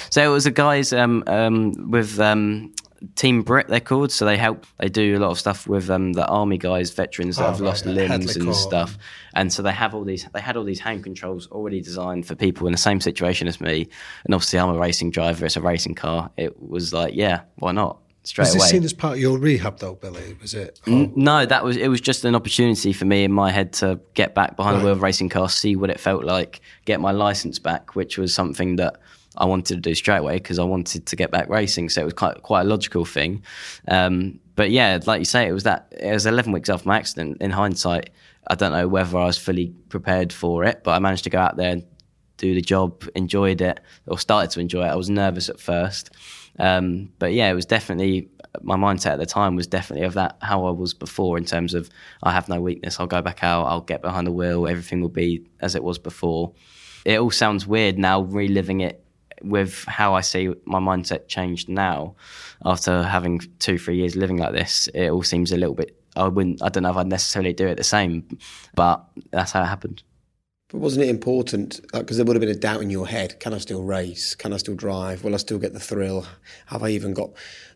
So 0.10 0.24
it 0.24 0.34
was 0.34 0.46
a 0.46 0.52
guys 0.52 0.92
um, 0.92 1.24
um, 1.28 1.92
with 1.92 2.20
um, 2.20 2.73
Team 3.16 3.42
Brit, 3.42 3.68
they're 3.68 3.80
called. 3.80 4.12
So 4.12 4.26
they 4.26 4.38
help. 4.38 4.66
They 4.80 4.90
do 4.90 5.18
a 5.18 5.20
lot 5.20 5.32
of 5.32 5.40
stuff 5.40 5.68
with 5.68 5.90
um, 5.90 6.14
the 6.14 6.26
army 6.28 6.58
guys, 6.58 6.92
veterans 6.92 7.38
that 7.38 7.44
Oh, 7.44 7.52
have 7.52 7.60
right, 7.62 7.68
lost 7.68 7.86
yeah, 7.86 7.92
limbs 7.94 8.36
and 8.36 8.56
stuff. 8.56 8.98
And 9.34 9.52
so 9.52 9.62
they 9.62 9.72
have 9.72 9.94
all 9.94 10.04
these. 10.04 10.28
They 10.34 10.42
had 10.42 10.56
all 10.58 10.64
these 10.64 10.80
hand 10.80 11.04
controls 11.04 11.48
already 11.48 11.82
designed 11.82 12.26
for 12.28 12.36
people 12.36 12.68
in 12.68 12.72
the 12.72 12.78
same 12.78 13.02
situation 13.02 13.48
as 13.48 13.60
me. 13.60 13.90
And 14.26 14.34
obviously, 14.34 14.60
I'm 14.60 14.70
a 14.70 14.78
racing 14.80 15.12
driver. 15.12 15.46
It's 15.46 15.56
a 15.58 15.62
racing 15.62 15.96
car. 15.96 16.30
It 16.38 16.62
was 16.62 16.94
like, 16.94 17.14
yeah, 17.16 17.42
why 17.56 17.72
not? 17.72 18.00
Straight 18.26 18.46
Was 18.46 18.56
away. 18.56 18.60
this 18.62 18.70
seen 18.70 18.84
as 18.86 18.94
part 18.94 19.16
of 19.16 19.20
your 19.20 19.38
rehab, 19.38 19.80
though, 19.80 19.96
Billy? 19.96 20.38
Was 20.42 20.54
it? 20.54 20.80
N- 20.88 21.12
No, 21.14 21.46
that 21.46 21.66
was 21.66 21.76
it. 21.76 21.90
Was 21.90 22.00
just 22.00 22.24
an 22.24 22.36
opportunity 22.36 22.94
for 22.94 23.04
me 23.04 23.26
in 23.26 23.34
my 23.34 23.52
head 23.52 23.74
to 23.74 24.00
get 24.14 24.34
back 24.34 24.56
behind 24.56 24.80
the 24.80 24.84
wheel 24.86 24.94
of 24.94 25.00
a 25.00 25.02
racing 25.02 25.28
car, 25.28 25.50
see 25.50 25.76
what 25.76 25.90
it 25.90 26.00
felt 26.00 26.24
like, 26.24 26.62
get 26.86 27.02
my 27.02 27.12
license 27.12 27.60
back, 27.60 27.96
which 27.96 28.18
was 28.18 28.34
something 28.34 28.78
that 28.78 28.96
I 29.38 29.46
wanted 29.46 29.76
to 29.76 29.82
do 29.82 29.96
straight 29.96 30.18
away 30.18 30.36
because 30.36 30.60
I 30.60 30.64
wanted 30.64 31.06
to 31.08 31.16
get 31.16 31.32
back 31.32 31.50
racing. 31.50 31.90
So 31.90 32.02
it 32.02 32.06
was 32.06 32.14
quite 32.14 32.42
quite 32.44 32.62
a 32.62 32.66
logical 32.66 33.06
thing. 33.06 33.44
Um, 33.88 34.40
but 34.56 34.70
yeah, 34.70 35.00
like 35.06 35.20
you 35.20 35.26
say, 35.26 35.48
it 35.48 35.52
was 35.52 35.64
that 35.64 35.92
it 35.92 36.12
was 36.12 36.26
11 36.26 36.52
weeks 36.52 36.70
after 36.70 36.88
my 36.88 36.98
accident. 36.98 37.42
In 37.42 37.52
hindsight, 37.52 38.12
I 38.48 38.56
don't 38.56 38.72
know 38.72 38.88
whether 38.88 39.18
I 39.18 39.26
was 39.26 39.38
fully 39.38 39.74
prepared 39.90 40.32
for 40.32 40.64
it, 40.64 40.84
but 40.84 40.92
I 40.92 41.00
managed 41.00 41.24
to 41.24 41.30
go 41.30 41.40
out 41.40 41.58
there 41.58 41.72
and 41.72 41.86
do 42.38 42.54
the 42.54 42.62
job, 42.62 43.04
enjoyed 43.16 43.62
it, 43.62 43.80
or 44.08 44.20
started 44.20 44.52
to 44.52 44.60
enjoy 44.60 44.84
it. 44.84 44.90
I 44.90 44.96
was 44.96 45.10
nervous 45.10 45.50
at 45.50 45.60
first, 45.60 46.12
um, 46.60 47.12
but 47.20 47.34
yeah, 47.34 47.50
it 47.50 47.54
was 47.54 47.66
definitely 47.66 48.30
my 48.62 48.76
mindset 48.76 49.14
at 49.14 49.20
the 49.20 49.26
time 49.26 49.56
was 49.56 49.66
definitely 49.66 50.06
of 50.06 50.14
that 50.14 50.38
how 50.42 50.66
I 50.66 50.72
was 50.72 50.94
before 50.94 51.38
in 51.38 51.46
terms 51.46 51.74
of 51.74 51.90
I 52.22 52.32
have 52.32 52.50
no 52.50 52.62
weakness. 52.62 53.00
I'll 53.00 53.08
go 53.08 53.22
back 53.22 53.44
out. 53.44 53.66
I'll 53.66 53.82
get 53.82 54.02
behind 54.02 54.28
the 54.28 54.32
wheel. 54.32 54.68
Everything 54.68 55.02
will 55.02 55.10
be 55.10 55.48
as 55.60 55.74
it 55.74 55.84
was 55.84 55.98
before. 55.98 56.54
It 57.06 57.20
all 57.20 57.32
sounds 57.32 57.66
weird 57.66 57.98
now, 57.98 58.22
reliving 58.22 58.82
it 58.82 59.03
with 59.44 59.86
how 59.86 60.14
I 60.14 60.22
see 60.22 60.54
my 60.66 60.80
mindset 60.80 61.28
changed 61.28 61.70
now 61.70 62.16
after 62.66 63.04
having 63.04 63.40
two, 63.60 63.78
three 63.78 63.98
years 63.98 64.16
living 64.16 64.38
like 64.38 64.54
this. 64.54 64.88
It 64.94 65.10
all 65.10 65.24
seems 65.24 65.52
a 65.52 65.58
little 65.58 65.76
bit. 65.76 66.00
I 66.16 66.28
wouldn't. 66.28 66.62
I 66.62 66.70
don't 66.70 66.84
know 66.84 66.92
if 66.92 66.98
I'd 66.98 67.08
necessarily 67.08 67.54
do 67.54 67.68
it 67.68 67.76
the 67.76 67.84
same, 67.84 68.38
but 68.76 69.06
that's 69.32 69.52
how 69.52 69.62
it 69.62 69.68
happened. 69.68 70.04
But 70.70 70.80
wasn't 70.80 71.06
it 71.06 71.10
important? 71.10 71.82
Because 71.92 72.18
there 72.18 72.26
would 72.26 72.36
have 72.36 72.42
been 72.42 72.50
a 72.50 72.56
doubt 72.56 72.82
in 72.82 72.90
your 72.90 73.08
head: 73.08 73.40
Can 73.40 73.54
I 73.54 73.58
still 73.58 73.84
race? 73.84 74.36
Can 74.36 74.54
I 74.54 74.58
still 74.58 74.76
drive? 74.76 75.24
Will 75.24 75.34
I 75.34 75.38
still 75.38 75.60
get 75.60 75.74
the 75.74 75.80
thrill? 75.80 76.26
Have 76.68 76.84
I 76.84 76.90
even 76.90 77.14
got 77.14 77.32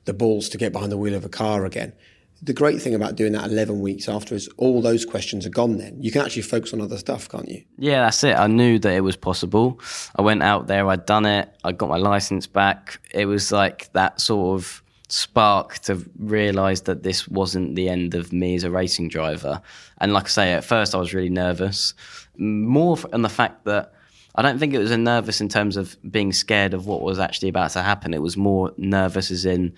the 0.06 0.14
balls 0.14 0.50
to 0.50 0.58
get 0.58 0.72
behind 0.72 0.92
the 0.92 0.98
wheel 0.98 1.16
of 1.16 1.26
a 1.26 1.30
car 1.30 1.66
again? 1.66 1.94
The 2.42 2.54
great 2.54 2.82
thing 2.82 2.94
about 2.94 3.16
doing 3.16 3.34
that 3.34 3.50
11 3.50 3.80
weeks 3.80 4.08
after 4.08 4.36
is 4.36 4.48
all 4.58 4.82
those 4.82 5.06
questions 5.06 5.46
are 5.46 5.50
gone. 5.50 5.78
Then 5.78 6.02
you 6.02 6.12
can 6.12 6.22
actually 6.22 6.44
focus 6.44 6.74
on 6.74 6.82
other 6.82 6.98
stuff, 6.98 7.28
can't 7.28 7.48
you? 7.50 7.64
Yeah, 7.78 8.02
that's 8.02 8.24
it. 8.24 8.36
I 8.36 8.48
knew 8.48 8.78
that 8.80 8.94
it 8.94 9.02
was 9.02 9.16
possible. 9.16 9.80
I 10.16 10.22
went 10.22 10.44
out 10.44 10.68
there, 10.68 10.88
I'd 10.88 11.06
done 11.06 11.26
it, 11.26 11.50
I 11.64 11.72
got 11.72 11.90
my 11.90 11.98
license 11.98 12.46
back. 12.46 13.00
It 13.12 13.26
was 13.26 13.52
like 13.52 13.92
that 13.94 14.22
sort 14.22 14.60
of 14.60 14.84
spark 15.10 15.80
to 15.80 16.06
realise 16.20 16.82
that 16.82 17.04
this 17.04 17.28
wasn't 17.28 17.76
the 17.76 17.90
end 17.90 18.14
of 18.14 18.34
me 18.34 18.56
as 18.56 18.64
a 18.64 18.72
racing 18.72 19.10
driver. 19.10 19.62
And 20.00 20.14
like 20.14 20.26
I 20.26 20.30
say, 20.30 20.54
at 20.54 20.64
first 20.64 20.94
I 20.94 20.98
was 20.98 21.14
really 21.14 21.30
nervous, 21.30 21.94
more 22.38 22.98
on 23.14 23.22
the 23.22 23.30
fact 23.30 23.66
that 23.66 23.94
I 24.36 24.44
don't 24.44 24.60
think 24.60 24.76
it 24.76 24.80
was 24.80 24.92
a 24.92 24.98
nervous 24.98 25.42
in 25.42 25.50
terms 25.50 25.78
of 25.78 25.98
being 26.12 26.32
scared 26.32 26.76
of 26.76 26.86
what 26.86 27.02
was 27.02 27.18
actually 27.18 27.50
about 27.50 27.72
to 27.72 27.82
happen. 27.82 28.14
It 28.14 28.22
was 28.22 28.38
more 28.38 28.72
nervous 28.78 29.32
as 29.32 29.46
in 29.46 29.74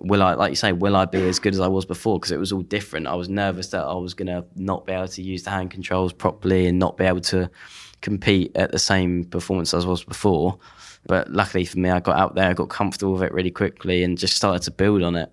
will 0.00 0.22
I, 0.22 0.34
like 0.34 0.50
you 0.50 0.56
say, 0.56 0.72
will 0.72 0.96
I 0.96 1.04
be 1.04 1.20
as 1.28 1.38
good 1.38 1.54
as 1.54 1.60
I 1.60 1.68
was 1.68 1.84
before? 1.84 2.18
Because 2.18 2.32
it 2.32 2.38
was 2.38 2.52
all 2.52 2.62
different. 2.62 3.06
I 3.06 3.14
was 3.14 3.28
nervous 3.28 3.68
that 3.68 3.84
I 3.84 3.94
was 3.94 4.14
going 4.14 4.28
to 4.28 4.44
not 4.56 4.86
be 4.86 4.92
able 4.92 5.08
to 5.08 5.22
use 5.22 5.42
the 5.42 5.50
hand 5.50 5.70
controls 5.70 6.12
properly 6.12 6.66
and 6.66 6.78
not 6.78 6.96
be 6.96 7.04
able 7.04 7.20
to 7.22 7.50
compete 8.00 8.52
at 8.56 8.72
the 8.72 8.78
same 8.78 9.24
performance 9.24 9.74
as 9.74 9.84
I 9.84 9.88
was 9.88 10.04
before. 10.04 10.58
But 11.06 11.30
luckily 11.30 11.64
for 11.64 11.78
me, 11.78 11.90
I 11.90 12.00
got 12.00 12.18
out 12.18 12.34
there, 12.34 12.50
I 12.50 12.54
got 12.54 12.68
comfortable 12.68 13.14
with 13.14 13.22
it 13.22 13.32
really 13.32 13.50
quickly 13.50 14.02
and 14.02 14.18
just 14.18 14.36
started 14.36 14.62
to 14.62 14.70
build 14.70 15.02
on 15.02 15.16
it. 15.16 15.30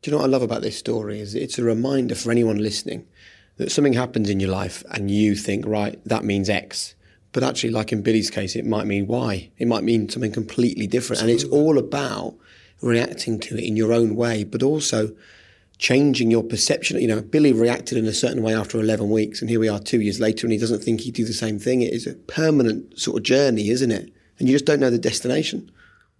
Do 0.00 0.10
you 0.10 0.16
know 0.16 0.22
what 0.22 0.28
I 0.28 0.32
love 0.32 0.42
about 0.42 0.62
this 0.62 0.76
story? 0.76 1.20
Is 1.20 1.34
it's 1.34 1.58
a 1.58 1.62
reminder 1.62 2.14
for 2.14 2.30
anyone 2.30 2.58
listening 2.58 3.06
that 3.56 3.70
something 3.70 3.92
happens 3.92 4.28
in 4.28 4.40
your 4.40 4.50
life 4.50 4.82
and 4.90 5.10
you 5.10 5.34
think, 5.36 5.66
right, 5.66 6.02
that 6.04 6.24
means 6.24 6.48
X. 6.48 6.94
But 7.32 7.42
actually, 7.42 7.70
like 7.70 7.92
in 7.92 8.02
Billy's 8.02 8.30
case, 8.30 8.56
it 8.56 8.66
might 8.66 8.86
mean 8.86 9.06
Y. 9.06 9.50
It 9.56 9.66
might 9.68 9.84
mean 9.84 10.08
something 10.08 10.32
completely 10.32 10.86
different. 10.86 11.22
And 11.22 11.30
it's 11.30 11.44
all 11.44 11.78
about 11.78 12.34
reacting 12.82 13.38
to 13.40 13.56
it 13.56 13.64
in 13.64 13.76
your 13.76 13.92
own 13.92 14.14
way, 14.16 14.44
but 14.44 14.62
also 14.62 15.14
changing 15.78 16.30
your 16.30 16.42
perception. 16.42 17.00
You 17.00 17.08
know, 17.08 17.22
Billy 17.22 17.52
reacted 17.52 17.98
in 17.98 18.06
a 18.06 18.12
certain 18.12 18.42
way 18.42 18.54
after 18.54 18.78
11 18.78 19.10
weeks, 19.10 19.40
and 19.40 19.48
here 19.48 19.60
we 19.60 19.68
are 19.68 19.80
two 19.80 20.00
years 20.00 20.20
later, 20.20 20.46
and 20.46 20.52
he 20.52 20.58
doesn't 20.58 20.82
think 20.82 21.00
he'd 21.00 21.14
do 21.14 21.24
the 21.24 21.32
same 21.32 21.58
thing. 21.58 21.82
It 21.82 21.92
is 21.92 22.06
a 22.06 22.14
permanent 22.14 22.98
sort 22.98 23.16
of 23.16 23.22
journey, 23.22 23.70
isn't 23.70 23.90
it? 23.90 24.12
And 24.38 24.48
you 24.48 24.54
just 24.54 24.66
don't 24.66 24.80
know 24.80 24.90
the 24.90 24.98
destination. 24.98 25.70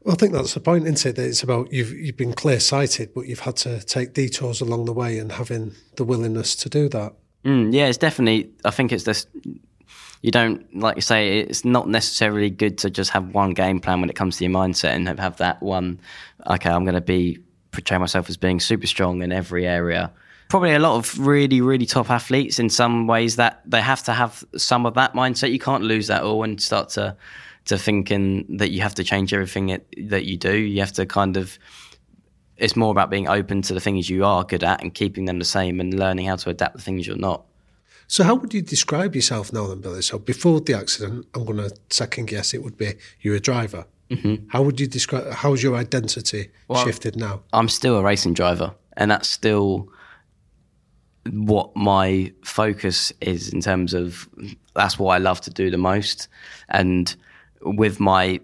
Well, 0.03 0.14
I 0.14 0.16
think 0.16 0.33
that's 0.33 0.55
the 0.55 0.61
point, 0.61 0.87
isn't 0.87 1.07
it? 1.07 1.16
That 1.16 1.27
it's 1.27 1.42
about 1.42 1.72
you've 1.72 1.92
you've 1.92 2.16
been 2.16 2.33
clear 2.33 2.59
sighted, 2.59 3.14
but 3.14 3.27
you've 3.27 3.40
had 3.40 3.57
to 3.59 3.81
take 3.85 4.14
detours 4.14 4.61
along 4.61 4.87
the 4.87 4.92
way 4.92 5.18
and 5.18 5.31
having 5.31 5.75
the 5.96 6.05
willingness 6.05 6.57
to 6.57 6.68
do 6.68 6.88
that. 6.88 7.14
Mm, 7.44 7.72
yeah, 7.72 7.87
it's 7.87 7.98
definitely. 7.98 8.51
I 8.64 8.70
think 8.70 8.92
it's 8.92 9.05
this. 9.05 9.27
You 10.22 10.30
don't 10.30 10.74
like 10.76 10.96
you 10.96 11.02
say. 11.02 11.40
It's 11.40 11.64
not 11.64 11.88
necessarily 11.88 12.48
good 12.48 12.78
to 12.78 12.90
just 12.90 13.11
have 13.11 13.35
one 13.35 13.50
game 13.50 13.80
plan 13.80 14.00
when 14.00 14.08
it 14.08 14.16
comes 14.16 14.38
to 14.38 14.44
your 14.44 14.52
mindset 14.52 14.90
and 14.90 15.08
have 15.18 15.37
that 15.38 15.61
one. 15.62 16.00
Okay, 16.46 16.70
I'm 16.70 16.85
going 16.85 16.94
to 16.94 17.00
be 17.00 17.38
portray 17.72 17.98
myself 17.98 18.28
as 18.28 18.37
being 18.37 18.61
super 18.61 18.87
strong 18.87 19.22
in 19.22 19.32
every 19.32 19.66
area. 19.66 20.12
Probably 20.48 20.74
a 20.74 20.78
lot 20.78 20.96
of 20.96 21.18
really, 21.18 21.61
really 21.61 21.87
top 21.87 22.11
athletes 22.11 22.58
in 22.58 22.68
some 22.68 23.06
ways 23.06 23.37
that 23.37 23.62
they 23.66 23.80
have 23.80 24.02
to 24.04 24.12
have 24.12 24.44
some 24.56 24.87
of 24.87 24.94
that 24.94 25.14
mindset. 25.14 25.50
You 25.50 25.58
can't 25.58 25.82
lose 25.82 26.06
that 26.06 26.22
all 26.22 26.42
and 26.44 26.61
start 26.61 26.90
to 26.90 27.16
to 27.64 27.78
thinking 27.78 28.44
that 28.56 28.72
you 28.72 28.80
have 28.80 28.94
to 28.96 29.04
change 29.04 29.32
everything 29.32 29.68
it, 29.68 29.87
that 30.08 30.24
you 30.24 30.37
do. 30.37 30.56
You 30.56 30.80
have 30.80 30.92
to 30.94 31.06
kind 31.06 31.37
of 31.37 31.58
it's 32.56 32.76
more 32.76 32.90
about 32.90 33.11
being 33.11 33.28
open 33.28 33.62
to 33.62 33.74
the 33.74 33.80
things 33.80 34.08
you 34.08 34.24
are 34.24 34.44
good 34.44 34.62
at 34.62 34.82
and 34.82 34.94
keeping 34.94 35.24
them 35.24 35.38
the 35.38 35.44
same 35.44 35.80
and 35.80 35.98
learning 35.98 36.26
how 36.26 36.37
to 36.37 36.50
adapt 36.50 36.76
the 36.76 36.82
things 36.82 37.06
you're 37.06 37.16
not. 37.16 37.44
So, 38.12 38.25
how 38.25 38.35
would 38.35 38.53
you 38.53 38.61
describe 38.61 39.16
yourself 39.16 39.55
now, 39.55 39.68
then, 39.68 39.81
Billy? 39.81 40.03
So, 40.03 40.18
before 40.18 40.61
the 40.61 40.75
accident, 40.75 41.27
I'm 41.33 41.46
going 41.46 41.57
to 41.57 41.75
second 41.88 42.27
guess 42.27 42.53
it 42.53 42.62
would 42.62 42.77
be 42.77 42.92
you're 43.22 43.37
a 43.37 43.40
driver. 43.40 43.87
Mm-hmm. 44.11 44.48
How 44.48 44.61
would 44.61 44.79
you 44.79 44.87
describe? 44.87 45.33
How's 45.33 45.62
your 45.62 45.77
identity 45.77 46.51
well, 46.68 46.85
shifted 46.85 47.16
now? 47.16 47.40
I'm 47.55 47.70
still 47.70 47.96
a 47.96 48.03
racing 48.03 48.35
driver, 48.35 48.75
and 48.98 49.11
that's 49.11 49.31
still 49.31 49.88
what 51.31 51.75
my 51.75 52.31
focus 52.44 53.14
is 53.22 53.51
in 53.51 53.62
terms 53.62 53.94
of. 53.94 54.29
That's 54.75 54.98
what 54.98 55.14
I 55.14 55.16
love 55.16 55.40
to 55.40 55.51
do 55.51 55.70
the 55.70 55.79
most, 55.79 56.29
and 56.68 57.16
with 57.62 57.98
my 57.98 58.40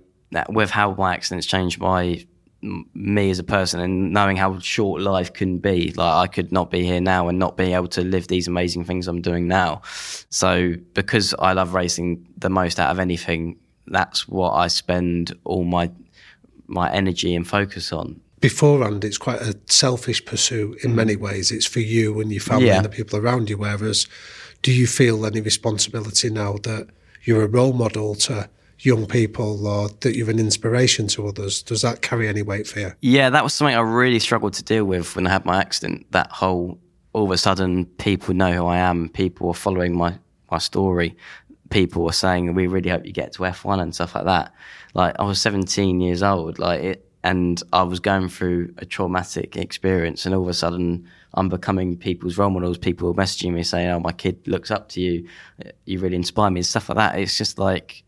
with 0.48 0.70
how 0.70 0.94
my 0.94 1.12
accidents 1.12 1.46
changed 1.46 1.78
my 1.78 2.24
me 2.60 3.30
as 3.30 3.38
a 3.38 3.44
person 3.44 3.78
and 3.78 4.12
knowing 4.12 4.36
how 4.36 4.58
short 4.58 5.00
life 5.00 5.32
can 5.32 5.58
be 5.58 5.92
like 5.92 6.14
i 6.14 6.26
could 6.26 6.50
not 6.50 6.72
be 6.72 6.84
here 6.84 7.00
now 7.00 7.28
and 7.28 7.38
not 7.38 7.56
be 7.56 7.72
able 7.72 7.86
to 7.86 8.02
live 8.02 8.26
these 8.26 8.48
amazing 8.48 8.84
things 8.84 9.06
i'm 9.06 9.22
doing 9.22 9.46
now. 9.46 9.80
So 10.30 10.74
because 10.92 11.34
i 11.38 11.52
love 11.52 11.74
racing 11.74 12.26
the 12.36 12.50
most 12.50 12.80
out 12.80 12.90
of 12.90 12.98
anything 12.98 13.58
that's 13.86 14.26
what 14.26 14.52
i 14.52 14.66
spend 14.66 15.32
all 15.44 15.64
my 15.64 15.90
my 16.66 16.92
energy 16.92 17.34
and 17.34 17.46
focus 17.46 17.92
on. 17.92 18.20
Beforehand 18.40 19.04
it's 19.04 19.18
quite 19.18 19.40
a 19.40 19.56
selfish 19.66 20.24
pursuit 20.24 20.84
in 20.84 20.94
many 20.94 21.16
mm. 21.16 21.20
ways. 21.20 21.50
It's 21.50 21.66
for 21.66 21.80
you 21.80 22.20
and 22.20 22.30
your 22.30 22.40
family 22.40 22.66
yeah. 22.66 22.76
and 22.76 22.84
the 22.84 22.90
people 22.90 23.18
around 23.18 23.48
you 23.48 23.58
whereas 23.58 24.08
do 24.62 24.72
you 24.72 24.88
feel 24.88 25.24
any 25.24 25.40
responsibility 25.40 26.28
now 26.28 26.54
that 26.64 26.88
you're 27.22 27.44
a 27.44 27.48
role 27.48 27.72
model 27.72 28.16
to 28.16 28.50
young 28.80 29.06
people 29.06 29.66
or 29.66 29.88
that 30.00 30.16
you're 30.16 30.30
an 30.30 30.38
inspiration 30.38 31.08
to 31.08 31.26
others. 31.26 31.62
Does 31.62 31.82
that 31.82 32.02
carry 32.02 32.28
any 32.28 32.42
weight 32.42 32.66
for 32.66 32.80
you? 32.80 32.92
Yeah, 33.00 33.30
that 33.30 33.42
was 33.42 33.54
something 33.54 33.74
I 33.74 33.80
really 33.80 34.18
struggled 34.18 34.54
to 34.54 34.62
deal 34.62 34.84
with 34.84 35.16
when 35.16 35.26
I 35.26 35.30
had 35.30 35.44
my 35.44 35.60
accident. 35.60 36.06
That 36.12 36.30
whole 36.30 36.78
all 37.12 37.24
of 37.24 37.30
a 37.30 37.38
sudden 37.38 37.86
people 37.86 38.34
know 38.34 38.52
who 38.52 38.66
I 38.66 38.78
am, 38.78 39.08
people 39.08 39.48
are 39.48 39.54
following 39.54 39.96
my, 39.96 40.18
my 40.50 40.58
story. 40.58 41.16
People 41.70 42.04
were 42.04 42.12
saying, 42.12 42.54
We 42.54 42.66
really 42.66 42.90
hope 42.90 43.04
you 43.04 43.12
get 43.12 43.32
to 43.34 43.46
F 43.46 43.64
one 43.64 43.80
and 43.80 43.94
stuff 43.94 44.14
like 44.14 44.24
that. 44.24 44.52
Like 44.94 45.16
I 45.18 45.24
was 45.24 45.40
seventeen 45.40 46.00
years 46.00 46.22
old, 46.22 46.58
like 46.58 46.82
it 46.82 47.04
and 47.24 47.60
I 47.72 47.82
was 47.82 47.98
going 47.98 48.28
through 48.28 48.72
a 48.78 48.86
traumatic 48.86 49.56
experience 49.56 50.24
and 50.24 50.34
all 50.34 50.42
of 50.42 50.48
a 50.48 50.54
sudden 50.54 51.08
I'm 51.34 51.48
becoming 51.48 51.96
people's 51.96 52.38
role 52.38 52.50
models. 52.50 52.78
People 52.78 53.10
are 53.10 53.14
messaging 53.14 53.52
me 53.52 53.62
saying, 53.62 53.88
Oh, 53.90 54.00
my 54.00 54.12
kid 54.12 54.46
looks 54.46 54.70
up 54.70 54.88
to 54.90 55.00
you, 55.00 55.28
you 55.84 55.98
really 55.98 56.16
inspire 56.16 56.50
me 56.50 56.60
and 56.60 56.66
stuff 56.66 56.88
like 56.88 56.96
that. 56.96 57.18
It's 57.18 57.36
just 57.36 57.58
like 57.58 58.02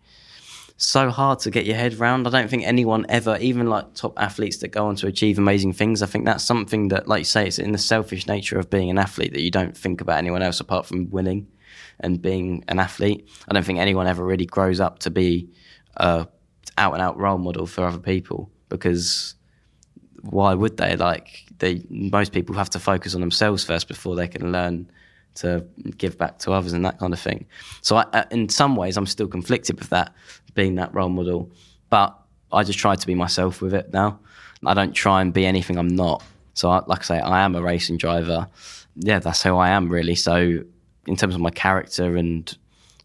so 0.82 1.10
hard 1.10 1.38
to 1.40 1.50
get 1.50 1.66
your 1.66 1.76
head 1.76 1.94
around. 1.94 2.26
I 2.26 2.30
don't 2.30 2.48
think 2.48 2.64
anyone 2.64 3.04
ever, 3.10 3.36
even 3.38 3.68
like 3.68 3.92
top 3.94 4.18
athletes 4.18 4.58
that 4.58 4.68
go 4.68 4.86
on 4.86 4.96
to 4.96 5.06
achieve 5.06 5.38
amazing 5.38 5.74
things, 5.74 6.02
I 6.02 6.06
think 6.06 6.24
that's 6.24 6.42
something 6.42 6.88
that, 6.88 7.06
like 7.06 7.20
you 7.20 7.24
say, 7.24 7.46
it's 7.46 7.58
in 7.58 7.72
the 7.72 7.78
selfish 7.78 8.26
nature 8.26 8.58
of 8.58 8.70
being 8.70 8.88
an 8.88 8.98
athlete 8.98 9.34
that 9.34 9.42
you 9.42 9.50
don't 9.50 9.76
think 9.76 10.00
about 10.00 10.16
anyone 10.16 10.42
else 10.42 10.58
apart 10.58 10.86
from 10.86 11.10
winning 11.10 11.46
and 12.00 12.22
being 12.22 12.64
an 12.68 12.78
athlete. 12.78 13.28
I 13.46 13.52
don't 13.52 13.64
think 13.64 13.78
anyone 13.78 14.06
ever 14.06 14.24
really 14.24 14.46
grows 14.46 14.80
up 14.80 15.00
to 15.00 15.10
be 15.10 15.50
a 15.98 16.26
out 16.78 16.94
and 16.94 17.02
out 17.02 17.18
role 17.18 17.36
model 17.36 17.66
for 17.66 17.84
other 17.84 17.98
people 17.98 18.50
because 18.70 19.34
why 20.22 20.54
would 20.54 20.78
they? 20.78 20.96
Like 20.96 21.44
they, 21.58 21.84
most 21.90 22.32
people 22.32 22.54
have 22.54 22.70
to 22.70 22.78
focus 22.78 23.14
on 23.14 23.20
themselves 23.20 23.62
first 23.64 23.86
before 23.86 24.16
they 24.16 24.28
can 24.28 24.50
learn 24.50 24.90
to 25.32 25.64
give 25.96 26.18
back 26.18 26.38
to 26.38 26.52
others 26.52 26.72
and 26.72 26.84
that 26.84 26.98
kind 26.98 27.12
of 27.12 27.20
thing. 27.20 27.46
So 27.82 27.96
I, 27.96 28.02
uh, 28.12 28.24
in 28.30 28.48
some 28.48 28.76
ways, 28.76 28.96
I'm 28.96 29.06
still 29.06 29.28
conflicted 29.28 29.78
with 29.78 29.90
that 29.90 30.12
being 30.54 30.76
that 30.76 30.94
role 30.94 31.08
model. 31.08 31.50
But 31.88 32.16
I 32.52 32.64
just 32.64 32.78
try 32.78 32.96
to 32.96 33.06
be 33.06 33.14
myself 33.14 33.60
with 33.60 33.74
it 33.74 33.92
now. 33.92 34.18
I 34.64 34.74
don't 34.74 34.92
try 34.92 35.22
and 35.22 35.32
be 35.32 35.46
anything 35.46 35.78
I'm 35.78 35.88
not. 35.88 36.22
So, 36.54 36.68
I, 36.68 36.82
like 36.86 37.00
I 37.00 37.02
say, 37.02 37.18
I 37.20 37.40
am 37.40 37.54
a 37.54 37.62
racing 37.62 37.96
driver. 37.96 38.48
Yeah, 38.96 39.18
that's 39.18 39.42
who 39.42 39.56
I 39.56 39.70
am, 39.70 39.88
really. 39.88 40.14
So, 40.14 40.62
in 41.06 41.16
terms 41.16 41.34
of 41.34 41.40
my 41.40 41.50
character 41.50 42.16
and 42.16 42.54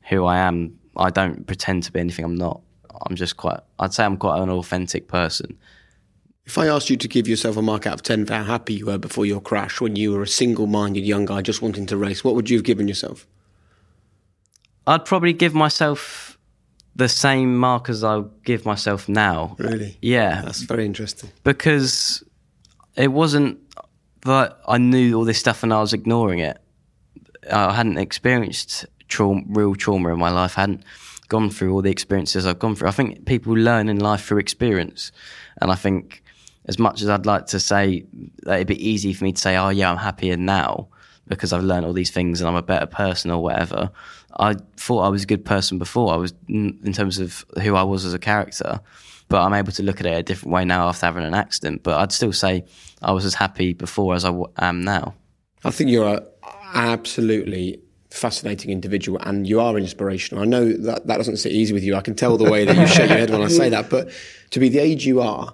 who 0.09 0.25
I 0.25 0.39
am, 0.39 0.77
I 0.97 1.09
don't 1.09 1.45
pretend 1.47 1.83
to 1.83 1.91
be 1.91 1.99
anything 1.99 2.25
I'm 2.25 2.35
not. 2.35 2.61
I'm 3.05 3.15
just 3.15 3.37
quite, 3.37 3.59
I'd 3.79 3.93
say 3.93 4.03
I'm 4.03 4.17
quite 4.17 4.41
an 4.41 4.49
authentic 4.49 5.07
person. 5.07 5.57
If 6.45 6.57
I 6.57 6.67
asked 6.67 6.89
you 6.89 6.97
to 6.97 7.07
give 7.07 7.27
yourself 7.27 7.57
a 7.57 7.61
mark 7.61 7.87
out 7.87 7.95
of 7.95 8.03
10 8.03 8.25
for 8.25 8.33
how 8.33 8.43
happy 8.43 8.75
you 8.75 8.85
were 8.85 8.99
before 8.99 9.25
your 9.25 9.41
crash 9.41 9.81
when 9.81 9.95
you 9.95 10.11
were 10.11 10.21
a 10.21 10.27
single 10.27 10.67
minded 10.67 11.03
young 11.03 11.25
guy 11.25 11.41
just 11.41 11.61
wanting 11.61 11.87
to 11.87 11.97
race, 11.97 12.23
what 12.23 12.35
would 12.35 12.49
you 12.49 12.57
have 12.57 12.63
given 12.63 12.87
yourself? 12.87 13.25
I'd 14.85 15.05
probably 15.05 15.33
give 15.33 15.55
myself 15.55 16.34
the 16.95 17.09
same 17.09 17.57
mark 17.57 17.89
as 17.89 18.03
I 18.03 18.23
give 18.43 18.65
myself 18.65 19.09
now. 19.09 19.55
Really? 19.59 19.97
Yeah. 20.01 20.41
That's 20.41 20.61
very 20.61 20.85
interesting. 20.85 21.29
Because 21.43 22.23
it 22.95 23.09
wasn't 23.09 23.59
that 24.21 24.57
I 24.67 24.77
knew 24.77 25.13
all 25.15 25.25
this 25.25 25.37
stuff 25.37 25.61
and 25.63 25.73
I 25.73 25.81
was 25.81 25.93
ignoring 25.93 26.39
it. 26.39 26.57
I 27.51 27.73
hadn't 27.73 27.97
experienced 27.97 28.85
trauma, 29.07 29.43
real 29.47 29.75
trauma 29.75 30.13
in 30.13 30.19
my 30.19 30.31
life. 30.31 30.57
I 30.57 30.61
hadn't 30.61 30.83
gone 31.27 31.49
through 31.49 31.73
all 31.73 31.81
the 31.81 31.91
experiences 31.91 32.45
I've 32.45 32.59
gone 32.59 32.75
through. 32.75 32.87
I 32.87 32.91
think 32.91 33.25
people 33.25 33.53
learn 33.53 33.89
in 33.89 33.99
life 33.99 34.25
through 34.25 34.39
experience. 34.39 35.11
And 35.61 35.71
I 35.71 35.75
think 35.75 36.23
as 36.65 36.79
much 36.79 37.01
as 37.01 37.09
I'd 37.09 37.25
like 37.25 37.45
to 37.47 37.59
say 37.59 38.05
that 38.43 38.55
it'd 38.55 38.67
be 38.67 38.89
easy 38.89 39.13
for 39.13 39.25
me 39.25 39.33
to 39.33 39.41
say, 39.41 39.57
oh, 39.57 39.69
yeah, 39.69 39.91
I'm 39.91 39.97
happier 39.97 40.37
now 40.37 40.87
because 41.27 41.53
I've 41.53 41.63
learned 41.63 41.85
all 41.85 41.93
these 41.93 42.11
things 42.11 42.41
and 42.41 42.47
I'm 42.47 42.55
a 42.55 42.61
better 42.61 42.85
person 42.85 43.31
or 43.31 43.41
whatever. 43.41 43.91
I 44.39 44.55
thought 44.77 45.01
I 45.01 45.09
was 45.09 45.23
a 45.23 45.25
good 45.25 45.45
person 45.45 45.79
before. 45.79 46.13
I 46.13 46.17
was 46.17 46.33
in 46.47 46.93
terms 46.93 47.19
of 47.19 47.45
who 47.61 47.75
I 47.75 47.83
was 47.83 48.05
as 48.05 48.13
a 48.13 48.19
character, 48.19 48.79
but 49.29 49.41
I'm 49.41 49.53
able 49.53 49.71
to 49.73 49.83
look 49.83 49.99
at 49.99 50.05
it 50.05 50.17
a 50.17 50.23
different 50.23 50.53
way 50.53 50.65
now 50.65 50.87
after 50.87 51.05
having 51.05 51.23
an 51.23 51.33
accident. 51.33 51.83
But 51.83 51.99
I'd 51.99 52.11
still 52.11 52.33
say 52.33 52.65
I 53.01 53.11
was 53.11 53.25
as 53.25 53.33
happy 53.33 53.73
before 53.73 54.13
as 54.13 54.25
I 54.25 54.29
w- 54.29 54.51
am 54.57 54.81
now. 54.81 55.15
I 55.63 55.71
think 55.71 55.89
you're 55.89 56.07
a 56.07 56.23
absolutely 56.73 57.79
fascinating 58.11 58.71
individual 58.71 59.19
and 59.23 59.47
you 59.47 59.59
are 59.59 59.77
inspirational. 59.77 60.43
I 60.43 60.45
know 60.45 60.71
that 60.71 61.07
that 61.07 61.17
doesn't 61.17 61.37
sit 61.37 61.51
easy 61.51 61.73
with 61.73 61.83
you. 61.83 61.95
I 61.95 62.01
can 62.01 62.15
tell 62.15 62.37
the 62.37 62.49
way 62.49 62.65
that 62.65 62.75
you 62.75 62.87
shake 62.87 63.09
your 63.09 63.17
head 63.17 63.29
when 63.29 63.41
I 63.41 63.47
say 63.47 63.69
that, 63.75 63.89
but 63.89 64.09
to 64.51 64.59
be 64.59 64.69
the 64.69 64.79
age 64.79 65.05
you 65.05 65.21
are, 65.21 65.53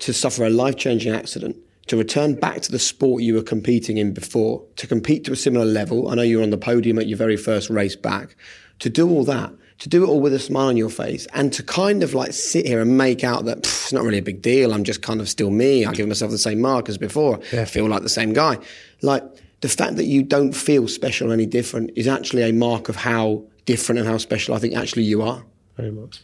to 0.00 0.12
suffer 0.12 0.44
a 0.44 0.50
life 0.50 0.76
changing 0.76 1.12
accident, 1.12 1.56
to 1.86 1.96
return 1.96 2.34
back 2.34 2.62
to 2.62 2.72
the 2.72 2.78
sport 2.78 3.22
you 3.22 3.34
were 3.34 3.42
competing 3.42 3.98
in 3.98 4.12
before, 4.12 4.64
to 4.76 4.86
compete 4.86 5.24
to 5.24 5.32
a 5.32 5.36
similar 5.36 5.66
level. 5.66 6.08
I 6.08 6.14
know 6.14 6.22
you 6.22 6.38
were 6.38 6.42
on 6.42 6.50
the 6.50 6.58
podium 6.58 6.98
at 6.98 7.06
your 7.06 7.18
very 7.18 7.36
first 7.36 7.70
race 7.70 7.96
back. 7.96 8.36
To 8.80 8.90
do 8.90 9.08
all 9.08 9.24
that, 9.24 9.52
to 9.78 9.88
do 9.88 10.02
it 10.04 10.08
all 10.08 10.20
with 10.20 10.32
a 10.34 10.38
smile 10.38 10.68
on 10.68 10.76
your 10.76 10.90
face, 10.90 11.26
and 11.34 11.52
to 11.52 11.62
kind 11.62 12.02
of 12.02 12.14
like 12.14 12.32
sit 12.32 12.66
here 12.66 12.80
and 12.80 12.96
make 12.96 13.22
out 13.22 13.44
that 13.44 13.58
it's 13.58 13.92
not 13.92 14.02
really 14.02 14.18
a 14.18 14.22
big 14.22 14.42
deal. 14.42 14.72
I'm 14.72 14.84
just 14.84 15.02
kind 15.02 15.20
of 15.20 15.28
still 15.28 15.50
me. 15.50 15.84
I 15.84 15.92
give 15.92 16.08
myself 16.08 16.30
the 16.30 16.38
same 16.38 16.60
mark 16.60 16.88
as 16.88 16.98
before. 16.98 17.40
Yeah. 17.52 17.62
I 17.62 17.64
feel 17.66 17.86
like 17.86 18.02
the 18.02 18.08
same 18.08 18.32
guy. 18.32 18.58
Like 19.02 19.22
the 19.60 19.68
fact 19.68 19.96
that 19.96 20.04
you 20.04 20.22
don't 20.22 20.52
feel 20.52 20.88
special 20.88 21.32
any 21.32 21.46
different 21.46 21.90
is 21.96 22.08
actually 22.08 22.42
a 22.42 22.52
mark 22.52 22.88
of 22.88 22.96
how 22.96 23.44
different 23.66 23.98
and 24.00 24.08
how 24.08 24.18
special 24.18 24.54
I 24.54 24.58
think 24.58 24.74
actually 24.74 25.04
you 25.04 25.22
are. 25.22 25.44
Very 25.76 25.90
much. 25.90 26.22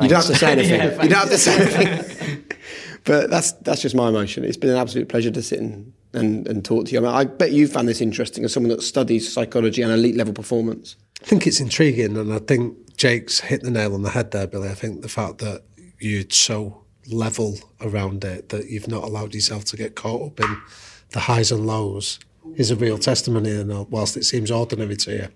You 0.00 0.08
don't 0.08 0.16
have 0.16 0.26
to 0.26 0.34
say 0.34 0.52
anything. 0.52 0.80
yeah, 0.80 1.02
you 1.02 1.08
don't 1.08 1.18
have 1.18 1.30
to 1.30 1.38
say 1.38 1.54
anything. 1.54 2.44
but 3.04 3.30
that's 3.30 3.52
that's 3.52 3.82
just 3.82 3.94
my 3.94 4.08
emotion. 4.08 4.44
It's 4.44 4.56
been 4.56 4.70
an 4.70 4.76
absolute 4.76 5.08
pleasure 5.08 5.30
to 5.30 5.42
sit 5.42 5.60
and, 5.60 5.92
and, 6.12 6.46
and 6.46 6.64
talk 6.64 6.86
to 6.86 6.92
you. 6.92 6.98
I, 6.98 7.02
mean, 7.02 7.10
I 7.10 7.24
bet 7.24 7.52
you 7.52 7.66
found 7.66 7.88
this 7.88 8.00
interesting 8.00 8.44
as 8.44 8.52
someone 8.52 8.70
that 8.70 8.82
studies 8.82 9.32
psychology 9.32 9.82
and 9.82 9.92
elite 9.92 10.16
level 10.16 10.34
performance. 10.34 10.96
I 11.22 11.26
think 11.26 11.46
it's 11.46 11.60
intriguing, 11.60 12.16
and 12.16 12.32
I 12.32 12.38
think 12.38 12.96
Jake's 12.96 13.40
hit 13.40 13.62
the 13.62 13.70
nail 13.70 13.94
on 13.94 14.02
the 14.02 14.10
head 14.10 14.30
there, 14.30 14.46
Billy. 14.46 14.68
I 14.68 14.74
think 14.74 15.02
the 15.02 15.08
fact 15.08 15.38
that 15.38 15.62
you're 15.98 16.24
so 16.30 16.82
level 17.08 17.58
around 17.80 18.24
it 18.24 18.50
that 18.50 18.68
you've 18.68 18.88
not 18.88 19.04
allowed 19.04 19.34
yourself 19.34 19.64
to 19.66 19.76
get 19.76 19.96
caught 19.96 20.32
up 20.32 20.40
in 20.40 20.56
the 21.10 21.20
highs 21.20 21.50
and 21.50 21.66
lows 21.66 22.18
is 22.56 22.70
a 22.70 22.76
real 22.76 22.98
testimony. 22.98 23.50
And 23.50 23.90
whilst 23.90 24.16
it 24.16 24.24
seems 24.24 24.50
ordinary 24.50 24.96
to 24.96 25.12
you, 25.12 25.28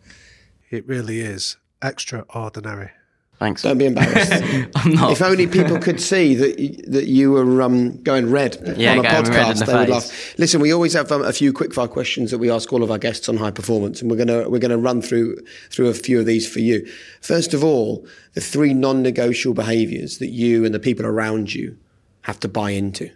it 0.70 0.86
really 0.86 1.20
is 1.20 1.56
extraordinary. 1.82 2.90
Thanks. 3.38 3.62
Don't 3.62 3.76
be 3.76 3.84
embarrassed. 3.84 4.32
I'm 4.76 4.92
not. 4.92 5.12
If 5.12 5.20
only 5.20 5.46
people 5.46 5.78
could 5.78 6.00
see 6.00 6.34
that 6.36 6.58
you, 6.58 6.82
that 6.90 7.06
you 7.06 7.32
were 7.32 7.60
um, 7.60 8.02
going 8.02 8.30
red 8.30 8.56
yeah, 8.78 8.92
on 8.92 9.04
a 9.04 9.08
podcast, 9.08 9.66
they 9.66 9.74
would 9.74 9.90
laugh. 9.90 10.38
Listen, 10.38 10.60
we 10.60 10.72
always 10.72 10.94
have 10.94 11.12
um, 11.12 11.22
a 11.22 11.32
few 11.34 11.52
quickfire 11.52 11.90
questions 11.90 12.30
that 12.30 12.38
we 12.38 12.50
ask 12.50 12.72
all 12.72 12.82
of 12.82 12.90
our 12.90 12.96
guests 12.96 13.28
on 13.28 13.36
high 13.36 13.50
performance, 13.50 14.00
and 14.00 14.10
we're 14.10 14.16
gonna 14.16 14.48
we're 14.48 14.58
gonna 14.58 14.78
run 14.78 15.02
through 15.02 15.36
through 15.70 15.88
a 15.88 15.94
few 15.94 16.18
of 16.18 16.24
these 16.24 16.50
for 16.50 16.60
you. 16.60 16.86
First 17.20 17.52
of 17.52 17.62
all, 17.62 18.06
the 18.32 18.40
three 18.40 18.72
non-negotiable 18.72 19.54
behaviours 19.54 20.16
that 20.18 20.30
you 20.30 20.64
and 20.64 20.74
the 20.74 20.80
people 20.80 21.04
around 21.04 21.54
you 21.54 21.76
have 22.22 22.40
to 22.40 22.48
buy 22.48 22.70
into. 22.70 23.10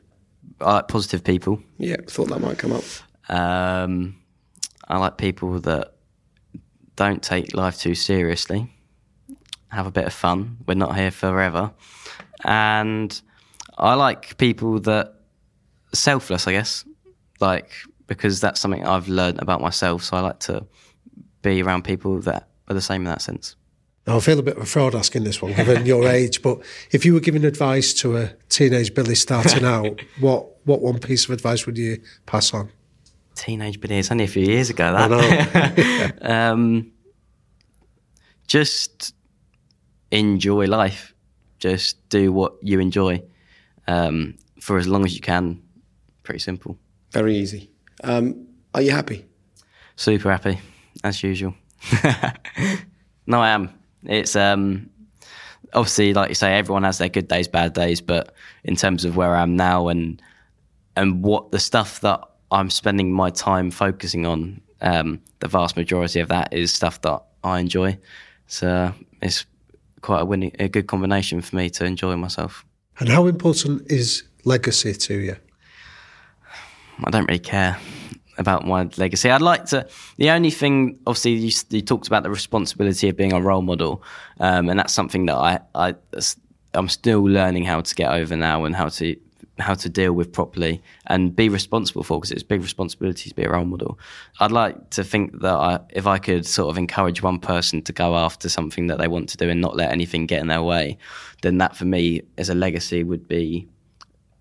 I 0.61 0.75
like 0.75 0.89
positive 0.89 1.25
people. 1.25 1.63
Yeah, 1.79 1.97
thought 2.07 2.29
that 2.29 2.41
might 2.41 2.59
come 2.59 2.73
up. 2.73 2.85
Um, 3.31 4.17
I 4.87 4.99
like 4.99 5.17
people 5.17 5.61
that 5.61 5.95
don't 6.97 7.23
take 7.23 7.55
life 7.55 7.79
too 7.79 7.95
seriously 7.95 8.71
have 9.71 9.87
a 9.87 9.91
bit 9.91 10.05
of 10.05 10.13
fun. 10.13 10.59
We're 10.67 10.75
not 10.75 10.97
here 10.97 11.11
forever. 11.11 11.73
And 12.45 13.21
I 13.79 13.95
like 13.95 14.37
people 14.39 14.81
that 14.81 15.15
selfless, 15.93 16.47
I 16.47 16.53
guess. 16.53 16.85
Like 17.41 17.73
because 18.11 18.41
that's 18.41 18.61
something 18.61 18.85
I've 18.85 19.09
learned 19.09 19.41
about 19.41 19.61
myself. 19.61 20.03
So 20.03 20.17
I 20.17 20.21
like 20.21 20.41
to 20.41 20.67
be 21.43 21.63
around 21.63 21.85
people 21.85 22.19
that 22.23 22.49
are 22.67 22.75
the 22.75 22.81
same 22.81 23.03
in 23.03 23.05
that 23.05 23.23
sense. 23.23 23.55
Now, 24.05 24.17
I 24.17 24.21
feel 24.21 24.37
a 24.37 24.43
bit 24.43 24.57
of 24.57 24.65
a 24.65 24.67
fraud 24.67 24.97
asking 24.97 25.23
this 25.23 25.41
one, 25.41 25.53
given 25.53 25.87
your 25.87 26.09
age. 26.19 26.43
But 26.43 26.59
if 26.91 27.05
you 27.05 27.15
were 27.15 27.21
giving 27.21 27.45
advice 27.45 27.95
to 27.95 28.17
a 28.17 28.33
teenage 28.49 28.95
Billy 28.95 29.15
starting 29.15 29.65
out, 29.77 30.01
what 30.19 30.49
what 30.65 30.81
one 30.81 30.99
piece 30.99 31.25
of 31.27 31.31
advice 31.31 31.67
would 31.67 31.79
you 31.79 32.03
pass 32.27 32.53
on? 32.53 32.71
Teenage 33.37 33.81
Billy, 33.81 33.99
it's 33.99 34.11
only 34.11 34.25
a 34.25 34.29
few 34.29 34.45
years 34.45 34.71
ago. 34.71 34.93
That. 34.93 36.19
um, 36.23 36.91
just 38.49 39.15
enjoy 40.11 40.67
life. 40.67 41.15
Just 41.59 42.09
do 42.09 42.33
what 42.33 42.55
you 42.63 42.81
enjoy 42.81 43.23
um, 43.87 44.37
for 44.61 44.79
as 44.79 44.89
long 44.89 45.05
as 45.05 45.15
you 45.15 45.21
can. 45.21 45.63
Pretty 46.23 46.41
simple. 46.41 46.79
Very 47.13 47.37
easy. 47.37 47.71
Um, 48.03 48.47
are 48.75 48.83
you 48.83 48.93
happy? 48.93 49.27
Super 49.97 50.31
happy, 50.31 50.59
as 51.05 51.23
usual. 51.23 51.55
no, 53.27 53.41
I 53.41 53.51
am. 53.51 53.71
It's 54.05 54.37
um, 54.37 54.89
obviously, 55.75 56.15
like 56.15 56.29
you 56.31 56.35
say, 56.35 56.57
everyone 56.57 56.85
has 56.85 56.99
their 56.99 57.09
good 57.09 57.29
days, 57.29 57.49
bad 57.49 57.75
days. 57.75 58.01
But 58.01 58.35
in 58.65 58.77
terms 58.77 59.05
of 59.05 59.17
where 59.17 59.35
I 59.35 59.43
am 59.43 59.57
now 59.57 59.89
and 59.89 60.23
and 60.97 61.23
what 61.23 61.51
the 61.51 61.59
stuff 61.59 62.01
that 62.01 62.21
I'm 62.51 62.71
spending 62.71 63.13
my 63.13 63.31
time 63.31 63.71
focusing 63.71 64.27
on, 64.27 64.61
um, 64.81 65.21
the 65.41 65.49
vast 65.49 65.77
majority 65.77 66.21
of 66.21 66.29
that 66.29 66.53
is 66.53 66.73
stuff 66.73 67.01
that 67.03 67.23
I 67.45 67.61
enjoy. 67.61 67.99
So 68.47 68.93
it's 69.23 69.47
quite 70.01 70.21
a 70.21 70.25
winning, 70.25 70.53
a 70.59 70.69
good 70.69 70.87
combination 70.87 71.41
for 71.41 71.57
me 71.57 71.71
to 71.71 71.85
enjoy 71.85 72.17
myself. 72.17 72.65
And 72.99 73.09
how 73.09 73.27
important 73.27 73.91
is 73.91 74.25
legacy 74.45 74.93
to 74.95 75.15
you? 75.15 75.37
I 77.05 77.11
don't 77.11 77.27
really 77.27 77.39
care 77.39 77.79
about 78.37 78.67
my 78.67 78.89
legacy. 78.97 79.31
I'd 79.31 79.43
like 79.43 79.67
to. 79.67 79.87
The 80.17 80.31
only 80.31 80.51
thing, 80.51 80.99
obviously, 81.07 81.33
you, 81.33 81.53
you 81.71 81.83
talked 81.83 82.07
about 82.07 82.23
the 82.23 82.31
responsibility 82.31 83.09
of 83.09 83.17
being 83.17 83.33
a 83.33 83.41
role 83.41 83.63
model, 83.63 84.03
um, 84.39 84.69
and 84.69 84.79
that's 84.79 84.93
something 84.93 85.27
that 85.27 85.37
I, 85.37 85.61
I, 85.75 85.95
I'm 86.75 86.89
still 86.89 87.23
learning 87.23 87.65
how 87.65 87.81
to 87.81 87.95
get 87.95 88.13
over 88.13 88.37
now 88.37 88.65
and 88.65 88.75
how 88.75 88.89
to 88.89 89.17
how 89.61 89.75
to 89.75 89.89
deal 89.89 90.13
with 90.13 90.33
properly 90.33 90.83
and 91.07 91.35
be 91.35 91.49
responsible 91.49 92.03
for 92.03 92.19
because 92.19 92.31
it's 92.31 92.43
big 92.43 92.63
responsibility 92.63 93.29
to 93.29 93.37
be 93.37 93.45
a 93.45 93.51
role 93.51 93.65
model. 93.65 93.99
I'd 94.41 94.53
like 94.53 94.91
to 94.91 95.05
think 95.05 95.41
that 95.41 95.55
I, 95.55 95.81
if 95.91 96.07
I 96.07 96.19
could 96.19 96.47
sort 96.47 96.71
of 96.71 96.79
encourage 96.79 97.23
one 97.23 97.39
person 97.39 97.83
to 97.83 97.93
go 97.93 98.17
after 98.17 98.49
something 98.49 98.87
that 98.89 98.99
they 98.99 99.09
want 99.09 99.29
to 99.31 99.37
do 99.37 99.49
and 99.49 99.61
not 99.61 99.77
let 99.77 99.93
anything 99.93 100.27
get 100.27 100.41
in 100.41 100.49
their 100.49 100.63
way, 100.63 100.99
then 101.43 101.59
that 101.59 101.77
for 101.77 101.85
me 101.85 102.23
as 102.39 102.49
a 102.49 102.55
legacy 102.55 103.03
would 103.03 103.29
be 103.29 103.69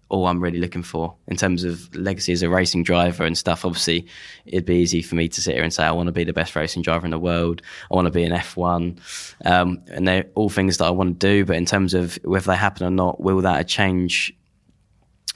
all 0.10 0.26
I'm 0.26 0.42
really 0.42 0.60
looking 0.60 0.84
for 0.84 1.16
in 1.28 1.38
terms 1.38 1.64
of 1.64 1.94
legacy 1.96 2.34
as 2.34 2.42
a 2.42 2.50
racing 2.50 2.84
driver 2.84 3.24
and 3.24 3.38
stuff. 3.38 3.64
Obviously, 3.64 4.08
it'd 4.46 4.66
be 4.66 4.78
easy 4.78 5.02
for 5.02 5.16
me 5.16 5.28
to 5.30 5.42
sit 5.42 5.54
here 5.54 5.64
and 5.64 5.74
say, 5.74 5.84
I 5.84 5.92
want 5.92 6.08
to 6.08 6.12
be 6.12 6.24
the 6.24 6.34
best 6.34 6.56
racing 6.56 6.82
driver 6.82 7.06
in 7.06 7.12
the 7.12 7.20
world. 7.20 7.62
I 7.92 7.96
want 7.96 8.08
to 8.08 8.12
be 8.12 8.24
an 8.24 8.34
F1. 8.34 9.00
Um, 9.46 9.82
and 9.88 10.08
they're 10.08 10.26
all 10.36 10.50
things 10.50 10.78
that 10.78 10.86
I 10.86 10.90
want 10.90 11.20
to 11.20 11.28
do. 11.28 11.46
But 11.46 11.58
in 11.58 11.66
terms 11.66 11.94
of 11.94 12.16
whether 12.24 12.48
they 12.48 12.58
happen 12.58 12.86
or 12.88 12.92
not, 12.92 13.22
will 13.22 13.42
that 13.42 13.68
change 13.68 14.36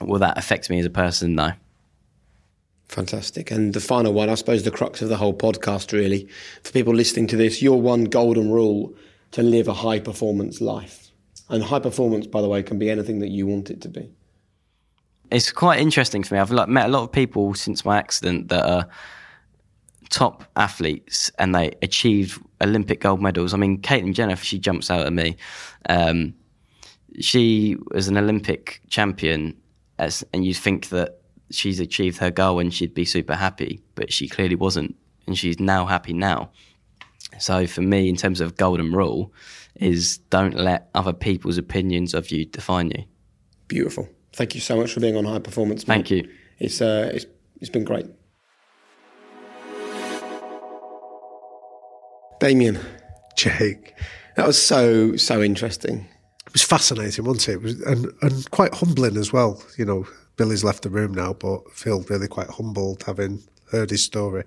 will 0.00 0.18
that 0.20 0.38
affect 0.38 0.70
me 0.70 0.78
as 0.78 0.86
a 0.86 0.90
person? 0.90 1.34
No. 1.34 1.52
Fantastic. 2.88 3.50
And 3.50 3.72
the 3.72 3.80
final 3.80 4.12
one, 4.12 4.28
I 4.28 4.34
suppose 4.34 4.62
the 4.62 4.70
crux 4.70 5.02
of 5.02 5.08
the 5.08 5.16
whole 5.16 5.34
podcast, 5.34 5.92
really, 5.92 6.28
for 6.62 6.72
people 6.72 6.94
listening 6.94 7.26
to 7.28 7.36
this, 7.36 7.62
your 7.62 7.80
one 7.80 8.04
golden 8.04 8.50
rule 8.50 8.94
to 9.32 9.42
live 9.42 9.68
a 9.68 9.74
high 9.74 9.98
performance 9.98 10.60
life. 10.60 11.10
And 11.48 11.62
high 11.62 11.80
performance, 11.80 12.26
by 12.26 12.40
the 12.40 12.48
way, 12.48 12.62
can 12.62 12.78
be 12.78 12.90
anything 12.90 13.18
that 13.18 13.30
you 13.30 13.46
want 13.46 13.70
it 13.70 13.80
to 13.82 13.88
be. 13.88 14.10
It's 15.30 15.50
quite 15.50 15.80
interesting 15.80 16.22
for 16.22 16.34
me. 16.34 16.40
I've 16.40 16.50
like, 16.50 16.68
met 16.68 16.86
a 16.86 16.88
lot 16.88 17.02
of 17.02 17.12
people 17.12 17.54
since 17.54 17.84
my 17.84 17.98
accident 17.98 18.48
that 18.48 18.64
are 18.64 18.88
top 20.10 20.44
athletes 20.56 21.32
and 21.38 21.54
they 21.54 21.72
achieved 21.82 22.40
Olympic 22.60 23.00
gold 23.00 23.20
medals. 23.20 23.52
I 23.52 23.56
mean, 23.56 23.80
Caitlyn 23.80 24.14
Jenner, 24.14 24.36
she 24.36 24.58
jumps 24.58 24.90
out 24.90 25.06
at 25.06 25.12
me. 25.12 25.36
Um, 25.88 26.34
she 27.20 27.76
was 27.90 28.08
an 28.08 28.16
Olympic 28.16 28.80
champion 28.88 29.56
as, 29.98 30.24
and 30.32 30.44
you 30.44 30.54
think 30.54 30.88
that 30.88 31.20
she's 31.50 31.80
achieved 31.80 32.18
her 32.18 32.30
goal 32.30 32.58
and 32.58 32.72
she'd 32.72 32.94
be 32.94 33.04
super 33.04 33.34
happy, 33.34 33.82
but 33.94 34.12
she 34.12 34.28
clearly 34.28 34.56
wasn't, 34.56 34.96
and 35.26 35.38
she's 35.38 35.60
now 35.60 35.86
happy 35.86 36.12
now. 36.12 36.50
So 37.38 37.66
for 37.66 37.82
me, 37.82 38.08
in 38.08 38.16
terms 38.16 38.40
of 38.40 38.56
golden 38.56 38.92
rule, 38.92 39.32
is 39.76 40.18
don't 40.30 40.54
let 40.54 40.88
other 40.94 41.12
people's 41.12 41.58
opinions 41.58 42.14
of 42.14 42.30
you 42.30 42.44
define 42.44 42.90
you. 42.90 43.04
Beautiful. 43.68 44.08
Thank 44.32 44.54
you 44.54 44.60
so 44.60 44.76
much 44.76 44.92
for 44.92 45.00
being 45.00 45.16
on 45.16 45.24
High 45.24 45.38
Performance. 45.38 45.84
Thank 45.84 46.10
you. 46.10 46.28
It's 46.58 46.80
uh, 46.80 47.10
it's 47.12 47.26
it's 47.60 47.70
been 47.70 47.84
great. 47.84 48.06
Damian, 52.40 52.78
Jake, 53.36 53.94
that 54.36 54.46
was 54.46 54.60
so 54.60 55.16
so 55.16 55.42
interesting 55.42 56.08
was 56.54 56.62
fascinating, 56.62 57.24
wasn't 57.24 57.48
it? 57.48 57.52
it 57.52 57.62
was, 57.62 57.80
and, 57.82 58.12
and 58.22 58.50
quite 58.50 58.72
humbling 58.74 59.18
as 59.18 59.32
well. 59.32 59.62
You 59.76 59.84
know, 59.84 60.06
Billy's 60.36 60.64
left 60.64 60.84
the 60.84 60.90
room 60.90 61.12
now, 61.12 61.34
but 61.34 61.70
feel 61.72 62.00
really 62.02 62.28
quite 62.28 62.48
humbled 62.48 63.02
having 63.02 63.42
heard 63.70 63.90
his 63.90 64.02
story. 64.02 64.44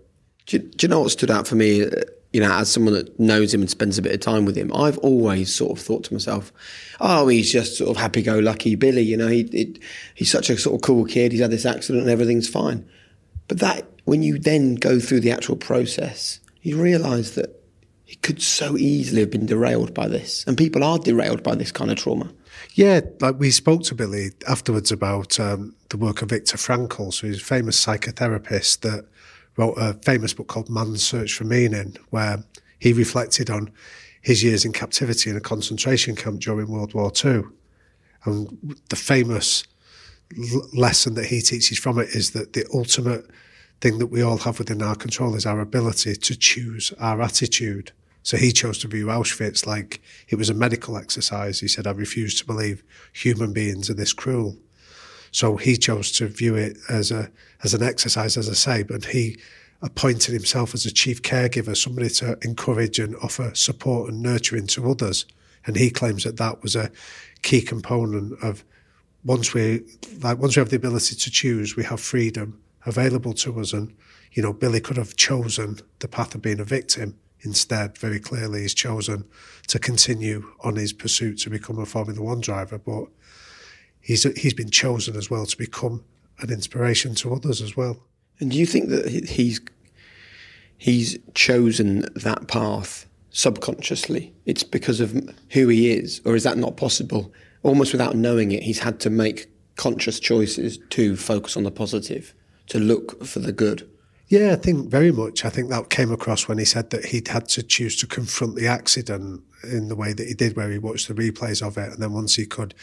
Do 0.48 0.58
you, 0.58 0.64
do 0.64 0.86
you 0.86 0.90
know 0.90 1.02
what 1.02 1.12
stood 1.12 1.30
out 1.30 1.48
for 1.48 1.56
me? 1.56 1.84
Uh, 1.84 2.02
you 2.34 2.42
know, 2.42 2.52
as 2.52 2.70
someone 2.72 2.94
that 2.94 3.20
knows 3.20 3.54
him 3.54 3.62
and 3.62 3.70
spends 3.70 3.98
a 3.98 4.02
bit 4.02 4.14
of 4.14 4.20
time 4.20 4.46
with 4.46 4.58
him, 4.58 4.72
I've 4.74 4.98
always 5.00 5.54
sort 5.54 5.78
of 5.78 5.84
thought 5.84 6.06
to 6.06 6.14
myself, 6.14 6.52
"Oh, 7.00 7.28
he's 7.28 7.52
just 7.52 7.78
sort 7.78 7.90
of 7.90 7.98
happy-go-lucky 7.98 8.76
Billy." 8.76 9.02
You 9.02 9.18
know, 9.18 9.28
he 9.28 9.80
he's 10.16 10.32
such 10.32 10.50
a 10.50 10.58
sort 10.58 10.76
of 10.76 10.82
cool 10.82 11.06
kid. 11.06 11.32
He's 11.32 11.42
had 11.42 11.52
this 11.52 11.66
accident 11.66 12.04
and 12.04 12.12
everything's 12.12 12.50
fine. 12.50 12.88
But 13.48 13.60
that 13.60 13.86
when 14.06 14.24
you 14.24 14.40
then 14.40 14.76
go 14.76 15.00
through 15.00 15.22
the 15.22 15.32
actual 15.32 15.56
process, 15.56 16.40
you 16.62 16.82
realise 16.82 17.32
that 17.32 17.57
he 18.08 18.16
could 18.16 18.42
so 18.42 18.78
easily 18.78 19.20
have 19.20 19.30
been 19.30 19.46
derailed 19.46 19.94
by 19.94 20.08
this. 20.08 20.46
And 20.48 20.58
people 20.58 20.82
are 20.82 20.98
derailed 20.98 21.44
by 21.44 21.56
this 21.56 21.74
kind 21.74 21.92
of 21.92 21.98
trauma. 21.98 22.32
Yeah, 22.74 23.02
like 23.20 23.38
we 23.38 23.52
spoke 23.52 23.84
to 23.84 23.96
Billy 23.96 24.32
afterwards 24.48 24.94
about 24.94 25.38
um, 25.42 25.76
the 25.90 25.98
work 25.98 26.22
of 26.22 26.30
Viktor 26.30 26.56
Frankl, 26.56 27.14
so 27.14 27.28
he's 27.28 27.42
a 27.42 27.46
famous 27.46 27.86
psychotherapist 27.86 28.80
that 28.82 29.06
wrote 29.58 29.74
a 29.74 29.94
famous 30.06 30.34
book 30.34 30.48
called 30.48 30.70
Man's 30.70 31.04
Search 31.04 31.34
for 31.34 31.44
Meaning, 31.44 31.98
where 32.10 32.46
he 32.80 32.94
reflected 32.94 33.50
on 33.50 33.72
his 34.22 34.42
years 34.42 34.64
in 34.64 34.72
captivity 34.72 35.30
in 35.30 35.36
a 35.36 35.42
concentration 35.42 36.16
camp 36.16 36.40
during 36.40 36.70
World 36.70 36.94
War 36.94 37.12
II. 37.24 37.44
And 38.24 38.78
the 38.90 38.96
famous 38.96 39.66
l- 40.38 40.70
lesson 40.74 41.16
that 41.16 41.26
he 41.26 41.42
teaches 41.42 41.78
from 41.78 42.00
it 42.00 42.10
is 42.10 42.32
that 42.32 42.54
the 42.54 42.66
ultimate 42.74 43.30
thing 43.82 44.00
that 44.00 44.08
we 44.08 44.22
all 44.22 44.38
have 44.40 44.60
within 44.60 44.82
our 44.82 44.96
control 44.96 45.36
is 45.36 45.46
our 45.46 45.60
ability 45.60 46.16
to 46.16 46.36
choose 46.36 46.94
our 47.00 47.22
attitude. 47.22 47.92
So 48.24 48.36
he 48.38 48.52
chose 48.52 48.78
to 48.80 48.88
view 48.88 49.08
Auschwitz 49.08 49.66
like 49.66 50.02
it 50.28 50.36
was 50.36 50.50
a 50.50 50.54
medical 50.54 50.98
exercise. 50.98 51.60
He 51.60 51.68
said, 51.68 51.88
I 51.88 51.92
refuse 51.92 52.38
to 52.40 52.46
believe 52.46 52.84
human 53.14 53.54
beings 53.54 53.90
are 53.90 53.94
this 53.94 54.14
cruel. 54.14 54.58
So 55.32 55.58
he 55.58 55.78
chose 55.78 56.12
to 56.14 56.28
view 56.28 56.56
it 56.56 56.78
as 56.90 57.12
a 57.12 57.32
as 57.64 57.74
an 57.74 57.84
exercise, 57.84 58.38
as 58.38 58.50
I 58.50 58.54
say, 58.54 58.84
but 58.84 59.06
he 59.06 59.38
appointed 59.82 60.34
himself 60.34 60.74
as 60.74 60.86
a 60.86 60.92
chief 60.92 61.22
caregiver, 61.22 61.76
somebody 61.76 62.10
to 62.10 62.38
encourage 62.42 63.00
and 63.00 63.16
offer 63.18 63.52
support 63.54 64.12
and 64.12 64.22
nurturing 64.22 64.68
to 64.68 64.90
others. 64.90 65.26
And 65.66 65.76
he 65.76 65.90
claims 65.90 66.24
that 66.24 66.38
that 66.38 66.64
was 66.64 66.76
a 66.76 66.92
key 67.42 67.62
component 67.62 68.42
of 68.44 68.64
once 69.24 69.54
we 69.54 69.84
like 70.22 70.38
once 70.40 70.56
we 70.56 70.62
have 70.62 70.70
the 70.70 70.76
ability 70.78 71.16
to 71.16 71.32
choose, 71.32 71.76
we 71.76 71.84
have 71.84 72.00
freedom 72.00 72.60
available 72.88 73.34
to 73.34 73.60
us. 73.60 73.74
And 73.74 73.96
you 74.32 74.42
know, 74.44 74.54
Billy 74.54 74.80
could 74.80 74.98
have 74.98 75.16
chosen 75.16 75.80
the 76.00 76.08
path 76.08 76.36
of 76.36 76.42
being 76.42 76.60
a 76.60 76.66
victim. 76.66 77.18
Instead, 77.42 77.98
very 77.98 78.20
clearly, 78.20 78.62
he's 78.62 78.74
chosen 78.74 79.26
to 79.68 79.78
continue 79.78 80.52
on 80.62 80.76
his 80.76 80.92
pursuit 80.92 81.38
to 81.40 81.50
become 81.50 81.78
a 81.80 81.86
Formula 81.86 82.22
One 82.22 82.42
driver. 82.42 82.78
But 82.78 83.06
he's 84.02 84.24
he's 84.40 84.54
been 84.54 84.72
chosen 84.72 85.16
as 85.16 85.30
well 85.30 85.46
to 85.46 85.58
become 85.58 86.04
an 86.40 86.52
inspiration 86.52 87.16
to 87.16 87.34
others 87.34 87.62
as 87.62 87.76
well. 87.76 88.04
And 88.40 88.52
do 88.52 88.58
you 88.58 88.66
think 88.66 88.90
that 88.90 89.08
he's 89.10 89.60
he's 90.78 91.18
chosen 91.34 92.06
that 92.16 92.48
path 92.48 93.08
subconsciously? 93.30 94.34
It's 94.46 94.64
because 94.64 95.00
of 95.00 95.14
who 95.52 95.68
he 95.68 95.92
is, 95.92 96.22
or 96.26 96.36
is 96.36 96.44
that 96.44 96.58
not 96.58 96.78
possible? 96.78 97.32
Almost 97.64 97.92
without 97.92 98.16
knowing 98.16 98.52
it, 98.52 98.64
he's 98.64 98.80
had 98.80 99.00
to 99.02 99.10
make 99.10 99.48
conscious 99.76 100.20
choices 100.20 100.80
to 100.90 101.16
focus 101.16 101.56
on 101.56 101.64
the 101.64 101.72
positive, 101.72 102.34
to 102.68 102.80
look 102.80 103.26
for 103.26 103.40
the 103.40 103.52
good. 103.52 103.90
Yeah, 104.28 104.52
I 104.52 104.56
think 104.56 104.90
very 104.90 105.12
much. 105.12 105.46
I 105.46 105.50
think 105.50 105.70
that 105.70 105.90
came 105.90 106.12
across 106.12 106.48
when 106.48 106.58
he 106.58 106.66
said 106.66 106.90
that 106.90 107.06
he'd 107.06 107.30
had 107.30 107.48
to 107.50 107.64
choose 107.64 107.96
to 107.98 108.08
confront 108.08 108.56
the 108.56 108.68
accident 108.68 109.42
in 109.64 109.88
the 109.88 109.96
way 109.96 110.14
that 110.14 110.28
he 110.28 110.34
did, 110.34 110.56
where 110.56 110.70
he 110.70 110.78
watched 110.78 111.08
the 111.08 111.14
replays 111.14 111.66
of 111.66 111.78
it. 111.78 111.94
And 111.94 112.02
then 112.02 112.12
once 112.12 112.36
he 112.36 112.46
could 112.46 112.74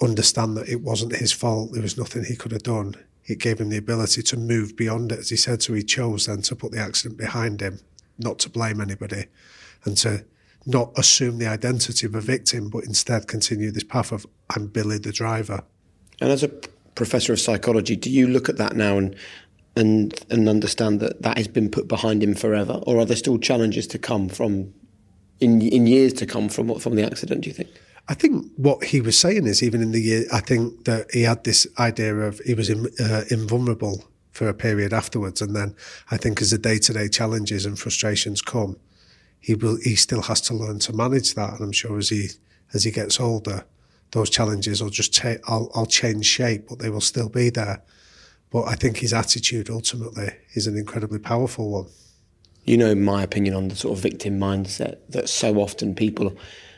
understand 0.00 0.56
that 0.56 0.68
it 0.68 0.80
wasn't 0.80 1.16
his 1.16 1.32
fault, 1.32 1.72
there 1.72 1.82
was 1.82 1.98
nothing 1.98 2.24
he 2.24 2.36
could 2.36 2.52
have 2.52 2.62
done, 2.62 2.94
it 3.26 3.38
gave 3.38 3.60
him 3.60 3.68
the 3.68 3.76
ability 3.76 4.22
to 4.22 4.36
move 4.36 4.76
beyond 4.76 5.12
it, 5.12 5.18
as 5.18 5.30
he 5.30 5.36
said. 5.36 5.62
So 5.62 5.74
he 5.74 5.82
chose 5.82 6.26
then 6.26 6.42
to 6.42 6.56
put 6.56 6.72
the 6.72 6.80
accident 6.80 7.18
behind 7.18 7.60
him, 7.60 7.80
not 8.18 8.38
to 8.40 8.50
blame 8.50 8.80
anybody, 8.80 9.26
and 9.84 9.96
to 9.98 10.24
not 10.64 10.92
assume 10.96 11.38
the 11.38 11.46
identity 11.46 12.06
of 12.06 12.14
a 12.14 12.20
victim, 12.20 12.70
but 12.70 12.84
instead 12.84 13.28
continue 13.28 13.70
this 13.70 13.84
path 13.84 14.12
of 14.12 14.26
I'm 14.50 14.68
Billy 14.68 14.98
the 14.98 15.12
driver. 15.12 15.64
And 16.20 16.30
as 16.30 16.42
a 16.42 16.50
professor 16.96 17.32
of 17.32 17.38
psychology, 17.38 17.94
do 17.94 18.10
you 18.10 18.26
look 18.26 18.48
at 18.48 18.56
that 18.56 18.74
now 18.74 18.98
and 18.98 19.14
and 19.76 20.18
and 20.30 20.48
understand 20.48 20.98
that 21.00 21.22
that 21.22 21.36
has 21.36 21.46
been 21.46 21.70
put 21.70 21.86
behind 21.86 22.22
him 22.22 22.34
forever, 22.34 22.80
or 22.86 22.98
are 22.98 23.04
there 23.04 23.16
still 23.16 23.38
challenges 23.38 23.86
to 23.88 23.98
come 23.98 24.28
from 24.28 24.74
in 25.38 25.62
in 25.62 25.86
years 25.86 26.12
to 26.14 26.26
come 26.26 26.48
from 26.48 26.78
from 26.80 26.96
the 26.96 27.04
accident? 27.04 27.42
Do 27.42 27.50
you 27.50 27.54
think? 27.54 27.68
I 28.08 28.14
think 28.14 28.52
what 28.56 28.84
he 28.84 29.00
was 29.00 29.18
saying 29.18 29.46
is 29.46 29.62
even 29.62 29.82
in 29.82 29.92
the 29.92 30.00
year, 30.00 30.24
I 30.32 30.40
think 30.40 30.84
that 30.84 31.06
he 31.12 31.22
had 31.22 31.44
this 31.44 31.66
idea 31.78 32.14
of 32.14 32.38
he 32.40 32.54
was 32.54 32.70
in, 32.70 32.88
uh, 33.00 33.24
invulnerable 33.30 34.04
for 34.30 34.48
a 34.48 34.54
period 34.54 34.92
afterwards, 34.92 35.40
and 35.42 35.54
then 35.54 35.74
I 36.10 36.16
think 36.16 36.40
as 36.40 36.50
the 36.50 36.58
day 36.58 36.78
to 36.78 36.92
day 36.92 37.08
challenges 37.08 37.66
and 37.66 37.78
frustrations 37.78 38.40
come, 38.42 38.76
he 39.40 39.54
will 39.54 39.78
he 39.82 39.96
still 39.96 40.22
has 40.22 40.40
to 40.42 40.54
learn 40.54 40.78
to 40.80 40.92
manage 40.92 41.34
that, 41.34 41.54
and 41.54 41.60
I'm 41.60 41.72
sure 41.72 41.98
as 41.98 42.08
he 42.08 42.28
as 42.72 42.84
he 42.84 42.90
gets 42.90 43.20
older, 43.20 43.64
those 44.16 44.30
challenges 44.30 44.82
will 44.82 44.88
just 44.88 45.14
take 45.14 45.38
I'll, 45.46 45.70
I'll 45.74 45.86
change 45.86 46.24
shape, 46.24 46.68
but 46.70 46.78
they 46.78 46.88
will 46.88 47.02
still 47.02 47.28
be 47.28 47.50
there. 47.50 47.82
But 48.50 48.62
I 48.62 48.74
think 48.74 48.96
his 48.96 49.12
attitude 49.12 49.68
ultimately 49.68 50.30
is 50.54 50.66
an 50.66 50.74
incredibly 50.74 51.18
powerful 51.18 51.70
one. 51.70 51.86
You 52.64 52.78
know 52.78 52.94
my 52.94 53.22
opinion 53.22 53.54
on 53.54 53.68
the 53.68 53.76
sort 53.76 53.96
of 53.96 54.02
victim 54.02 54.40
mindset 54.40 54.96
that 55.10 55.28
so 55.28 55.56
often 55.56 55.94
people 55.94 56.34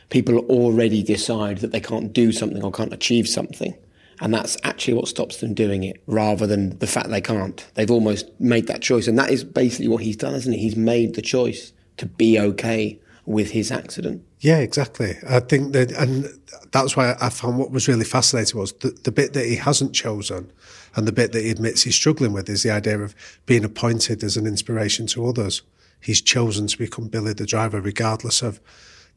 people 0.09 0.39
already 0.49 1.01
decide 1.01 1.59
that 1.59 1.71
they 1.71 1.79
can't 1.79 2.11
do 2.11 2.33
something 2.33 2.61
or 2.61 2.73
can't 2.73 2.93
achieve 2.93 3.27
something. 3.27 3.73
And 4.19 4.33
that's 4.33 4.57
actually 4.63 4.95
what 4.95 5.07
stops 5.07 5.37
them 5.37 5.53
doing 5.53 5.83
it 5.83 6.03
rather 6.07 6.45
than 6.45 6.77
the 6.79 6.87
fact 6.87 7.07
they 7.07 7.21
can't. 7.21 7.65
They've 7.75 7.89
almost 7.89 8.27
made 8.37 8.67
that 8.67 8.81
choice. 8.81 9.07
And 9.07 9.17
that 9.17 9.29
is 9.29 9.45
basically 9.45 9.87
what 9.87 10.03
he's 10.03 10.17
done, 10.17 10.35
isn't 10.35 10.53
it? 10.53 10.57
He's 10.57 10.75
made 10.75 11.15
the 11.15 11.21
choice 11.21 11.71
to 11.97 12.05
be 12.05 12.37
okay 12.37 12.99
with 13.29 13.51
his 13.51 13.71
accident. 13.71 14.25
Yeah, 14.39 14.57
exactly. 14.57 15.15
I 15.29 15.39
think 15.39 15.73
that, 15.73 15.91
and 15.91 16.25
that's 16.71 16.97
why 16.97 17.15
I 17.21 17.29
found 17.29 17.59
what 17.59 17.69
was 17.69 17.87
really 17.87 18.03
fascinating 18.03 18.59
was 18.59 18.73
the, 18.73 18.89
the 19.03 19.11
bit 19.11 19.33
that 19.33 19.45
he 19.45 19.55
hasn't 19.55 19.93
chosen 19.93 20.51
and 20.95 21.07
the 21.07 21.11
bit 21.11 21.31
that 21.33 21.43
he 21.43 21.51
admits 21.51 21.83
he's 21.83 21.93
struggling 21.93 22.33
with 22.33 22.49
is 22.49 22.63
the 22.63 22.71
idea 22.71 22.97
of 22.97 23.13
being 23.45 23.63
appointed 23.63 24.23
as 24.23 24.35
an 24.35 24.47
inspiration 24.47 25.05
to 25.07 25.27
others. 25.27 25.61
He's 26.01 26.21
chosen 26.21 26.65
to 26.65 26.77
become 26.77 27.07
Billy 27.07 27.33
the 27.33 27.45
driver, 27.45 27.79
regardless 27.79 28.41
of 28.41 28.59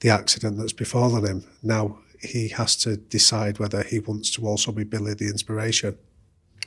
the 0.01 0.11
accident 0.11 0.59
that's 0.59 0.75
befallen 0.75 1.25
him. 1.25 1.45
Now 1.63 1.99
he 2.21 2.49
has 2.49 2.77
to 2.77 2.99
decide 2.99 3.59
whether 3.59 3.83
he 3.83 3.99
wants 3.99 4.31
to 4.33 4.47
also 4.47 4.73
be 4.73 4.85
Billy 4.85 5.15
the 5.15 5.29
inspiration. 5.29 5.97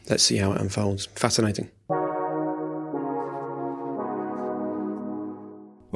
Let's 0.09 0.23
see 0.23 0.37
how 0.37 0.53
it 0.53 0.61
unfolds. 0.61 1.05
Fascinating. 1.15 1.69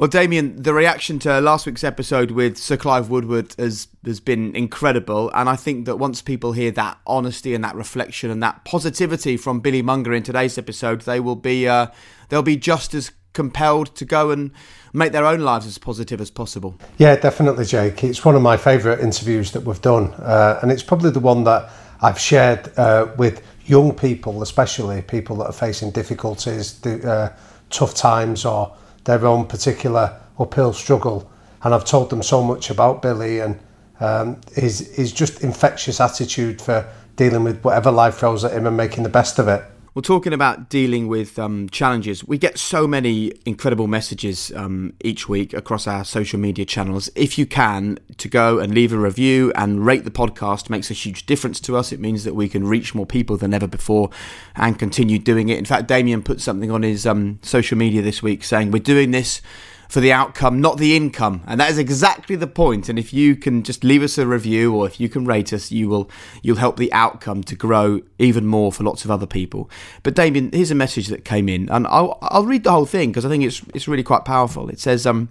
Well, 0.00 0.08
Damian, 0.08 0.62
the 0.62 0.72
reaction 0.72 1.18
to 1.18 1.42
last 1.42 1.66
week's 1.66 1.84
episode 1.84 2.30
with 2.30 2.56
Sir 2.56 2.78
Clive 2.78 3.10
Woodward 3.10 3.54
has 3.58 3.86
has 4.06 4.18
been 4.18 4.56
incredible, 4.56 5.30
and 5.34 5.46
I 5.46 5.56
think 5.56 5.84
that 5.84 5.96
once 5.96 6.22
people 6.22 6.52
hear 6.52 6.70
that 6.70 6.96
honesty 7.06 7.54
and 7.54 7.62
that 7.64 7.74
reflection 7.74 8.30
and 8.30 8.42
that 8.42 8.64
positivity 8.64 9.36
from 9.36 9.60
Billy 9.60 9.82
Monger 9.82 10.14
in 10.14 10.22
today's 10.22 10.56
episode, 10.56 11.02
they 11.02 11.20
will 11.20 11.36
be 11.36 11.68
uh, 11.68 11.88
they'll 12.30 12.40
be 12.40 12.56
just 12.56 12.94
as 12.94 13.12
compelled 13.34 13.94
to 13.96 14.06
go 14.06 14.30
and 14.30 14.52
make 14.94 15.12
their 15.12 15.26
own 15.26 15.40
lives 15.40 15.66
as 15.66 15.76
positive 15.76 16.18
as 16.18 16.30
possible. 16.30 16.76
Yeah, 16.96 17.16
definitely, 17.16 17.66
Jake. 17.66 18.02
It's 18.02 18.24
one 18.24 18.34
of 18.34 18.40
my 18.40 18.56
favourite 18.56 19.00
interviews 19.00 19.52
that 19.52 19.64
we've 19.64 19.82
done, 19.82 20.14
uh, 20.14 20.60
and 20.62 20.72
it's 20.72 20.82
probably 20.82 21.10
the 21.10 21.20
one 21.20 21.44
that 21.44 21.68
I've 22.00 22.18
shared 22.18 22.72
uh, 22.78 23.08
with 23.18 23.46
young 23.66 23.94
people, 23.94 24.42
especially 24.42 25.02
people 25.02 25.36
that 25.36 25.44
are 25.44 25.52
facing 25.52 25.90
difficulties, 25.90 26.82
uh, 26.86 27.36
tough 27.68 27.92
times, 27.92 28.46
or 28.46 28.74
their 29.04 29.26
own 29.26 29.46
particular 29.46 30.20
uphill 30.38 30.72
struggle. 30.72 31.30
And 31.62 31.74
I've 31.74 31.84
told 31.84 32.10
them 32.10 32.22
so 32.22 32.42
much 32.42 32.70
about 32.70 33.02
Billy 33.02 33.40
and 33.40 33.58
um, 34.00 34.40
his, 34.54 34.94
his 34.94 35.12
just 35.12 35.42
infectious 35.42 36.00
attitude 36.00 36.60
for 36.60 36.88
dealing 37.16 37.44
with 37.44 37.62
whatever 37.62 37.90
life 37.90 38.16
throws 38.16 38.44
at 38.44 38.52
him 38.52 38.66
and 38.66 38.76
making 38.76 39.02
the 39.02 39.10
best 39.10 39.38
of 39.38 39.46
it. 39.48 39.62
Well, 39.92 40.02
talking 40.02 40.32
about 40.32 40.70
dealing 40.70 41.08
with 41.08 41.36
um, 41.36 41.68
challenges, 41.68 42.22
we 42.24 42.38
get 42.38 42.60
so 42.60 42.86
many 42.86 43.32
incredible 43.44 43.88
messages 43.88 44.52
um, 44.54 44.92
each 45.02 45.28
week 45.28 45.52
across 45.52 45.88
our 45.88 46.04
social 46.04 46.38
media 46.38 46.64
channels. 46.64 47.10
If 47.16 47.36
you 47.36 47.44
can, 47.44 47.98
to 48.18 48.28
go 48.28 48.60
and 48.60 48.72
leave 48.72 48.92
a 48.92 48.98
review 48.98 49.52
and 49.56 49.84
rate 49.84 50.04
the 50.04 50.12
podcast 50.12 50.70
makes 50.70 50.92
a 50.92 50.94
huge 50.94 51.26
difference 51.26 51.58
to 51.62 51.76
us. 51.76 51.90
It 51.90 51.98
means 51.98 52.22
that 52.22 52.36
we 52.36 52.48
can 52.48 52.68
reach 52.68 52.94
more 52.94 53.04
people 53.04 53.36
than 53.36 53.52
ever 53.52 53.66
before 53.66 54.10
and 54.54 54.78
continue 54.78 55.18
doing 55.18 55.48
it. 55.48 55.58
In 55.58 55.64
fact, 55.64 55.88
Damian 55.88 56.22
put 56.22 56.40
something 56.40 56.70
on 56.70 56.84
his 56.84 57.04
um, 57.04 57.40
social 57.42 57.76
media 57.76 58.00
this 58.00 58.22
week 58.22 58.44
saying, 58.44 58.70
We're 58.70 58.78
doing 58.78 59.10
this 59.10 59.42
for 59.90 59.98
the 59.98 60.12
outcome, 60.12 60.60
not 60.60 60.78
the 60.78 60.94
income. 60.94 61.42
And 61.48 61.58
that 61.58 61.68
is 61.68 61.76
exactly 61.76 62.36
the 62.36 62.46
point. 62.46 62.88
And 62.88 62.96
if 62.96 63.12
you 63.12 63.34
can 63.34 63.64
just 63.64 63.82
leave 63.82 64.04
us 64.04 64.18
a 64.18 64.26
review 64.26 64.72
or 64.72 64.86
if 64.86 65.00
you 65.00 65.08
can 65.08 65.24
rate 65.24 65.52
us, 65.52 65.72
you 65.72 65.88
will 65.88 66.08
you'll 66.42 66.58
help 66.58 66.76
the 66.76 66.92
outcome 66.92 67.42
to 67.42 67.56
grow 67.56 68.00
even 68.16 68.46
more 68.46 68.70
for 68.70 68.84
lots 68.84 69.04
of 69.04 69.10
other 69.10 69.26
people. 69.26 69.68
But 70.04 70.14
Damian, 70.14 70.52
here's 70.52 70.70
a 70.70 70.76
message 70.76 71.08
that 71.08 71.24
came 71.24 71.48
in, 71.48 71.68
and 71.70 71.88
I'll 71.88 72.18
I'll 72.22 72.46
read 72.46 72.62
the 72.62 72.70
whole 72.70 72.86
thing 72.86 73.10
because 73.10 73.24
I 73.24 73.28
think 73.28 73.42
it's 73.42 73.62
it's 73.74 73.88
really 73.88 74.04
quite 74.04 74.24
powerful. 74.24 74.68
It 74.68 74.78
says, 74.78 75.06
um, 75.06 75.28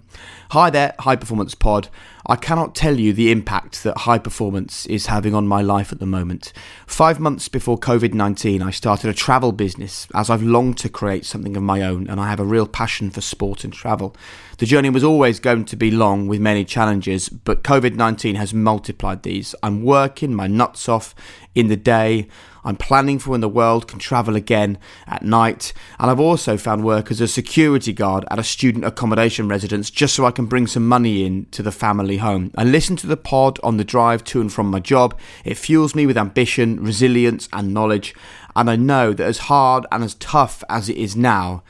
"Hi 0.50 0.68
there, 0.70 0.94
High 0.98 1.16
Performance 1.16 1.54
Pod." 1.54 1.88
I 2.26 2.36
cannot 2.36 2.74
tell 2.74 3.00
you 3.00 3.12
the 3.12 3.32
impact 3.32 3.82
that 3.82 3.98
high 3.98 4.18
performance 4.18 4.84
is 4.86 5.06
having 5.06 5.34
on 5.34 5.48
my 5.48 5.62
life 5.62 5.90
at 5.90 5.98
the 6.00 6.06
moment. 6.06 6.52
Five 6.86 7.18
months 7.18 7.48
before 7.48 7.78
COVID 7.78 8.14
19, 8.14 8.62
I 8.62 8.70
started 8.70 9.10
a 9.10 9.14
travel 9.14 9.52
business 9.52 10.06
as 10.14 10.28
I've 10.28 10.42
longed 10.42 10.78
to 10.78 10.88
create 10.88 11.24
something 11.24 11.56
of 11.56 11.62
my 11.62 11.82
own 11.82 12.06
and 12.08 12.20
I 12.20 12.28
have 12.28 12.38
a 12.38 12.44
real 12.44 12.66
passion 12.66 13.10
for 13.10 13.20
sport 13.20 13.64
and 13.64 13.72
travel. 13.72 14.14
The 14.58 14.66
journey 14.66 14.90
was 14.90 15.02
always 15.02 15.40
going 15.40 15.64
to 15.64 15.76
be 15.76 15.90
long 15.90 16.28
with 16.28 16.40
many 16.40 16.64
challenges, 16.64 17.28
but 17.28 17.64
COVID 17.64 17.94
19 17.94 18.34
has 18.34 18.52
multiplied 18.52 19.22
these. 19.22 19.54
I'm 19.62 19.82
working 19.82 20.34
my 20.34 20.46
nuts 20.46 20.88
off 20.88 21.14
in 21.54 21.68
the 21.68 21.76
day. 21.76 22.28
I'm 22.64 22.76
planning 22.76 23.18
for 23.18 23.30
when 23.30 23.40
the 23.40 23.48
world 23.48 23.88
can 23.88 23.98
travel 23.98 24.36
again 24.36 24.78
at 25.06 25.22
night, 25.22 25.72
and 25.98 26.10
I've 26.10 26.20
also 26.20 26.56
found 26.56 26.84
work 26.84 27.10
as 27.10 27.20
a 27.20 27.28
security 27.28 27.92
guard 27.92 28.24
at 28.30 28.38
a 28.38 28.44
student 28.44 28.84
accommodation 28.84 29.48
residence 29.48 29.90
just 29.90 30.14
so 30.14 30.24
I 30.24 30.30
can 30.30 30.46
bring 30.46 30.66
some 30.66 30.86
money 30.86 31.24
in 31.24 31.46
to 31.52 31.62
the 31.62 31.72
family 31.72 32.18
home. 32.18 32.50
I 32.56 32.64
listen 32.64 32.96
to 32.96 33.06
the 33.06 33.16
pod 33.16 33.58
on 33.62 33.76
the 33.76 33.84
drive 33.84 34.24
to 34.24 34.40
and 34.40 34.52
from 34.52 34.70
my 34.70 34.80
job. 34.80 35.18
It 35.44 35.56
fuels 35.56 35.94
me 35.94 36.06
with 36.06 36.18
ambition, 36.18 36.82
resilience, 36.82 37.48
and 37.52 37.72
knowledge, 37.72 38.14
and 38.54 38.68
I 38.68 38.76
know 38.76 39.12
that 39.12 39.26
as 39.26 39.38
hard 39.38 39.86
and 39.90 40.04
as 40.04 40.14
tough 40.14 40.62
as 40.68 40.88
it 40.88 40.96
is 40.96 41.16
now, 41.16 41.62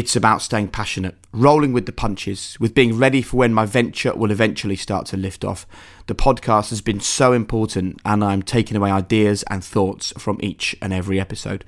it's 0.00 0.16
about 0.16 0.40
staying 0.40 0.68
passionate, 0.68 1.14
rolling 1.30 1.74
with 1.74 1.84
the 1.84 1.92
punches, 1.92 2.56
with 2.58 2.74
being 2.74 2.96
ready 2.96 3.20
for 3.20 3.36
when 3.36 3.52
my 3.52 3.66
venture 3.66 4.14
will 4.14 4.30
eventually 4.30 4.74
start 4.74 5.04
to 5.04 5.14
lift 5.14 5.44
off. 5.44 5.66
The 6.06 6.14
podcast 6.14 6.70
has 6.70 6.80
been 6.80 7.00
so 7.00 7.34
important, 7.34 8.00
and 8.02 8.24
I'm 8.24 8.42
taking 8.42 8.78
away 8.78 8.90
ideas 8.90 9.42
and 9.50 9.62
thoughts 9.62 10.14
from 10.16 10.38
each 10.42 10.74
and 10.80 10.94
every 10.94 11.20
episode. 11.20 11.66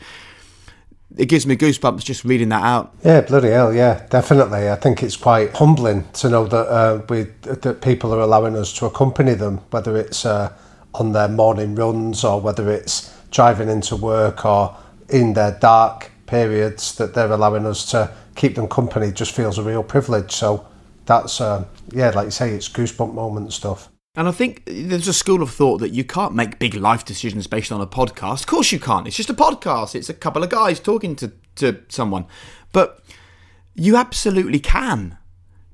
It 1.19 1.27
gives 1.27 1.47
me 1.47 1.57
goosebumps 1.57 2.05
just 2.05 2.25
reading 2.25 2.49
that 2.49 2.63
out. 2.63 2.95
Yeah, 3.05 3.21
bloody 3.21 3.51
hell, 3.51 3.75
yeah, 3.75 4.07
definitely. 4.09 4.71
I 4.71 4.77
think 4.77 5.03
it's 5.03 5.19
quite 5.19 5.55
humbling 5.55 6.09
to 6.15 6.31
know 6.31 6.47
that 6.47 6.69
uh, 6.69 7.03
we 7.11 7.25
that 7.43 7.83
people 7.83 8.15
are 8.15 8.21
allowing 8.21 8.57
us 8.57 8.73
to 8.79 8.87
accompany 8.87 9.35
them, 9.35 9.59
whether 9.73 9.95
it's 9.95 10.25
uh, 10.25 10.55
on 10.95 11.13
their 11.13 11.29
morning 11.29 11.75
runs 11.75 12.25
or 12.25 12.41
whether 12.41 12.71
it's 12.71 13.15
driving 13.31 13.69
into 13.69 13.95
work 13.95 14.47
or 14.47 14.75
in 15.11 15.35
their 15.35 15.53
dark 15.61 16.11
periods 16.27 16.95
that 16.95 17.13
they're 17.13 17.31
allowing 17.31 17.67
us 17.67 17.85
to 17.91 18.11
keep 18.35 18.55
them 18.55 18.69
company 18.69 19.13
just 19.13 19.35
feels 19.35 19.59
a 19.59 19.63
real 19.63 19.83
privilege. 19.83 20.33
So 20.33 20.67
that's, 21.07 21.41
uh, 21.41 21.65
yeah, 21.93 22.11
like 22.11 22.27
you 22.27 22.31
say, 22.31 22.51
it's 22.51 22.69
goosebump 22.69 23.15
moment 23.15 23.53
stuff. 23.53 23.89
And 24.15 24.29
I 24.29 24.31
think 24.31 24.63
there's 24.67 25.09
a 25.09 25.15
school 25.15 25.43
of 25.43 25.51
thought 25.51 25.79
that 25.79 25.91
you 25.91 26.05
can't 26.05 26.35
make 26.35 26.59
big 26.59 26.75
life 26.75 27.05
decisions 27.05 27.47
based 27.47 27.73
on 27.73 27.81
a 27.81 27.87
podcast. 27.87 28.41
Of 28.41 28.47
course 28.47 28.71
you 28.71 28.79
can't. 28.79 29.07
It's 29.07 29.17
just 29.17 29.31
a 29.31 29.35
podcast. 29.35 29.95
It's 29.95 30.11
a 30.11 30.15
couple 30.15 30.43
of 30.43 30.51
guys 30.51 30.81
talking 30.81 31.17
to, 31.17 31.33
to 31.57 31.81
someone. 31.89 32.27
But 32.73 33.03
you 33.75 33.97
absolutely 33.97 34.61
can. 34.61 35.17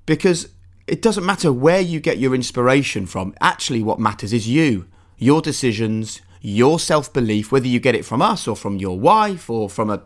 Because 0.06 0.50
it 0.86 1.02
doesn't 1.02 1.26
matter 1.26 1.52
where 1.52 1.80
you 1.80 1.98
get 1.98 2.18
your 2.18 2.34
inspiration 2.34 3.06
from. 3.06 3.34
Actually, 3.40 3.82
what 3.82 3.98
matters 3.98 4.32
is 4.32 4.48
you, 4.48 4.86
your 5.18 5.42
decisions, 5.42 6.20
your 6.40 6.78
self 6.78 7.12
belief, 7.12 7.50
whether 7.50 7.66
you 7.66 7.80
get 7.80 7.96
it 7.96 8.04
from 8.04 8.22
us 8.22 8.46
or 8.46 8.56
from 8.56 8.76
your 8.76 8.98
wife 8.98 9.50
or 9.50 9.68
from 9.68 9.90
a 9.90 10.02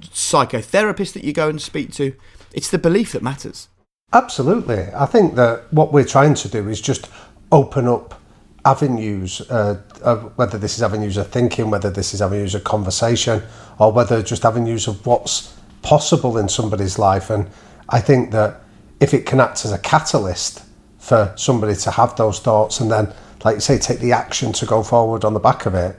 psychotherapist 0.00 1.12
that 1.14 1.24
you 1.24 1.32
go 1.32 1.48
and 1.48 1.60
speak 1.60 1.92
to. 1.92 2.14
It's 2.52 2.70
the 2.70 2.78
belief 2.78 3.12
that 3.12 3.22
matters. 3.22 3.68
Absolutely. 4.12 4.86
I 4.94 5.06
think 5.06 5.34
that 5.34 5.72
what 5.72 5.92
we're 5.92 6.04
trying 6.04 6.34
to 6.34 6.48
do 6.48 6.68
is 6.68 6.80
just 6.80 7.10
open 7.52 7.86
up 7.86 8.20
avenues, 8.64 9.40
uh, 9.50 9.80
of 10.02 10.36
whether 10.36 10.58
this 10.58 10.76
is 10.76 10.82
avenues 10.82 11.16
of 11.16 11.28
thinking, 11.28 11.70
whether 11.70 11.90
this 11.90 12.14
is 12.14 12.20
avenues 12.20 12.54
of 12.54 12.64
conversation, 12.64 13.42
or 13.78 13.92
whether 13.92 14.22
just 14.22 14.44
avenues 14.44 14.88
of 14.88 15.04
what's 15.06 15.54
possible 15.82 16.36
in 16.38 16.48
somebody's 16.48 16.98
life. 16.98 17.30
And 17.30 17.48
I 17.88 18.00
think 18.00 18.32
that 18.32 18.60
if 19.00 19.14
it 19.14 19.26
can 19.26 19.40
act 19.40 19.64
as 19.64 19.72
a 19.72 19.78
catalyst 19.78 20.64
for 20.98 21.32
somebody 21.36 21.76
to 21.76 21.90
have 21.92 22.16
those 22.16 22.40
thoughts 22.40 22.80
and 22.80 22.90
then, 22.90 23.12
like 23.44 23.54
you 23.54 23.60
say, 23.60 23.78
take 23.78 24.00
the 24.00 24.12
action 24.12 24.52
to 24.54 24.66
go 24.66 24.82
forward 24.82 25.24
on 25.24 25.34
the 25.34 25.40
back 25.40 25.66
of 25.66 25.74
it, 25.74 25.96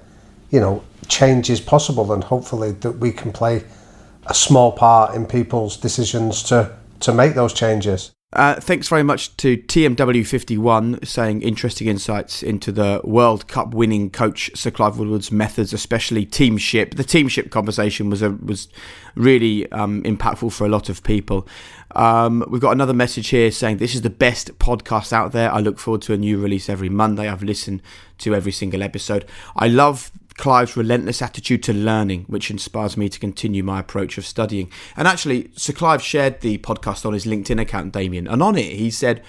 you 0.49 0.59
know, 0.59 0.83
change 1.07 1.49
is 1.49 1.61
possible, 1.61 2.11
and 2.11 2.23
hopefully 2.23 2.71
that 2.71 2.99
we 2.99 3.11
can 3.11 3.31
play 3.31 3.63
a 4.27 4.33
small 4.33 4.71
part 4.71 5.15
in 5.15 5.25
people's 5.25 5.77
decisions 5.77 6.43
to 6.43 6.75
to 6.99 7.13
make 7.13 7.35
those 7.35 7.53
changes. 7.53 8.11
Uh, 8.33 8.55
thanks 8.55 8.89
very 8.89 9.03
much 9.03 9.37
to 9.37 9.55
TMW51 9.55 11.07
saying 11.07 11.41
interesting 11.41 11.87
insights 11.87 12.43
into 12.43 12.73
the 12.73 12.99
World 13.05 13.47
Cup 13.47 13.73
winning 13.73 14.09
coach 14.09 14.51
Sir 14.53 14.69
Clive 14.69 14.99
Woodward's 14.99 15.31
methods, 15.31 15.71
especially 15.71 16.25
teamship. 16.25 16.95
The 16.95 17.05
teamship 17.05 17.51
conversation 17.51 18.09
was 18.09 18.21
a, 18.21 18.31
was 18.31 18.67
really 19.15 19.71
um, 19.71 20.03
impactful 20.03 20.51
for 20.51 20.65
a 20.65 20.69
lot 20.69 20.89
of 20.89 21.03
people. 21.03 21.47
Um, 21.95 22.43
we've 22.49 22.61
got 22.61 22.71
another 22.71 22.93
message 22.93 23.29
here 23.29 23.49
saying 23.49 23.77
this 23.77 23.95
is 23.95 24.01
the 24.01 24.09
best 24.09 24.59
podcast 24.59 25.13
out 25.13 25.31
there. 25.31 25.49
I 25.49 25.59
look 25.59 25.79
forward 25.79 26.01
to 26.03 26.13
a 26.13 26.17
new 26.17 26.37
release 26.37 26.67
every 26.67 26.89
Monday. 26.89 27.29
I've 27.29 27.43
listened 27.43 27.81
to 28.19 28.35
every 28.35 28.51
single 28.51 28.83
episode. 28.83 29.25
I 29.55 29.69
love 29.69 30.11
Clive's 30.37 30.77
relentless 30.77 31.21
attitude 31.21 31.63
to 31.63 31.73
learning, 31.73 32.25
which 32.27 32.51
inspires 32.51 32.95
me 32.95 33.09
to 33.09 33.19
continue 33.19 33.63
my 33.63 33.79
approach 33.79 34.17
of 34.17 34.25
studying. 34.25 34.71
And 34.95 35.07
actually, 35.07 35.49
Sir 35.55 35.73
Clive 35.73 36.01
shared 36.01 36.41
the 36.41 36.59
podcast 36.59 37.05
on 37.05 37.13
his 37.13 37.25
LinkedIn 37.25 37.59
account, 37.59 37.91
Damian, 37.93 38.27
and 38.27 38.41
on 38.41 38.55
it 38.55 38.73
he 38.73 38.91
said, 38.91 39.23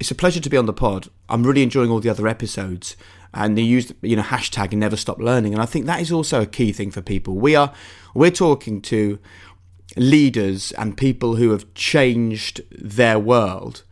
"It's 0.00 0.10
a 0.10 0.14
pleasure 0.14 0.40
to 0.40 0.50
be 0.50 0.56
on 0.56 0.66
the 0.66 0.72
pod. 0.72 1.08
I'm 1.28 1.42
really 1.42 1.62
enjoying 1.62 1.90
all 1.90 2.00
the 2.00 2.08
other 2.08 2.26
episodes." 2.26 2.96
And 3.34 3.58
he 3.58 3.64
used, 3.64 3.92
you 4.00 4.16
know, 4.16 4.22
hashtag 4.22 4.72
never 4.72 4.96
stop 4.96 5.18
learning. 5.18 5.52
And 5.52 5.62
I 5.62 5.66
think 5.66 5.84
that 5.84 6.00
is 6.00 6.10
also 6.10 6.40
a 6.40 6.46
key 6.46 6.72
thing 6.72 6.90
for 6.90 7.02
people. 7.02 7.34
We 7.34 7.54
are 7.54 7.72
we're 8.14 8.30
talking 8.30 8.80
to 8.82 9.18
leaders 9.94 10.72
and 10.72 10.96
people 10.96 11.36
who 11.36 11.50
have 11.50 11.72
changed 11.74 12.62
their 12.70 13.18
world, 13.18 13.82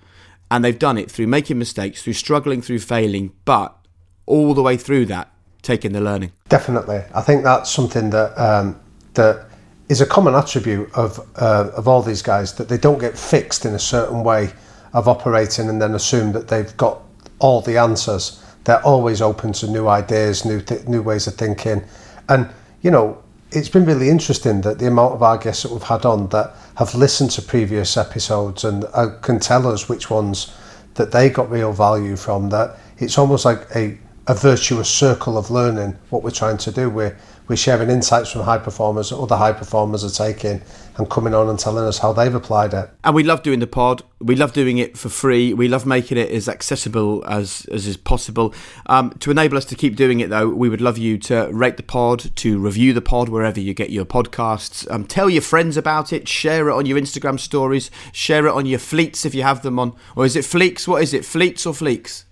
and 0.51 0.65
they've 0.65 0.79
done 0.79 0.97
it 0.97 1.11
through 1.11 1.27
making 1.27 1.59
mistakes, 1.59 2.03
through 2.03 2.15
struggling, 2.15 2.63
through 2.63 2.79
failing, 2.79 3.33
but 3.45 3.77
all 4.25 4.55
the 4.55 4.63
way 4.63 4.79
through 4.79 5.05
that 5.05 5.31
taking 5.65 5.93
the 5.93 6.01
learning. 6.01 6.31
Definitely, 6.49 7.03
I 7.13 7.23
think 7.23 7.43
that's 7.43 7.71
something 7.71 8.11
that 8.11 8.39
um, 8.39 8.79
that 9.15 9.47
is 9.89 10.01
a 10.01 10.07
common 10.07 10.35
attribute 10.35 10.93
of 10.95 11.19
uh, 11.37 11.71
of 11.77 11.89
all 11.89 12.03
these 12.03 12.23
guys 12.23 12.55
that 12.55 12.69
they 12.69 12.79
don't 12.79 13.01
get 13.01 13.19
fixed 13.19 13.67
in 13.67 13.75
a 13.75 13.79
certain 13.79 14.23
way 14.23 14.53
of 14.93 15.09
operating 15.09 15.69
and 15.69 15.83
then 15.83 15.95
assume 15.95 16.31
that 16.33 16.47
they've 16.47 16.77
got 16.77 17.03
all 17.41 17.61
the 17.61 17.77
answers. 17.77 18.41
They're 18.63 18.85
always 18.87 19.21
open 19.21 19.53
to 19.55 19.67
new 19.67 19.89
ideas, 19.89 20.45
new 20.45 20.61
th- 20.61 20.87
new 20.87 21.03
ways 21.03 21.27
of 21.27 21.35
thinking, 21.35 21.83
and 22.29 22.49
you 22.83 22.91
know 22.91 23.23
it's 23.51 23.69
been 23.69 23.85
really 23.85 24.09
interesting 24.09 24.61
that 24.63 24.79
the 24.79 24.87
amount 24.87 25.15
of 25.15 25.23
our 25.23 25.39
guests 25.39 25.63
that 25.63 25.73
we've 25.73 25.83
had 25.83 26.05
on 26.05 26.29
that 26.29 26.55
have 26.77 26.95
listened 26.95 27.31
to 27.31 27.43
previous 27.43 27.97
episodes 27.97 28.65
and 28.65 28.85
uh, 28.93 29.17
can 29.23 29.39
tell 29.39 29.67
us 29.67 29.89
which 29.89 30.11
ones 30.11 30.53
that 30.95 31.13
they 31.13 31.31
got 31.31 31.51
real 31.51 31.73
value 31.73 32.17
from. 32.17 32.49
That 32.49 32.77
it's 32.99 33.19
almost 33.19 33.45
like 33.45 33.67
a 33.77 33.99
a 34.27 34.35
virtuous 34.35 34.89
circle 34.89 35.37
of 35.37 35.51
learning 35.51 35.99
what 36.11 36.23
we're 36.23 36.31
trying 36.31 36.57
to 36.57 36.71
do. 36.71 36.89
We're, 36.89 37.17
we're 37.47 37.57
sharing 37.57 37.91
insights 37.91 38.31
from 38.33 38.43
high 38.43 38.59
performers 38.59 39.11
that 39.11 39.19
other 39.19 39.37
high 39.37 39.53
performers 39.53 40.03
are 40.03 40.11
taking 40.11 40.63
and 40.97 41.11
coming 41.11 41.35
on 41.35 41.49
and 41.51 41.59
telling 41.59 41.85
us 41.85 41.99
how 41.99 42.15
they've 42.15 42.35
applied 42.35 42.73
it. 42.73 42.89
And 43.03 43.15
we 43.15 43.23
love 43.23 43.43
doing 43.43 43.59
the 43.59 43.67
pod. 43.67 44.03
We 44.21 44.35
love 44.35 44.55
doing 44.55 44.79
it 44.79 44.97
for 44.97 45.11
free. 45.11 45.53
We 45.53 45.69
love 45.69 45.85
making 45.85 46.17
it 46.17 46.31
as 46.31 46.49
accessible 46.49 47.23
as, 47.27 47.67
as 47.71 47.87
is 47.87 47.99
possible. 47.99 48.55
Um, 48.87 49.11
to 49.19 49.31
enable 49.31 49.59
us 49.59 49.67
to 49.67 49.75
keep 49.75 49.95
doing 49.97 50.21
it, 50.21 50.31
though, 50.31 50.49
we 50.49 50.71
would 50.71 50.81
love 50.81 50.97
you 50.97 51.19
to 51.19 51.51
rate 51.53 51.77
the 51.77 51.83
pod, 51.83 52.35
to 52.37 52.59
review 52.59 52.95
the 52.95 53.03
pod 53.03 53.29
wherever 53.29 53.61
you 53.61 53.75
get 53.75 53.91
your 53.91 54.07
podcasts. 54.07 54.91
Um, 54.91 55.05
tell 55.05 55.29
your 55.29 55.43
friends 55.43 55.77
about 55.77 56.15
it. 56.15 56.29
Share 56.29 56.71
it 56.71 56.75
on 56.75 56.87
your 56.87 56.99
Instagram 56.99 57.39
stories. 57.39 57.91
Share 58.13 58.47
it 58.47 58.53
on 58.53 58.65
your 58.65 58.79
fleets 58.79 59.27
if 59.27 59.35
you 59.35 59.43
have 59.43 59.63
them 59.63 59.79
on. 59.79 59.95
Or 60.17 60.25
is 60.25 60.35
it 60.35 60.45
fleeks? 60.45 60.89
What 60.89 61.03
is 61.03 61.13
it? 61.13 61.27
Fleets 61.27 61.67
or 61.67 61.75
fleeks? 61.75 62.25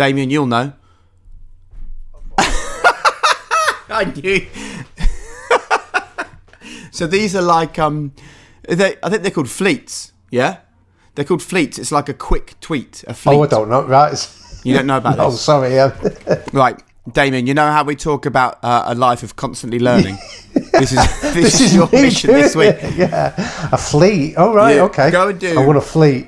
Damian, 0.00 0.30
you'll 0.30 0.46
know. 0.46 0.72
I 2.38 4.10
knew. 4.16 4.46
so 6.90 7.06
these 7.06 7.36
are 7.36 7.42
like 7.42 7.78
um, 7.78 8.14
they, 8.66 8.96
I 9.02 9.10
think 9.10 9.20
they're 9.20 9.30
called 9.30 9.50
fleets. 9.50 10.12
Yeah, 10.30 10.60
they're 11.14 11.26
called 11.26 11.42
fleets. 11.42 11.78
It's 11.78 11.92
like 11.92 12.08
a 12.08 12.14
quick 12.14 12.58
tweet. 12.60 13.04
A 13.08 13.12
fleet. 13.12 13.34
Oh, 13.36 13.42
I 13.42 13.46
don't 13.46 13.68
know. 13.68 13.82
Right. 13.86 14.16
You 14.64 14.72
don't 14.72 14.86
know 14.86 14.96
about 14.96 15.16
that. 15.18 15.22
oh, 15.22 15.32
this? 15.32 15.42
sorry. 15.42 15.74
Yeah. 15.74 15.94
right, 16.54 16.82
Damian. 17.12 17.46
You 17.46 17.52
know 17.52 17.70
how 17.70 17.84
we 17.84 17.94
talk 17.94 18.24
about 18.24 18.58
uh, 18.64 18.84
a 18.86 18.94
life 18.94 19.22
of 19.22 19.36
constantly 19.36 19.80
learning. 19.80 20.16
this 20.54 20.92
is 20.92 21.20
this, 21.20 21.34
this 21.34 21.60
is, 21.60 21.74
your 21.74 21.90
mission 21.92 22.30
this 22.32 22.56
week. 22.56 22.76
Yeah, 22.96 23.34
a 23.70 23.76
fleet. 23.76 24.36
Oh 24.38 24.54
right. 24.54 24.76
Yeah, 24.76 24.84
okay. 24.84 25.10
Go 25.10 25.28
and 25.28 25.38
do. 25.38 25.60
I 25.60 25.66
want 25.66 25.76
a 25.76 25.82
fleet. 25.82 26.26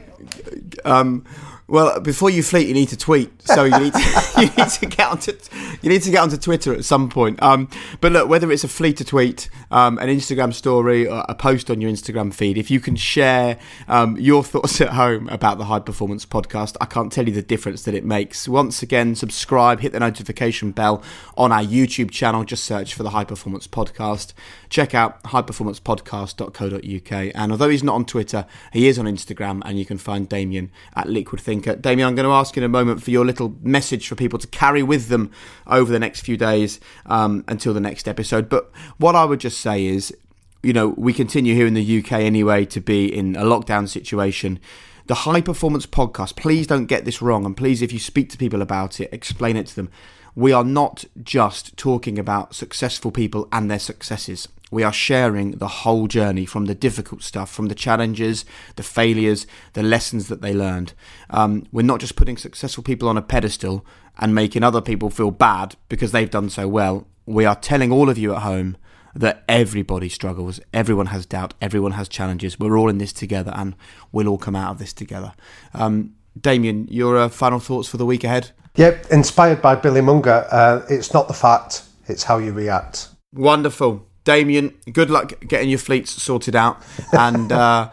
Um, 0.84 1.24
well, 1.72 2.00
before 2.00 2.28
you 2.28 2.42
fleet, 2.42 2.68
you 2.68 2.74
need 2.74 2.90
to 2.90 2.98
tweet. 2.98 3.30
So 3.48 3.64
you 3.64 3.78
need 3.78 3.94
to, 3.94 4.00
you 4.36 4.42
need 4.42 4.68
to 4.68 4.84
get 4.84 5.08
onto 5.08 5.32
you 5.80 5.88
need 5.88 6.02
to 6.02 6.10
get 6.10 6.18
onto 6.18 6.36
Twitter 6.36 6.74
at 6.74 6.84
some 6.84 7.08
point. 7.08 7.42
Um, 7.42 7.70
but 8.02 8.12
look, 8.12 8.28
whether 8.28 8.52
it's 8.52 8.62
a 8.62 8.68
fleet 8.68 8.98
to 8.98 9.06
tweet, 9.06 9.48
um, 9.70 9.96
an 9.98 10.08
Instagram 10.08 10.52
story, 10.52 11.08
or 11.08 11.24
a 11.30 11.34
post 11.34 11.70
on 11.70 11.80
your 11.80 11.90
Instagram 11.90 12.34
feed, 12.34 12.58
if 12.58 12.70
you 12.70 12.78
can 12.78 12.94
share 12.94 13.58
um, 13.88 14.18
your 14.18 14.44
thoughts 14.52 14.82
at 14.82 14.90
home 14.90 15.30
about 15.30 15.56
the 15.56 15.64
High 15.64 15.78
Performance 15.78 16.26
Podcast, 16.26 16.76
I 16.78 16.84
can't 16.84 17.10
tell 17.10 17.26
you 17.26 17.32
the 17.32 17.40
difference 17.40 17.84
that 17.84 17.94
it 17.94 18.04
makes. 18.04 18.46
Once 18.46 18.82
again, 18.82 19.14
subscribe, 19.14 19.80
hit 19.80 19.92
the 19.92 20.00
notification 20.00 20.72
bell 20.72 21.02
on 21.38 21.52
our 21.52 21.62
YouTube 21.62 22.10
channel. 22.10 22.44
Just 22.44 22.64
search 22.64 22.92
for 22.92 23.02
the 23.02 23.08
High 23.10 23.24
Performance 23.24 23.66
Podcast. 23.66 24.34
Check 24.68 24.94
out 24.94 25.22
highperformancepodcast.co.uk. 25.22 27.32
And 27.34 27.50
although 27.50 27.70
he's 27.70 27.82
not 27.82 27.94
on 27.94 28.04
Twitter, 28.04 28.44
he 28.74 28.88
is 28.88 28.98
on 28.98 29.06
Instagram, 29.06 29.62
and 29.64 29.78
you 29.78 29.86
can 29.86 29.96
find 29.96 30.28
Damian 30.28 30.70
at 30.94 31.08
Liquid 31.08 31.40
Think 31.40 31.61
think. 31.62 31.78
Uh, 31.78 31.80
Damian, 31.80 32.08
I'm 32.08 32.14
going 32.14 32.28
to 32.28 32.32
ask 32.32 32.56
in 32.56 32.62
a 32.62 32.68
moment 32.68 33.02
for 33.02 33.10
your 33.10 33.24
little 33.24 33.56
message 33.62 34.08
for 34.08 34.14
people 34.14 34.38
to 34.38 34.46
carry 34.48 34.82
with 34.82 35.08
them 35.08 35.30
over 35.66 35.90
the 35.90 35.98
next 35.98 36.22
few 36.22 36.36
days 36.36 36.80
um, 37.06 37.44
until 37.48 37.72
the 37.74 37.80
next 37.80 38.08
episode. 38.08 38.48
But 38.48 38.70
what 38.98 39.14
I 39.14 39.24
would 39.24 39.40
just 39.40 39.60
say 39.60 39.86
is, 39.86 40.14
you 40.62 40.72
know, 40.72 40.88
we 40.88 41.12
continue 41.12 41.54
here 41.54 41.66
in 41.66 41.74
the 41.74 41.98
UK 41.98 42.12
anyway 42.12 42.64
to 42.66 42.80
be 42.80 43.06
in 43.06 43.36
a 43.36 43.42
lockdown 43.42 43.88
situation. 43.88 44.60
The 45.06 45.14
High 45.14 45.40
Performance 45.40 45.86
Podcast, 45.86 46.36
please 46.36 46.66
don't 46.66 46.86
get 46.86 47.04
this 47.04 47.20
wrong. 47.20 47.44
And 47.44 47.56
please, 47.56 47.82
if 47.82 47.92
you 47.92 47.98
speak 47.98 48.30
to 48.30 48.38
people 48.38 48.62
about 48.62 49.00
it, 49.00 49.08
explain 49.12 49.56
it 49.56 49.66
to 49.68 49.76
them. 49.76 49.90
We 50.34 50.52
are 50.52 50.64
not 50.64 51.04
just 51.22 51.76
talking 51.76 52.18
about 52.18 52.54
successful 52.54 53.10
people 53.10 53.48
and 53.52 53.70
their 53.70 53.78
successes 53.78 54.48
we 54.72 54.82
are 54.82 54.92
sharing 54.92 55.52
the 55.52 55.68
whole 55.68 56.08
journey 56.08 56.46
from 56.46 56.64
the 56.64 56.74
difficult 56.74 57.22
stuff, 57.22 57.52
from 57.52 57.66
the 57.66 57.74
challenges, 57.74 58.46
the 58.76 58.82
failures, 58.82 59.46
the 59.74 59.82
lessons 59.82 60.28
that 60.28 60.40
they 60.40 60.54
learned. 60.54 60.94
Um, 61.28 61.66
we're 61.70 61.82
not 61.82 62.00
just 62.00 62.16
putting 62.16 62.38
successful 62.38 62.82
people 62.82 63.06
on 63.06 63.18
a 63.18 63.22
pedestal 63.22 63.84
and 64.18 64.34
making 64.34 64.64
other 64.64 64.80
people 64.80 65.10
feel 65.10 65.30
bad 65.30 65.76
because 65.90 66.12
they've 66.12 66.30
done 66.30 66.48
so 66.48 66.66
well. 66.66 67.06
We 67.26 67.44
are 67.44 67.54
telling 67.54 67.92
all 67.92 68.08
of 68.08 68.16
you 68.16 68.34
at 68.34 68.42
home 68.42 68.78
that 69.14 69.44
everybody 69.46 70.08
struggles, 70.08 70.58
everyone 70.72 71.06
has 71.06 71.26
doubt, 71.26 71.52
everyone 71.60 71.92
has 71.92 72.08
challenges. 72.08 72.58
We're 72.58 72.78
all 72.78 72.88
in 72.88 72.96
this 72.96 73.12
together 73.12 73.52
and 73.54 73.74
we'll 74.10 74.26
all 74.26 74.38
come 74.38 74.56
out 74.56 74.70
of 74.70 74.78
this 74.78 74.94
together. 74.94 75.34
Um, 75.74 76.14
Damian, 76.40 76.88
your 76.88 77.18
uh, 77.18 77.28
final 77.28 77.58
thoughts 77.58 77.88
for 77.88 77.98
the 77.98 78.06
week 78.06 78.24
ahead? 78.24 78.52
Yep, 78.76 79.08
inspired 79.10 79.60
by 79.60 79.74
Billy 79.74 80.00
Monger. 80.00 80.46
Uh, 80.50 80.80
it's 80.88 81.12
not 81.12 81.28
the 81.28 81.34
fact, 81.34 81.82
it's 82.06 82.22
how 82.22 82.38
you 82.38 82.52
react. 82.52 83.10
Wonderful. 83.34 84.06
Damian, 84.24 84.74
good 84.92 85.10
luck 85.10 85.32
getting 85.46 85.68
your 85.68 85.78
fleets 85.78 86.10
sorted 86.22 86.54
out. 86.56 86.82
And 87.12 87.50
uh, 87.52 87.90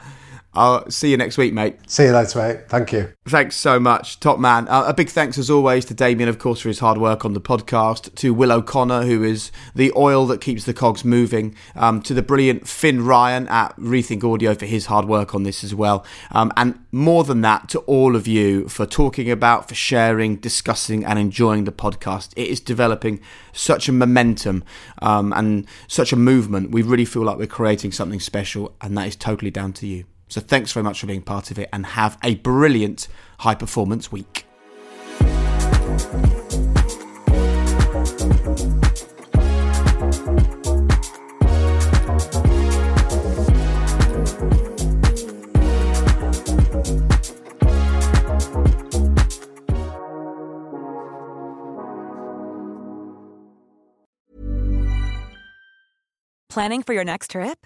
I'll 0.59 0.89
see 0.91 1.09
you 1.09 1.15
next 1.15 1.37
week, 1.37 1.53
mate. 1.53 1.77
See 1.87 2.03
you 2.03 2.11
later, 2.11 2.37
mate. 2.37 2.67
Thank 2.67 2.91
you. 2.91 3.13
Thanks 3.25 3.55
so 3.55 3.79
much, 3.79 4.19
top 4.19 4.39
man. 4.39 4.67
Uh, 4.67 4.83
a 4.87 4.93
big 4.93 5.07
thanks 5.07 5.37
as 5.37 5.49
always 5.49 5.85
to 5.85 5.93
Damian, 5.93 6.27
of 6.27 6.37
course, 6.37 6.59
for 6.59 6.67
his 6.67 6.79
hard 6.79 6.97
work 6.97 7.23
on 7.23 7.31
the 7.31 7.39
podcast. 7.39 8.13
To 8.15 8.33
Will 8.33 8.51
O'Connor, 8.51 9.03
who 9.03 9.23
is 9.23 9.53
the 9.73 9.93
oil 9.95 10.25
that 10.25 10.41
keeps 10.41 10.65
the 10.65 10.73
cogs 10.73 11.05
moving. 11.05 11.55
Um, 11.77 12.01
to 12.01 12.13
the 12.13 12.21
brilliant 12.21 12.67
Finn 12.67 13.05
Ryan 13.05 13.47
at 13.47 13.73
Rethink 13.77 14.21
Audio 14.21 14.53
for 14.53 14.65
his 14.65 14.87
hard 14.87 15.05
work 15.05 15.33
on 15.33 15.43
this 15.43 15.63
as 15.63 15.73
well. 15.73 16.05
Um, 16.31 16.51
and 16.57 16.77
more 16.91 17.23
than 17.23 17.39
that, 17.39 17.69
to 17.69 17.79
all 17.79 18.17
of 18.17 18.27
you 18.27 18.67
for 18.67 18.85
talking 18.85 19.31
about, 19.31 19.69
for 19.69 19.75
sharing, 19.75 20.35
discussing, 20.35 21.05
and 21.05 21.17
enjoying 21.17 21.63
the 21.63 21.71
podcast. 21.71 22.33
It 22.35 22.49
is 22.49 22.59
developing 22.59 23.21
such 23.53 23.87
a 23.87 23.93
momentum 23.93 24.65
um, 25.01 25.31
and 25.31 25.65
such 25.87 26.11
a 26.11 26.17
movement. 26.17 26.71
We 26.71 26.81
really 26.81 27.05
feel 27.05 27.23
like 27.23 27.37
we're 27.37 27.47
creating 27.47 27.93
something 27.93 28.19
special, 28.19 28.75
and 28.81 28.97
that 28.97 29.07
is 29.07 29.15
totally 29.15 29.51
down 29.51 29.71
to 29.73 29.87
you. 29.87 30.03
So 30.29 30.39
thanks 30.39 30.71
very 30.71 30.83
much 30.83 31.01
for 31.01 31.07
being 31.07 31.23
part 31.23 31.49
of 31.49 31.57
it 31.57 31.69
and 31.73 31.85
have 31.85 32.17
a 32.23 32.35
brilliant 32.35 33.07
high 33.39 33.55
performance 33.55 34.11
week. 34.11 34.45
Planning 56.49 56.83
for 56.83 56.93
your 56.93 57.05
next 57.05 57.31
trip? 57.31 57.65